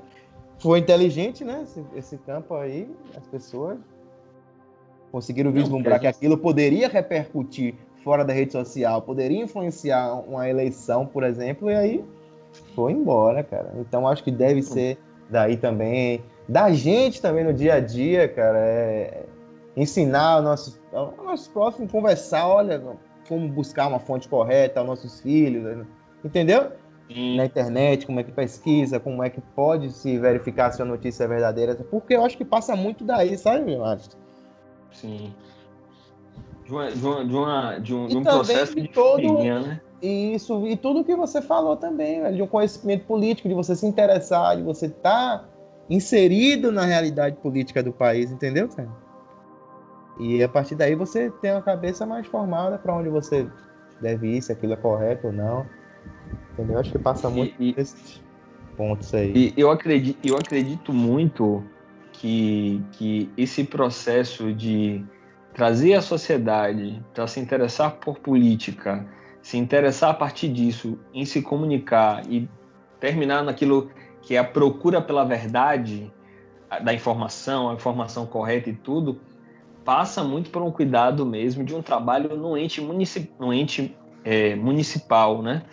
foi 0.58 0.78
inteligente, 0.78 1.42
né? 1.42 1.62
Esse, 1.64 1.84
esse 1.96 2.18
campo 2.18 2.54
aí, 2.54 2.88
as 3.16 3.26
pessoas 3.26 3.78
conseguiram 5.10 5.50
vislumbrar 5.50 5.98
que 5.98 6.06
aquilo 6.06 6.36
poderia 6.36 6.86
repercutir 6.86 7.74
fora 8.08 8.24
da 8.24 8.32
rede 8.32 8.52
social 8.52 9.02
poderia 9.02 9.42
influenciar 9.42 10.14
uma 10.26 10.48
eleição, 10.48 11.04
por 11.04 11.22
exemplo, 11.22 11.70
e 11.70 11.74
aí 11.74 12.04
foi 12.74 12.92
embora, 12.92 13.44
cara. 13.44 13.74
Então 13.76 14.08
acho 14.08 14.24
que 14.24 14.30
deve 14.30 14.62
ser 14.62 14.96
daí 15.28 15.58
também, 15.58 16.24
da 16.48 16.72
gente 16.72 17.20
também 17.20 17.44
no 17.44 17.52
dia 17.52 17.74
a 17.74 17.80
dia, 17.80 18.26
cara, 18.26 18.60
é 18.60 19.26
ensinar 19.76 20.40
nossos, 20.40 20.80
nossos 20.90 21.48
próximos, 21.48 21.92
conversar, 21.92 22.48
olha, 22.48 22.82
como 23.28 23.46
buscar 23.46 23.88
uma 23.88 23.98
fonte 23.98 24.26
correta 24.26 24.80
aos 24.80 24.88
nossos 24.88 25.20
filhos, 25.20 25.62
né? 25.62 25.84
entendeu? 26.24 26.72
Sim. 27.08 27.36
Na 27.36 27.44
internet, 27.44 28.06
como 28.06 28.20
é 28.20 28.22
que 28.22 28.32
pesquisa, 28.32 28.98
como 28.98 29.22
é 29.22 29.28
que 29.28 29.42
pode 29.54 29.92
se 29.92 30.18
verificar 30.18 30.72
se 30.72 30.80
a 30.80 30.84
notícia 30.86 31.24
é 31.24 31.28
verdadeira, 31.28 31.74
porque 31.74 32.14
eu 32.14 32.24
acho 32.24 32.38
que 32.38 32.44
passa 32.44 32.74
muito 32.74 33.04
daí, 33.04 33.36
sabe, 33.36 33.76
acho. 33.76 34.08
Sim 34.92 35.30
de, 36.68 36.74
uma, 36.74 36.90
de, 36.90 37.06
uma, 37.06 37.24
de, 37.24 37.34
uma, 37.34 37.78
de 37.78 37.94
um, 37.94 38.06
de 38.06 38.16
um 38.18 38.22
processo 38.22 38.74
de 38.74 38.88
todo, 38.88 39.42
né? 39.42 39.80
Isso, 40.02 40.66
e 40.66 40.76
tudo 40.76 41.02
que 41.02 41.16
você 41.16 41.40
falou 41.40 41.76
também, 41.76 42.32
de 42.34 42.42
um 42.42 42.46
conhecimento 42.46 43.06
político, 43.06 43.48
de 43.48 43.54
você 43.54 43.74
se 43.74 43.86
interessar, 43.86 44.56
de 44.56 44.62
você 44.62 44.86
estar 44.86 45.38
tá 45.38 45.48
inserido 45.88 46.70
na 46.70 46.84
realidade 46.84 47.36
política 47.36 47.82
do 47.82 47.90
país, 47.90 48.30
entendeu, 48.30 48.68
cara? 48.68 48.90
E 50.20 50.42
a 50.42 50.48
partir 50.48 50.74
daí 50.74 50.94
você 50.94 51.30
tem 51.40 51.52
uma 51.52 51.62
cabeça 51.62 52.04
mais 52.04 52.26
formada 52.26 52.76
para 52.76 52.94
onde 52.94 53.08
você 53.08 53.48
deve 54.00 54.36
ir, 54.36 54.42
se 54.42 54.52
aquilo 54.52 54.74
é 54.74 54.76
correto 54.76 55.28
ou 55.28 55.32
não. 55.32 55.64
Entendeu? 56.52 56.78
Acho 56.78 56.92
que 56.92 56.98
passa 56.98 57.30
muito 57.30 57.54
e, 57.60 57.72
desses 57.72 58.22
pontos 58.76 59.14
aí. 59.14 59.32
E 59.34 59.54
eu 59.56 59.70
acredito, 59.70 60.18
eu 60.22 60.36
acredito 60.36 60.92
muito 60.92 61.64
que, 62.12 62.82
que 62.92 63.30
esse 63.36 63.64
processo 63.64 64.52
de 64.52 65.04
trazer 65.58 65.94
a 65.94 66.00
sociedade 66.00 67.04
para 67.12 67.26
se 67.26 67.40
interessar 67.40 67.96
por 67.96 68.20
política, 68.20 69.04
se 69.42 69.58
interessar 69.58 70.10
a 70.10 70.14
partir 70.14 70.48
disso, 70.50 70.96
em 71.12 71.24
se 71.24 71.42
comunicar 71.42 72.22
e 72.30 72.48
terminar 73.00 73.42
naquilo 73.42 73.90
que 74.22 74.36
é 74.36 74.38
a 74.38 74.44
procura 74.44 75.02
pela 75.02 75.24
verdade 75.24 76.12
da 76.84 76.94
informação, 76.94 77.70
a 77.70 77.74
informação 77.74 78.24
correta 78.24 78.70
e 78.70 78.72
tudo, 78.72 79.20
passa 79.84 80.22
muito 80.22 80.48
por 80.50 80.62
um 80.62 80.70
cuidado 80.70 81.26
mesmo 81.26 81.64
de 81.64 81.74
um 81.74 81.82
trabalho 81.82 82.36
no 82.36 82.56
ente, 82.56 82.80
no 82.80 83.52
ente 83.52 83.96
é, 84.24 84.54
municipal, 84.54 85.42
né? 85.42 85.64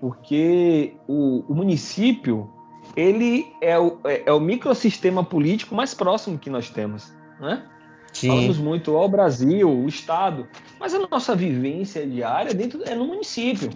Porque 0.00 0.94
o, 1.06 1.44
o 1.46 1.54
município 1.54 2.50
ele 2.96 3.44
é 3.60 3.78
o, 3.78 3.98
é, 4.04 4.22
é 4.24 4.32
o 4.32 4.40
microsistema 4.40 5.22
político 5.22 5.74
mais 5.74 5.92
próximo 5.92 6.38
que 6.38 6.48
nós 6.48 6.70
temos, 6.70 7.14
né? 7.38 7.68
Sim. 8.16 8.28
Falamos 8.28 8.56
muito 8.56 8.96
ao 8.96 9.08
Brasil, 9.10 9.70
o 9.70 9.86
Estado, 9.86 10.48
mas 10.80 10.94
a 10.94 10.98
nossa 10.98 11.36
vivência 11.36 12.06
diária 12.06 12.54
dentro 12.54 12.82
é 12.84 12.94
no 12.94 13.06
município. 13.06 13.68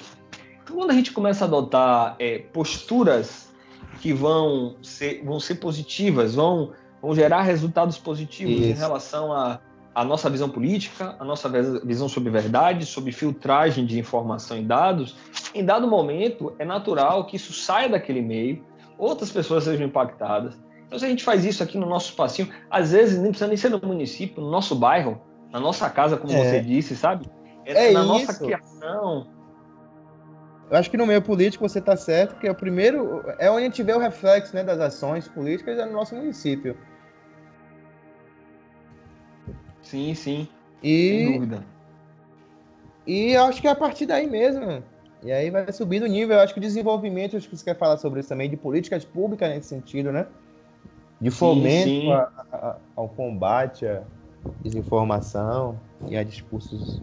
Então, 0.65 0.77
quando 0.77 0.91
a 0.91 0.95
gente 0.95 1.13
começa 1.13 1.45
a 1.45 1.47
adotar 1.49 2.17
é, 2.19 2.39
posturas 2.39 3.53
que 4.01 4.15
vão 4.15 4.77
ser, 4.83 5.23
vão 5.23 5.39
ser 5.39 5.57
positivas, 5.57 6.37
vão, 6.37 6.73
vão 7.03 7.15
gerar 7.15 7.43
resultados 7.43 7.99
positivos 7.99 8.55
Isso. 8.55 8.65
em 8.65 8.73
relação 8.73 9.31
à 9.31 9.61
a, 9.95 10.01
a, 10.01 10.05
nossa 10.07 10.31
visão 10.31 10.49
política, 10.49 11.17
a 11.19 11.25
nossa 11.25 11.47
visão 11.85 12.09
sobre 12.09 12.31
verdade, 12.31 12.87
sobre 12.87 13.13
filtragem 13.13 13.85
de 13.85 13.99
informação 13.99 14.57
e 14.57 14.63
dados, 14.63 15.17
em 15.55 15.63
dado 15.63 15.87
momento 15.87 16.55
é 16.59 16.65
natural 16.65 17.27
que 17.27 17.37
isso 17.37 17.53
saia 17.53 17.91
daquele 17.91 18.23
meio, 18.23 18.65
outras 18.97 19.31
pessoas 19.31 19.65
sejam 19.65 19.87
impactadas 19.87 20.59
então, 20.91 20.99
se 20.99 21.05
a 21.05 21.09
gente 21.09 21.23
faz 21.23 21.45
isso 21.45 21.63
aqui 21.63 21.79
no 21.79 21.87
nosso 21.87 22.11
espacinho, 22.11 22.49
às 22.69 22.91
vezes 22.91 23.17
nem 23.17 23.31
precisa 23.31 23.47
nem 23.47 23.57
ser 23.57 23.69
no 23.69 23.81
município, 23.81 24.43
no 24.43 24.51
nosso 24.51 24.75
bairro, 24.75 25.23
na 25.53 25.61
nossa 25.61 25.89
casa, 25.89 26.17
como 26.17 26.33
é. 26.33 26.45
você 26.45 26.61
disse, 26.61 26.97
sabe? 26.97 27.31
É, 27.65 27.91
é 27.91 27.93
na 27.93 28.01
isso. 28.01 28.09
nossa 28.09 28.37
criação. 28.37 29.29
Eu 30.69 30.77
acho 30.77 30.91
que 30.91 30.97
no 30.97 31.07
meio 31.07 31.23
político 31.23 31.69
você 31.69 31.79
está 31.79 31.97
certo, 31.97 32.33
porque 32.33 32.49
é 32.49 32.51
o 32.51 32.57
primeiro 32.57 33.23
é 33.39 33.49
onde 33.49 33.61
a 33.61 33.65
gente 33.67 33.81
vê 33.85 33.93
o 33.93 34.01
reflexo 34.01 34.53
né, 34.53 34.65
das 34.65 34.81
ações 34.81 35.29
políticas 35.29 35.79
é 35.79 35.87
no 35.87 35.93
nosso 35.93 36.17
município. 36.17 36.77
Sim, 39.81 40.13
sim. 40.17 40.49
E, 40.83 41.09
Sem 41.09 41.33
dúvida. 41.35 41.65
E 43.07 43.33
eu 43.33 43.45
acho 43.45 43.61
que 43.61 43.69
é 43.69 43.71
a 43.71 43.77
partir 43.77 44.07
daí 44.07 44.29
mesmo. 44.29 44.83
E 45.23 45.31
aí 45.31 45.51
vai 45.51 45.71
subir 45.71 46.03
o 46.03 46.07
nível. 46.09 46.37
Eu 46.37 46.43
acho 46.43 46.53
que 46.53 46.59
o 46.59 46.63
desenvolvimento, 46.63 47.37
acho 47.37 47.49
que 47.49 47.57
você 47.57 47.65
quer 47.65 47.79
falar 47.79 47.97
sobre 47.97 48.19
isso 48.19 48.29
também, 48.29 48.51
de 48.51 48.57
políticas 48.57 49.05
públicas 49.05 49.49
nesse 49.49 49.69
sentido, 49.69 50.11
né? 50.11 50.27
De 51.21 51.31
fomento 51.31 51.89
sim, 51.89 52.01
sim. 52.03 52.13
A, 52.13 52.31
a, 52.53 52.77
ao 52.97 53.09
combate 53.09 53.87
à 53.87 54.03
desinformação 54.63 55.79
e 56.09 56.17
a 56.17 56.25
discursos 56.25 57.03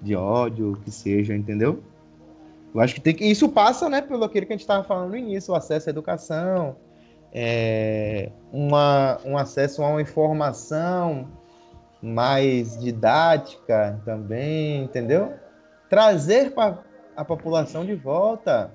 de 0.00 0.16
ódio, 0.16 0.78
que 0.84 0.90
seja, 0.90 1.34
entendeu? 1.34 1.82
Eu 2.74 2.80
acho 2.80 2.94
que 2.94 3.00
tem 3.00 3.14
que. 3.14 3.24
Isso 3.24 3.48
passa, 3.48 3.88
né, 3.88 4.02
pelo 4.02 4.24
aquilo 4.24 4.46
que 4.46 4.52
a 4.52 4.56
gente 4.56 4.62
estava 4.62 4.82
falando 4.82 5.10
no 5.10 5.16
início, 5.16 5.52
o 5.52 5.56
acesso 5.56 5.88
à 5.88 5.90
educação, 5.90 6.76
é, 7.32 8.30
uma, 8.52 9.18
um 9.24 9.36
acesso 9.36 9.82
a 9.82 9.88
uma 9.88 10.02
informação 10.02 11.28
mais 12.02 12.78
didática 12.78 14.00
também, 14.04 14.84
entendeu? 14.84 15.32
Trazer 15.88 16.52
para 16.52 16.78
a 17.16 17.24
população 17.24 17.84
de 17.84 17.94
volta 17.94 18.70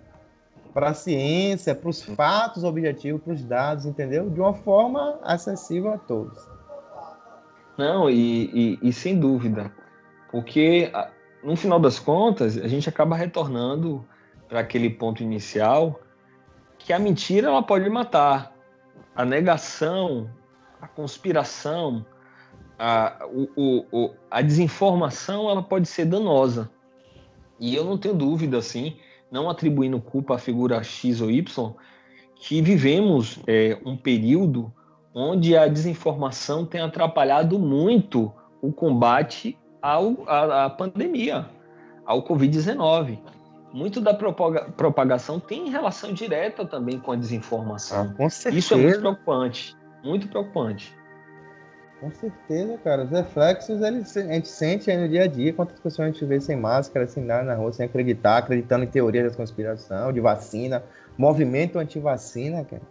para 0.79 0.91
a 0.91 0.93
ciência, 0.93 1.75
para 1.75 1.89
os 1.89 2.01
fatos 2.01 2.63
objetivos, 2.63 3.21
para 3.21 3.33
os 3.33 3.43
dados, 3.43 3.85
entendeu? 3.85 4.29
De 4.29 4.39
uma 4.39 4.53
forma 4.53 5.19
acessível 5.23 5.91
a 5.91 5.97
todos. 5.97 6.39
Não, 7.77 8.09
e, 8.09 8.77
e, 8.81 8.89
e 8.89 8.93
sem 8.93 9.19
dúvida, 9.19 9.73
porque 10.31 10.89
no 11.43 11.57
final 11.57 11.81
das 11.81 11.99
contas 11.99 12.57
a 12.57 12.65
gente 12.69 12.87
acaba 12.87 13.13
retornando 13.13 14.05
para 14.47 14.61
aquele 14.61 14.89
ponto 14.89 15.21
inicial 15.21 15.99
que 16.77 16.93
a 16.93 16.99
mentira 16.99 17.49
ela 17.49 17.61
pode 17.61 17.89
matar, 17.89 18.55
a 19.13 19.25
negação, 19.25 20.29
a 20.81 20.87
conspiração, 20.87 22.05
a, 22.77 23.27
o, 23.29 23.85
o, 23.91 24.13
a 24.31 24.41
desinformação 24.41 25.49
ela 25.49 25.61
pode 25.61 25.89
ser 25.89 26.05
danosa. 26.05 26.71
E 27.59 27.75
eu 27.75 27.83
não 27.83 27.97
tenho 27.97 28.15
dúvida 28.15 28.57
assim 28.59 28.97
não 29.31 29.49
atribuindo 29.49 29.99
culpa 29.99 30.35
à 30.35 30.37
figura 30.37 30.83
X 30.83 31.21
ou 31.21 31.29
Y, 31.29 31.73
que 32.35 32.61
vivemos 32.61 33.39
é, 33.45 33.77
um 33.85 33.95
período 33.95 34.73
onde 35.13 35.55
a 35.57 35.67
desinformação 35.67 36.65
tem 36.65 36.81
atrapalhado 36.81 37.59
muito 37.59 38.31
o 38.61 38.71
combate 38.71 39.57
ao, 39.81 40.23
à, 40.27 40.65
à 40.65 40.69
pandemia, 40.69 41.45
ao 42.05 42.23
Covid-19. 42.23 43.19
Muito 43.71 44.01
da 44.01 44.13
propaga, 44.13 44.71
propagação 44.71 45.39
tem 45.39 45.69
relação 45.69 46.11
direta 46.11 46.65
também 46.65 46.99
com 46.99 47.11
a 47.11 47.15
desinformação. 47.15 48.15
Ah, 48.19 48.23
Isso 48.49 48.73
é 48.73 48.77
muito 48.77 48.99
preocupante, 48.99 49.75
muito 50.03 50.27
preocupante. 50.27 50.97
Com 51.99 52.11
certeza, 52.11 52.77
cara. 52.77 53.03
Os 53.03 53.11
reflexos 53.11 53.81
eles, 53.81 54.15
a 54.15 54.21
gente 54.21 54.47
sente 54.47 54.89
aí 54.89 54.97
no 54.97 55.09
dia 55.09 55.23
a 55.23 55.27
dia. 55.27 55.51
Quantas 55.51 55.79
pessoas 55.79 56.07
a 56.07 56.11
gente 56.11 56.23
vê 56.25 56.39
sem 56.39 56.55
máscara, 56.55 57.05
sem 57.05 57.23
nada 57.23 57.43
na 57.43 57.55
rua, 57.55 57.73
sem 57.73 57.85
acreditar, 57.85 58.37
acreditando 58.37 58.85
em 58.85 58.87
teorias 58.87 59.31
da 59.31 59.37
conspiração, 59.37 60.13
de 60.13 60.21
vacina, 60.21 60.83
movimento 61.17 61.77
anti-vacina, 61.77 62.63
cara. 62.63 62.81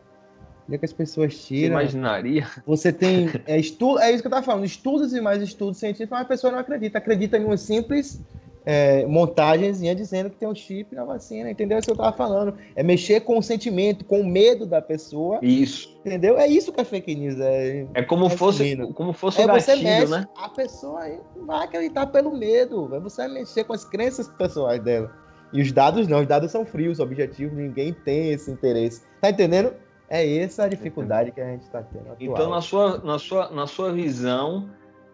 O 0.67 0.71
dia 0.71 0.79
que 0.79 0.85
as 0.85 0.93
pessoas 0.93 1.35
tiram. 1.39 1.77
Você 1.77 1.83
imaginaria? 1.83 2.47
Você 2.67 2.93
tem. 2.93 3.31
É, 3.47 3.59
estudo, 3.59 3.99
é 4.01 4.11
isso 4.11 4.23
que 4.23 4.27
eu 4.27 4.31
tava 4.31 4.45
falando, 4.45 4.67
estudos 4.67 5.15
e 5.15 5.21
mais 5.21 5.43
estudos 5.43 5.79
científicos, 5.79 6.11
mas 6.11 6.23
a 6.23 6.29
pessoa 6.29 6.53
não 6.53 6.59
acredita. 6.59 6.99
Acredita 6.99 7.39
em 7.39 7.45
uma 7.45 7.57
simples 7.57 8.21
é, 8.71 9.07
montagenzinha 9.07 9.95
dizendo 9.95 10.29
que 10.29 10.37
tem 10.37 10.47
um 10.47 10.55
chip 10.55 10.95
na 10.95 11.03
vacina, 11.03 11.51
entendeu? 11.51 11.77
É 11.77 11.79
isso 11.79 11.87
que 11.87 11.93
eu 11.93 11.97
tava 11.97 12.15
falando. 12.15 12.55
É 12.77 12.83
mexer 12.83 13.21
com 13.21 13.39
o 13.39 13.43
sentimento, 13.43 14.05
com 14.05 14.21
o 14.21 14.27
medo 14.27 14.67
da 14.67 14.83
pessoa. 14.83 15.39
Isso. 15.41 15.99
Entendeu? 16.05 16.37
É 16.37 16.47
isso 16.47 16.71
que 16.71 16.79
é 16.79 16.85
fake 16.85 17.15
news. 17.15 17.41
É, 17.41 17.87
é 17.95 18.03
como, 18.03 18.29
fosse, 18.29 18.77
como 18.93 19.15
fosse 19.15 19.41
é, 19.41 19.47
gatilho, 19.47 19.83
mexe, 19.83 20.13
né? 20.13 20.29
A 20.37 20.51
pessoa 20.51 21.01
vai 21.47 21.65
acreditar 21.65 22.09
pelo 22.09 22.37
medo. 22.37 22.87
Você 23.01 23.23
vai 23.23 23.37
mexer 23.37 23.65
com 23.65 23.73
as 23.73 23.87
crenças 23.87 24.29
pessoais 24.29 24.83
dela. 24.83 25.11
E 25.51 25.63
os 25.63 25.73
dados 25.73 26.07
não, 26.07 26.21
os 26.21 26.27
dados 26.27 26.53
são 26.53 26.67
frios, 26.67 27.01
objetivos, 27.01 27.57
ninguém 27.57 27.95
tem 27.95 28.33
esse 28.33 28.51
interesse. 28.51 29.03
Tá 29.19 29.31
entendendo? 29.31 29.73
É 30.11 30.41
essa 30.41 30.65
a 30.65 30.69
dificuldade 30.69 31.33
que 31.33 31.41
a 31.41 31.47
gente 31.47 31.63
está 31.63 31.83
tendo. 31.83 32.13
Atual. 32.13 32.19
Então, 32.21 32.51
na 32.51 32.61
sua, 32.61 32.99
na, 32.99 33.19
sua, 33.19 33.51
na 33.51 33.67
sua 33.67 33.95
visão, 33.95 34.69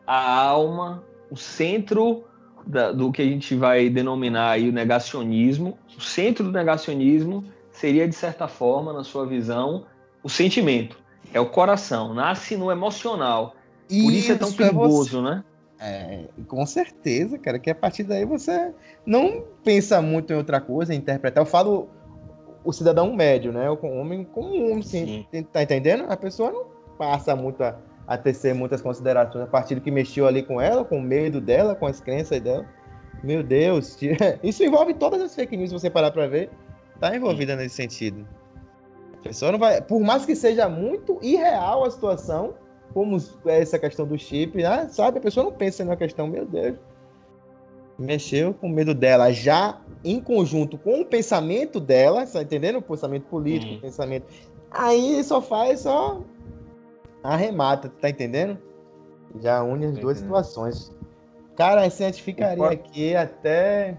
a 0.05 0.41
alma, 0.43 1.05
o 1.31 1.37
centro 1.37 2.25
da, 2.67 2.93
do 2.93 3.13
que 3.13 3.23
a 3.23 3.25
gente 3.25 3.55
vai 3.55 3.89
denominar 3.89 4.51
aí 4.51 4.69
o 4.69 4.73
negacionismo, 4.73 5.79
o 5.97 6.01
centro 6.01 6.45
do 6.45 6.53
negacionismo 6.53 7.45
seria, 7.71 8.09
de 8.09 8.15
certa 8.15 8.49
forma, 8.49 8.93
na 8.93 9.05
sua 9.05 9.27
visão, 9.27 9.87
o 10.23 10.29
sentimento. 10.29 10.97
É 11.33 11.41
o 11.41 11.47
coração, 11.47 12.15
nasce 12.15 12.57
no 12.57 12.71
emocional. 12.71 13.57
Por 13.89 14.13
isso, 14.13 14.33
é 14.33 14.37
tão 14.37 14.53
perigoso, 14.53 15.19
é 15.19 15.23
né? 15.23 15.45
É, 15.81 16.25
com 16.47 16.65
certeza, 16.65 17.37
cara, 17.39 17.59
que 17.59 17.69
a 17.69 17.75
partir 17.75 18.05
daí 18.05 18.25
você 18.25 18.73
não 19.05 19.45
pensa 19.63 20.01
muito 20.01 20.33
em 20.33 20.37
outra 20.37 20.61
coisa, 20.61 20.95
em 20.95 20.99
interpretar. 20.99 21.43
Eu 21.43 21.47
falo 21.47 21.89
o 22.65 22.73
cidadão 22.73 23.13
médio, 23.13 23.53
né? 23.53 23.69
O 23.69 23.79
homem 23.87 24.25
comum, 24.25 24.79
assim, 24.79 25.27
tá 25.53 25.63
entendendo? 25.63 26.05
A 26.09 26.17
pessoa 26.17 26.51
não 26.51 26.65
passa 26.97 27.37
muito 27.37 27.63
a, 27.63 27.77
a 28.07 28.19
tecer 28.19 28.55
muitas 28.55 28.83
considerações 28.83 29.45
a 29.45 29.47
partir 29.47 29.75
do 29.75 29.81
que 29.81 29.91
mexeu 29.91 30.27
ali 30.27 30.43
com 30.43 30.61
ela, 30.61 30.85
com 30.85 30.99
o 30.99 31.03
medo 31.03 31.41
dela, 31.41 31.75
com 31.75 31.87
as 31.87 32.01
crenças 32.01 32.41
dela. 32.41 32.67
Meu 33.23 33.43
Deus, 33.43 33.97
isso 34.43 34.63
envolve 34.63 34.95
todas 34.95 35.21
as 35.21 35.35
fake 35.35 35.57
news, 35.57 35.71
se 35.71 35.75
você 35.75 35.89
parar 35.89 36.11
para 36.11 36.27
ver, 36.27 36.51
tá 37.01 37.15
envolvida 37.17 37.57
nesse 37.57 37.75
sentido. 37.75 38.27
A 39.15 39.23
pessoa 39.23 39.53
não 39.53 39.59
vai, 39.59 39.81
por 39.81 40.01
mais 40.01 40.27
que 40.27 40.37
seja 40.37 40.69
muito 40.69 41.19
irreal 41.23 41.85
a 41.85 41.91
situação, 41.91 42.55
como 42.93 43.17
essa 43.47 43.79
questão 43.79 44.07
do 44.07 44.19
chip, 44.19 44.63
né? 44.63 44.87
sabe? 44.91 45.19
A 45.19 45.21
pessoa 45.21 45.45
não 45.45 45.53
pensa 45.53 45.85
na 45.85 45.97
questão, 45.97 46.27
meu 46.27 46.45
Deus. 46.45 46.77
Mexeu 47.99 48.53
com 48.53 48.69
medo 48.69 48.93
dela, 48.93 49.33
já 49.33 49.81
em 50.05 50.21
conjunto 50.21 50.77
com 50.77 51.01
o 51.01 51.05
pensamento 51.05 51.81
dela, 51.81 52.27
tá 52.27 52.43
entendendo? 52.43 52.79
O 52.79 52.83
pensamento 52.83 53.25
político, 53.25 53.75
o 53.75 53.81
pensamento. 53.81 54.27
Aí 54.71 55.23
só 55.23 55.41
faz, 55.41 55.81
só 55.81 56.21
arremata, 57.33 57.89
tá 57.89 58.11
entendendo? 58.11 58.59
Já 59.41 59.63
une 59.63 59.87
as 59.87 59.99
duas 59.99 60.19
situações. 60.19 60.95
Cara, 61.57 61.83
a 61.83 61.89
gente 61.89 62.23
ficaria 62.23 62.67
aqui 62.67 63.17
até. 63.17 63.97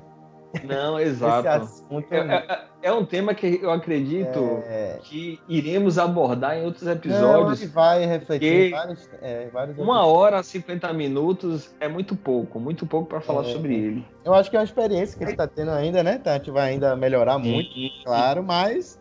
Não, 0.63 0.99
exato. 0.99 1.67
É, 2.11 2.17
é, 2.17 2.65
é, 2.84 2.91
um 2.93 3.05
tema 3.05 3.34
que 3.34 3.59
eu 3.61 3.71
acredito 3.71 4.63
é... 4.65 4.99
que 5.03 5.39
iremos 5.49 5.97
abordar 5.97 6.57
em 6.57 6.63
outros 6.63 6.88
episódios. 6.88 7.61
Não, 7.61 7.69
vai 7.69 8.05
refletir 8.05 8.71
vários, 8.71 9.09
é, 9.21 9.49
vários 9.49 9.78
Uma 9.78 10.05
hora, 10.05 10.41
50 10.41 10.93
minutos 10.93 11.76
é 11.80 11.88
muito 11.88 12.15
pouco, 12.15 12.59
muito 12.59 12.86
pouco 12.86 13.09
para 13.09 13.19
falar 13.19 13.41
é, 13.47 13.51
sobre 13.51 13.76
ele. 13.76 14.05
Eu 14.23 14.34
acho 14.34 14.49
que 14.49 14.55
é 14.55 14.59
uma 14.59 14.65
experiência 14.65 15.17
que 15.17 15.23
a 15.23 15.28
gente 15.28 15.34
está 15.34 15.47
tendo 15.47 15.71
ainda, 15.71 16.03
né? 16.03 16.17
Tá, 16.17 16.32
a 16.32 16.38
gente 16.38 16.51
vai 16.51 16.71
ainda 16.71 16.95
melhorar 16.95 17.38
muito, 17.38 17.69
claro, 18.05 18.43
mas 18.43 18.99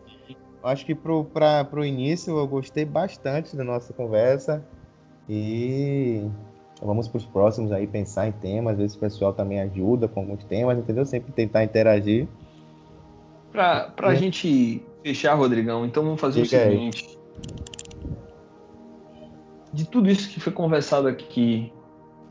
acho 0.65 0.85
que 0.85 0.95
para 0.95 1.67
o 1.73 1.85
início 1.85 2.37
eu 2.37 2.47
gostei 2.47 2.85
bastante 2.85 3.55
da 3.55 3.63
nossa 3.63 3.93
conversa 3.93 4.65
e 5.29 6.27
vamos 6.81 7.07
para 7.07 7.17
os 7.17 7.25
próximos 7.25 7.71
aí 7.71 7.87
pensar 7.87 8.27
em 8.27 8.31
temas, 8.31 8.73
às 8.73 8.79
vezes 8.79 8.95
o 8.95 8.99
pessoal 8.99 9.33
também 9.33 9.61
ajuda 9.61 10.07
com 10.07 10.21
alguns 10.21 10.43
temas, 10.43 10.77
entendeu? 10.77 11.05
Sempre 11.05 11.31
tentar 11.31 11.63
interagir. 11.63 12.27
Para 13.51 13.93
a 13.99 14.13
é. 14.13 14.15
gente 14.15 14.83
fechar, 15.01 15.35
Rodrigão, 15.35 15.85
então 15.85 16.03
vamos 16.03 16.19
fazer 16.19 16.41
Diga 16.41 16.57
o 16.57 16.71
seguinte. 16.71 17.07
Aí. 17.07 17.15
De 19.71 19.85
tudo 19.85 20.09
isso 20.09 20.29
que 20.29 20.39
foi 20.39 20.51
conversado 20.51 21.07
aqui, 21.07 21.71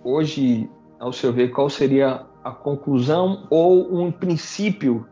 hoje, 0.03 0.69
ao 0.99 1.13
seu 1.13 1.33
ver, 1.33 1.51
qual 1.51 1.71
seria 1.71 2.23
a 2.43 2.51
conclusão 2.51 3.47
ou 3.49 3.99
um 3.99 4.11
princípio 4.11 5.07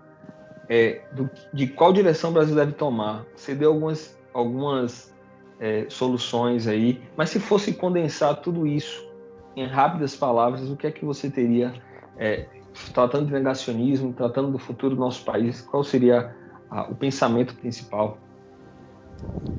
é, 0.68 1.00
do, 1.12 1.28
de 1.52 1.66
qual 1.66 1.92
direção 1.92 2.30
o 2.30 2.32
Brasil 2.32 2.54
deve 2.54 2.72
tomar. 2.72 3.24
Você 3.34 3.54
deu 3.54 3.72
algumas, 3.72 4.18
algumas 4.32 5.14
é, 5.60 5.86
soluções 5.88 6.66
aí, 6.66 7.02
mas 7.16 7.30
se 7.30 7.38
fosse 7.40 7.72
condensar 7.72 8.40
tudo 8.40 8.66
isso 8.66 9.10
em 9.54 9.66
rápidas 9.66 10.16
palavras, 10.16 10.68
o 10.70 10.76
que 10.76 10.86
é 10.86 10.90
que 10.90 11.04
você 11.04 11.30
teria, 11.30 11.74
é, 12.16 12.46
tratando 12.92 13.26
de 13.26 13.32
negacionismo, 13.32 14.12
tratando 14.12 14.50
do 14.50 14.58
futuro 14.58 14.94
do 14.94 15.00
nosso 15.00 15.24
país, 15.24 15.60
qual 15.60 15.84
seria 15.84 16.34
a, 16.70 16.84
o 16.84 16.94
pensamento 16.94 17.54
principal? 17.56 18.18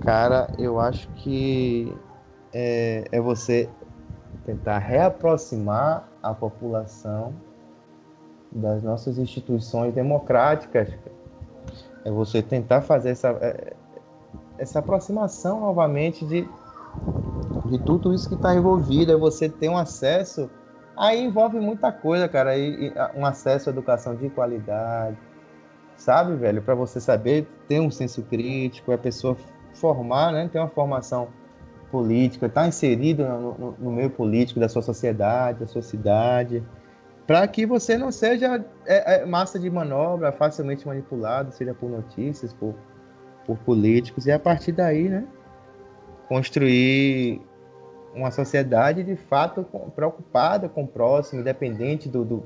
Cara, 0.02 0.52
eu 0.58 0.80
acho 0.80 1.08
que 1.10 1.96
é, 2.52 3.06
é 3.12 3.22
você 3.22 3.70
tentar 4.46 4.80
reaproximar 4.80 6.10
a 6.22 6.34
população 6.34 7.34
das 8.56 8.84
nossas 8.84 9.18
instituições 9.18 9.94
democráticas. 9.94 10.90
É 12.06 12.12
você 12.12 12.42
tentar 12.42 12.82
fazer 12.82 13.12
essa, 13.12 13.30
é, 13.42 13.74
essa 14.58 14.80
aproximação 14.80 15.62
novamente 15.62 16.26
de, 16.26 16.48
de 17.66 17.80
tudo 17.80 18.14
isso 18.14 18.28
que 18.28 18.36
está 18.36 18.54
envolvido. 18.54 19.12
É 19.12 19.16
você 19.16 19.50
ter 19.50 19.70
um 19.70 19.78
acesso. 19.78 20.50
Aí 20.96 21.24
envolve 21.24 21.60
muita 21.60 21.92
coisa, 21.92 22.28
cara. 22.28 22.52
Aí, 22.52 22.94
um 23.16 23.26
acesso 23.26 23.70
à 23.70 23.72
educação 23.72 24.16
de 24.16 24.30
qualidade, 24.30 25.18
sabe, 25.96 26.36
velho? 26.36 26.62
Para 26.62 26.76
você 26.76 27.00
saber 27.00 27.48
ter 27.68 27.80
um 27.80 27.90
senso 27.90 28.22
crítico, 28.24 28.92
a 28.92 28.98
pessoa 28.98 29.36
formar, 29.74 30.32
né? 30.32 30.48
Ter 30.52 30.60
uma 30.60 30.68
formação 30.68 31.30
política, 31.90 32.48
estar 32.48 32.62
tá 32.62 32.68
inserido 32.68 33.24
no, 33.24 33.54
no, 33.54 33.72
no 33.80 33.92
meio 33.92 34.10
político 34.10 34.60
da 34.60 34.68
sua 34.68 34.82
sociedade, 34.82 35.60
da 35.60 35.68
sua 35.68 35.82
cidade 35.82 36.64
para 37.26 37.48
que 37.48 37.66
você 37.66 37.98
não 37.98 38.12
seja 38.12 38.64
é, 38.86 39.22
é, 39.22 39.26
massa 39.26 39.58
de 39.58 39.70
manobra, 39.70 40.32
facilmente 40.32 40.86
manipulado, 40.86 41.54
seja 41.54 41.74
por 41.74 41.90
notícias, 41.90 42.54
por, 42.54 42.76
por 43.46 43.58
políticos, 43.60 44.26
e 44.26 44.32
a 44.32 44.40
partir 44.40 44.74
daí, 44.74 45.08
né, 45.08 45.26
construir 46.28 47.42
uma 48.14 48.30
sociedade 48.30 49.04
de 49.04 49.16
fato 49.16 49.66
preocupada 49.96 50.68
com 50.68 50.84
o 50.84 50.88
próximo, 50.88 51.42
independente 51.42 52.10
do, 52.10 52.26
do, 52.26 52.44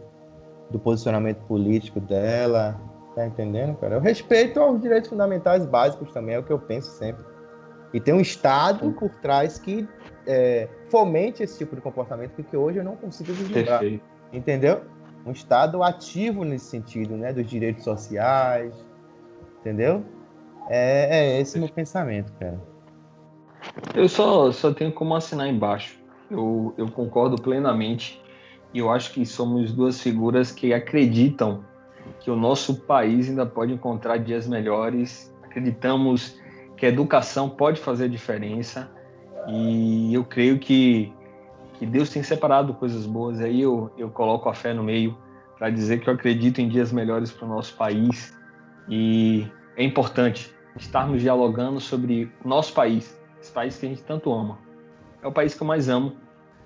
do 0.69 0.79
posicionamento 0.79 1.39
político 1.45 1.99
dela, 1.99 2.79
tá 3.15 3.25
entendendo, 3.25 3.75
cara? 3.77 3.97
O 3.97 4.01
respeito 4.01 4.59
aos 4.59 4.79
direitos 4.79 5.09
fundamentais 5.09 5.65
básicos 5.65 6.13
também 6.13 6.35
é 6.35 6.39
o 6.39 6.43
que 6.43 6.53
eu 6.53 6.59
penso 6.59 6.91
sempre. 6.91 7.25
E 7.93 7.99
tem 7.99 8.13
um 8.13 8.21
Estado 8.21 8.91
por 8.93 9.09
trás 9.21 9.57
que 9.57 9.87
é, 10.25 10.69
fomente 10.89 11.41
esse 11.41 11.57
tipo 11.57 11.75
de 11.75 11.81
comportamento, 11.81 12.31
porque 12.31 12.55
hoje 12.55 12.77
eu 12.77 12.83
não 12.83 12.95
consigo 12.95 13.33
vislumbrar. 13.33 13.79
Perfeito 13.79 14.16
entendeu? 14.31 14.81
Um 15.25 15.31
Estado 15.31 15.83
ativo 15.83 16.43
nesse 16.43 16.65
sentido, 16.65 17.15
né? 17.15 17.33
Dos 17.33 17.45
direitos 17.45 17.83
sociais, 17.83 18.73
entendeu? 19.59 20.03
É, 20.69 21.35
é 21.35 21.41
esse 21.41 21.59
meu 21.59 21.69
pensamento, 21.69 22.31
cara. 22.39 22.59
Eu 23.95 24.07
só, 24.07 24.51
só 24.51 24.73
tenho 24.73 24.91
como 24.91 25.15
assinar 25.15 25.47
embaixo. 25.47 25.99
Eu, 26.29 26.73
eu 26.77 26.89
concordo 26.89 27.41
plenamente. 27.41 28.21
E 28.73 28.79
eu 28.79 28.89
acho 28.89 29.11
que 29.11 29.25
somos 29.25 29.71
duas 29.73 30.01
figuras 30.01 30.51
que 30.51 30.73
acreditam 30.73 31.63
que 32.19 32.29
o 32.29 32.35
nosso 32.35 32.81
país 32.81 33.29
ainda 33.29 33.45
pode 33.45 33.73
encontrar 33.73 34.17
dias 34.17 34.47
melhores. 34.47 35.33
Acreditamos 35.43 36.39
que 36.75 36.85
a 36.85 36.89
educação 36.89 37.49
pode 37.49 37.79
fazer 37.79 38.09
diferença. 38.09 38.89
E 39.47 40.13
eu 40.13 40.23
creio 40.23 40.59
que 40.59 41.13
que 41.77 41.85
Deus 41.85 42.09
tem 42.09 42.23
separado 42.23 42.73
coisas 42.73 43.05
boas. 43.05 43.39
Aí 43.39 43.61
eu, 43.61 43.91
eu 43.97 44.09
coloco 44.09 44.49
a 44.49 44.53
fé 44.53 44.73
no 44.73 44.83
meio 44.83 45.17
para 45.57 45.69
dizer 45.69 45.99
que 45.99 46.09
eu 46.09 46.13
acredito 46.13 46.59
em 46.59 46.67
dias 46.67 46.91
melhores 46.91 47.31
para 47.31 47.45
o 47.45 47.49
nosso 47.49 47.75
país 47.75 48.37
e 48.89 49.47
é 49.75 49.83
importante 49.83 50.53
estarmos 50.75 51.21
dialogando 51.21 51.79
sobre 51.79 52.31
o 52.43 52.47
nosso 52.47 52.73
país, 52.73 53.19
esse 53.41 53.51
país 53.51 53.77
que 53.77 53.85
a 53.85 53.89
gente 53.89 54.03
tanto 54.03 54.31
ama. 54.31 54.59
É 55.21 55.27
o 55.27 55.31
país 55.31 55.53
que 55.53 55.61
eu 55.61 55.67
mais 55.67 55.89
amo, 55.89 56.13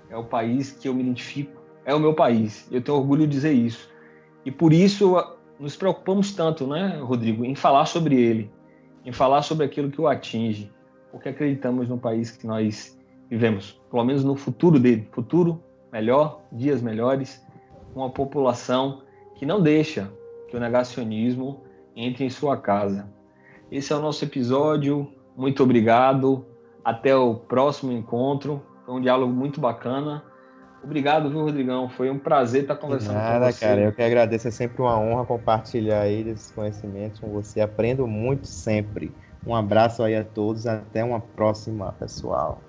é 0.09 0.17
o 0.17 0.23
país 0.23 0.71
que 0.71 0.87
eu 0.87 0.93
me 0.93 1.01
identifico, 1.01 1.61
é 1.85 1.95
o 1.95 1.99
meu 1.99 2.13
país. 2.13 2.67
Eu 2.71 2.81
tenho 2.81 2.97
orgulho 2.97 3.25
de 3.25 3.31
dizer 3.31 3.53
isso. 3.53 3.89
E 4.45 4.51
por 4.51 4.73
isso 4.73 5.15
nos 5.59 5.75
preocupamos 5.75 6.33
tanto, 6.33 6.67
né, 6.67 6.99
Rodrigo, 7.01 7.45
em 7.45 7.55
falar 7.55 7.85
sobre 7.85 8.15
ele, 8.15 8.51
em 9.05 9.11
falar 9.11 9.41
sobre 9.41 9.65
aquilo 9.65 9.89
que 9.89 10.01
o 10.01 10.07
atinge, 10.07 10.71
porque 11.11 11.29
acreditamos 11.29 11.87
no 11.87 11.97
país 11.97 12.31
que 12.31 12.45
nós 12.45 12.99
vivemos, 13.31 13.81
pelo 13.89 14.03
menos 14.03 14.25
no 14.25 14.35
futuro 14.35 14.77
dele, 14.77 15.07
futuro 15.13 15.63
melhor, 15.89 16.41
dias 16.51 16.81
melhores, 16.81 17.41
uma 17.95 18.09
população 18.09 19.03
que 19.35 19.45
não 19.45 19.61
deixa 19.61 20.11
que 20.49 20.57
o 20.57 20.59
negacionismo 20.59 21.63
entre 21.95 22.25
em 22.25 22.29
sua 22.29 22.57
casa. 22.57 23.09
Esse 23.71 23.93
é 23.93 23.95
o 23.95 24.01
nosso 24.01 24.23
episódio. 24.25 25.09
Muito 25.35 25.63
obrigado. 25.63 26.45
Até 26.83 27.15
o 27.15 27.35
próximo 27.35 27.93
encontro. 27.93 28.61
Foi 28.85 28.95
um 28.95 29.01
diálogo 29.01 29.31
muito 29.31 29.61
bacana. 29.61 30.23
Obrigado, 30.83 31.29
viu, 31.29 31.41
Rodrigão? 31.41 31.87
Foi 31.87 32.09
um 32.09 32.19
prazer 32.19 32.63
estar 32.63 32.75
conversando 32.75 33.13
nada, 33.13 33.45
com 33.45 33.51
você. 33.51 33.65
cara. 33.65 33.81
Eu 33.81 33.93
que 33.93 34.01
agradeço. 34.01 34.47
É 34.47 34.51
sempre 34.51 34.81
uma 34.81 34.99
honra 34.99 35.25
compartilhar 35.25 36.01
aí 36.01 36.23
desses 36.23 36.51
conhecimentos 36.51 37.19
com 37.19 37.29
você. 37.29 37.61
Aprendo 37.61 38.05
muito 38.05 38.45
sempre. 38.47 39.13
Um 39.45 39.55
abraço 39.55 40.03
aí 40.03 40.15
a 40.15 40.23
todos. 40.23 40.67
Até 40.67 41.03
uma 41.03 41.19
próxima, 41.19 41.93
pessoal. 41.93 42.59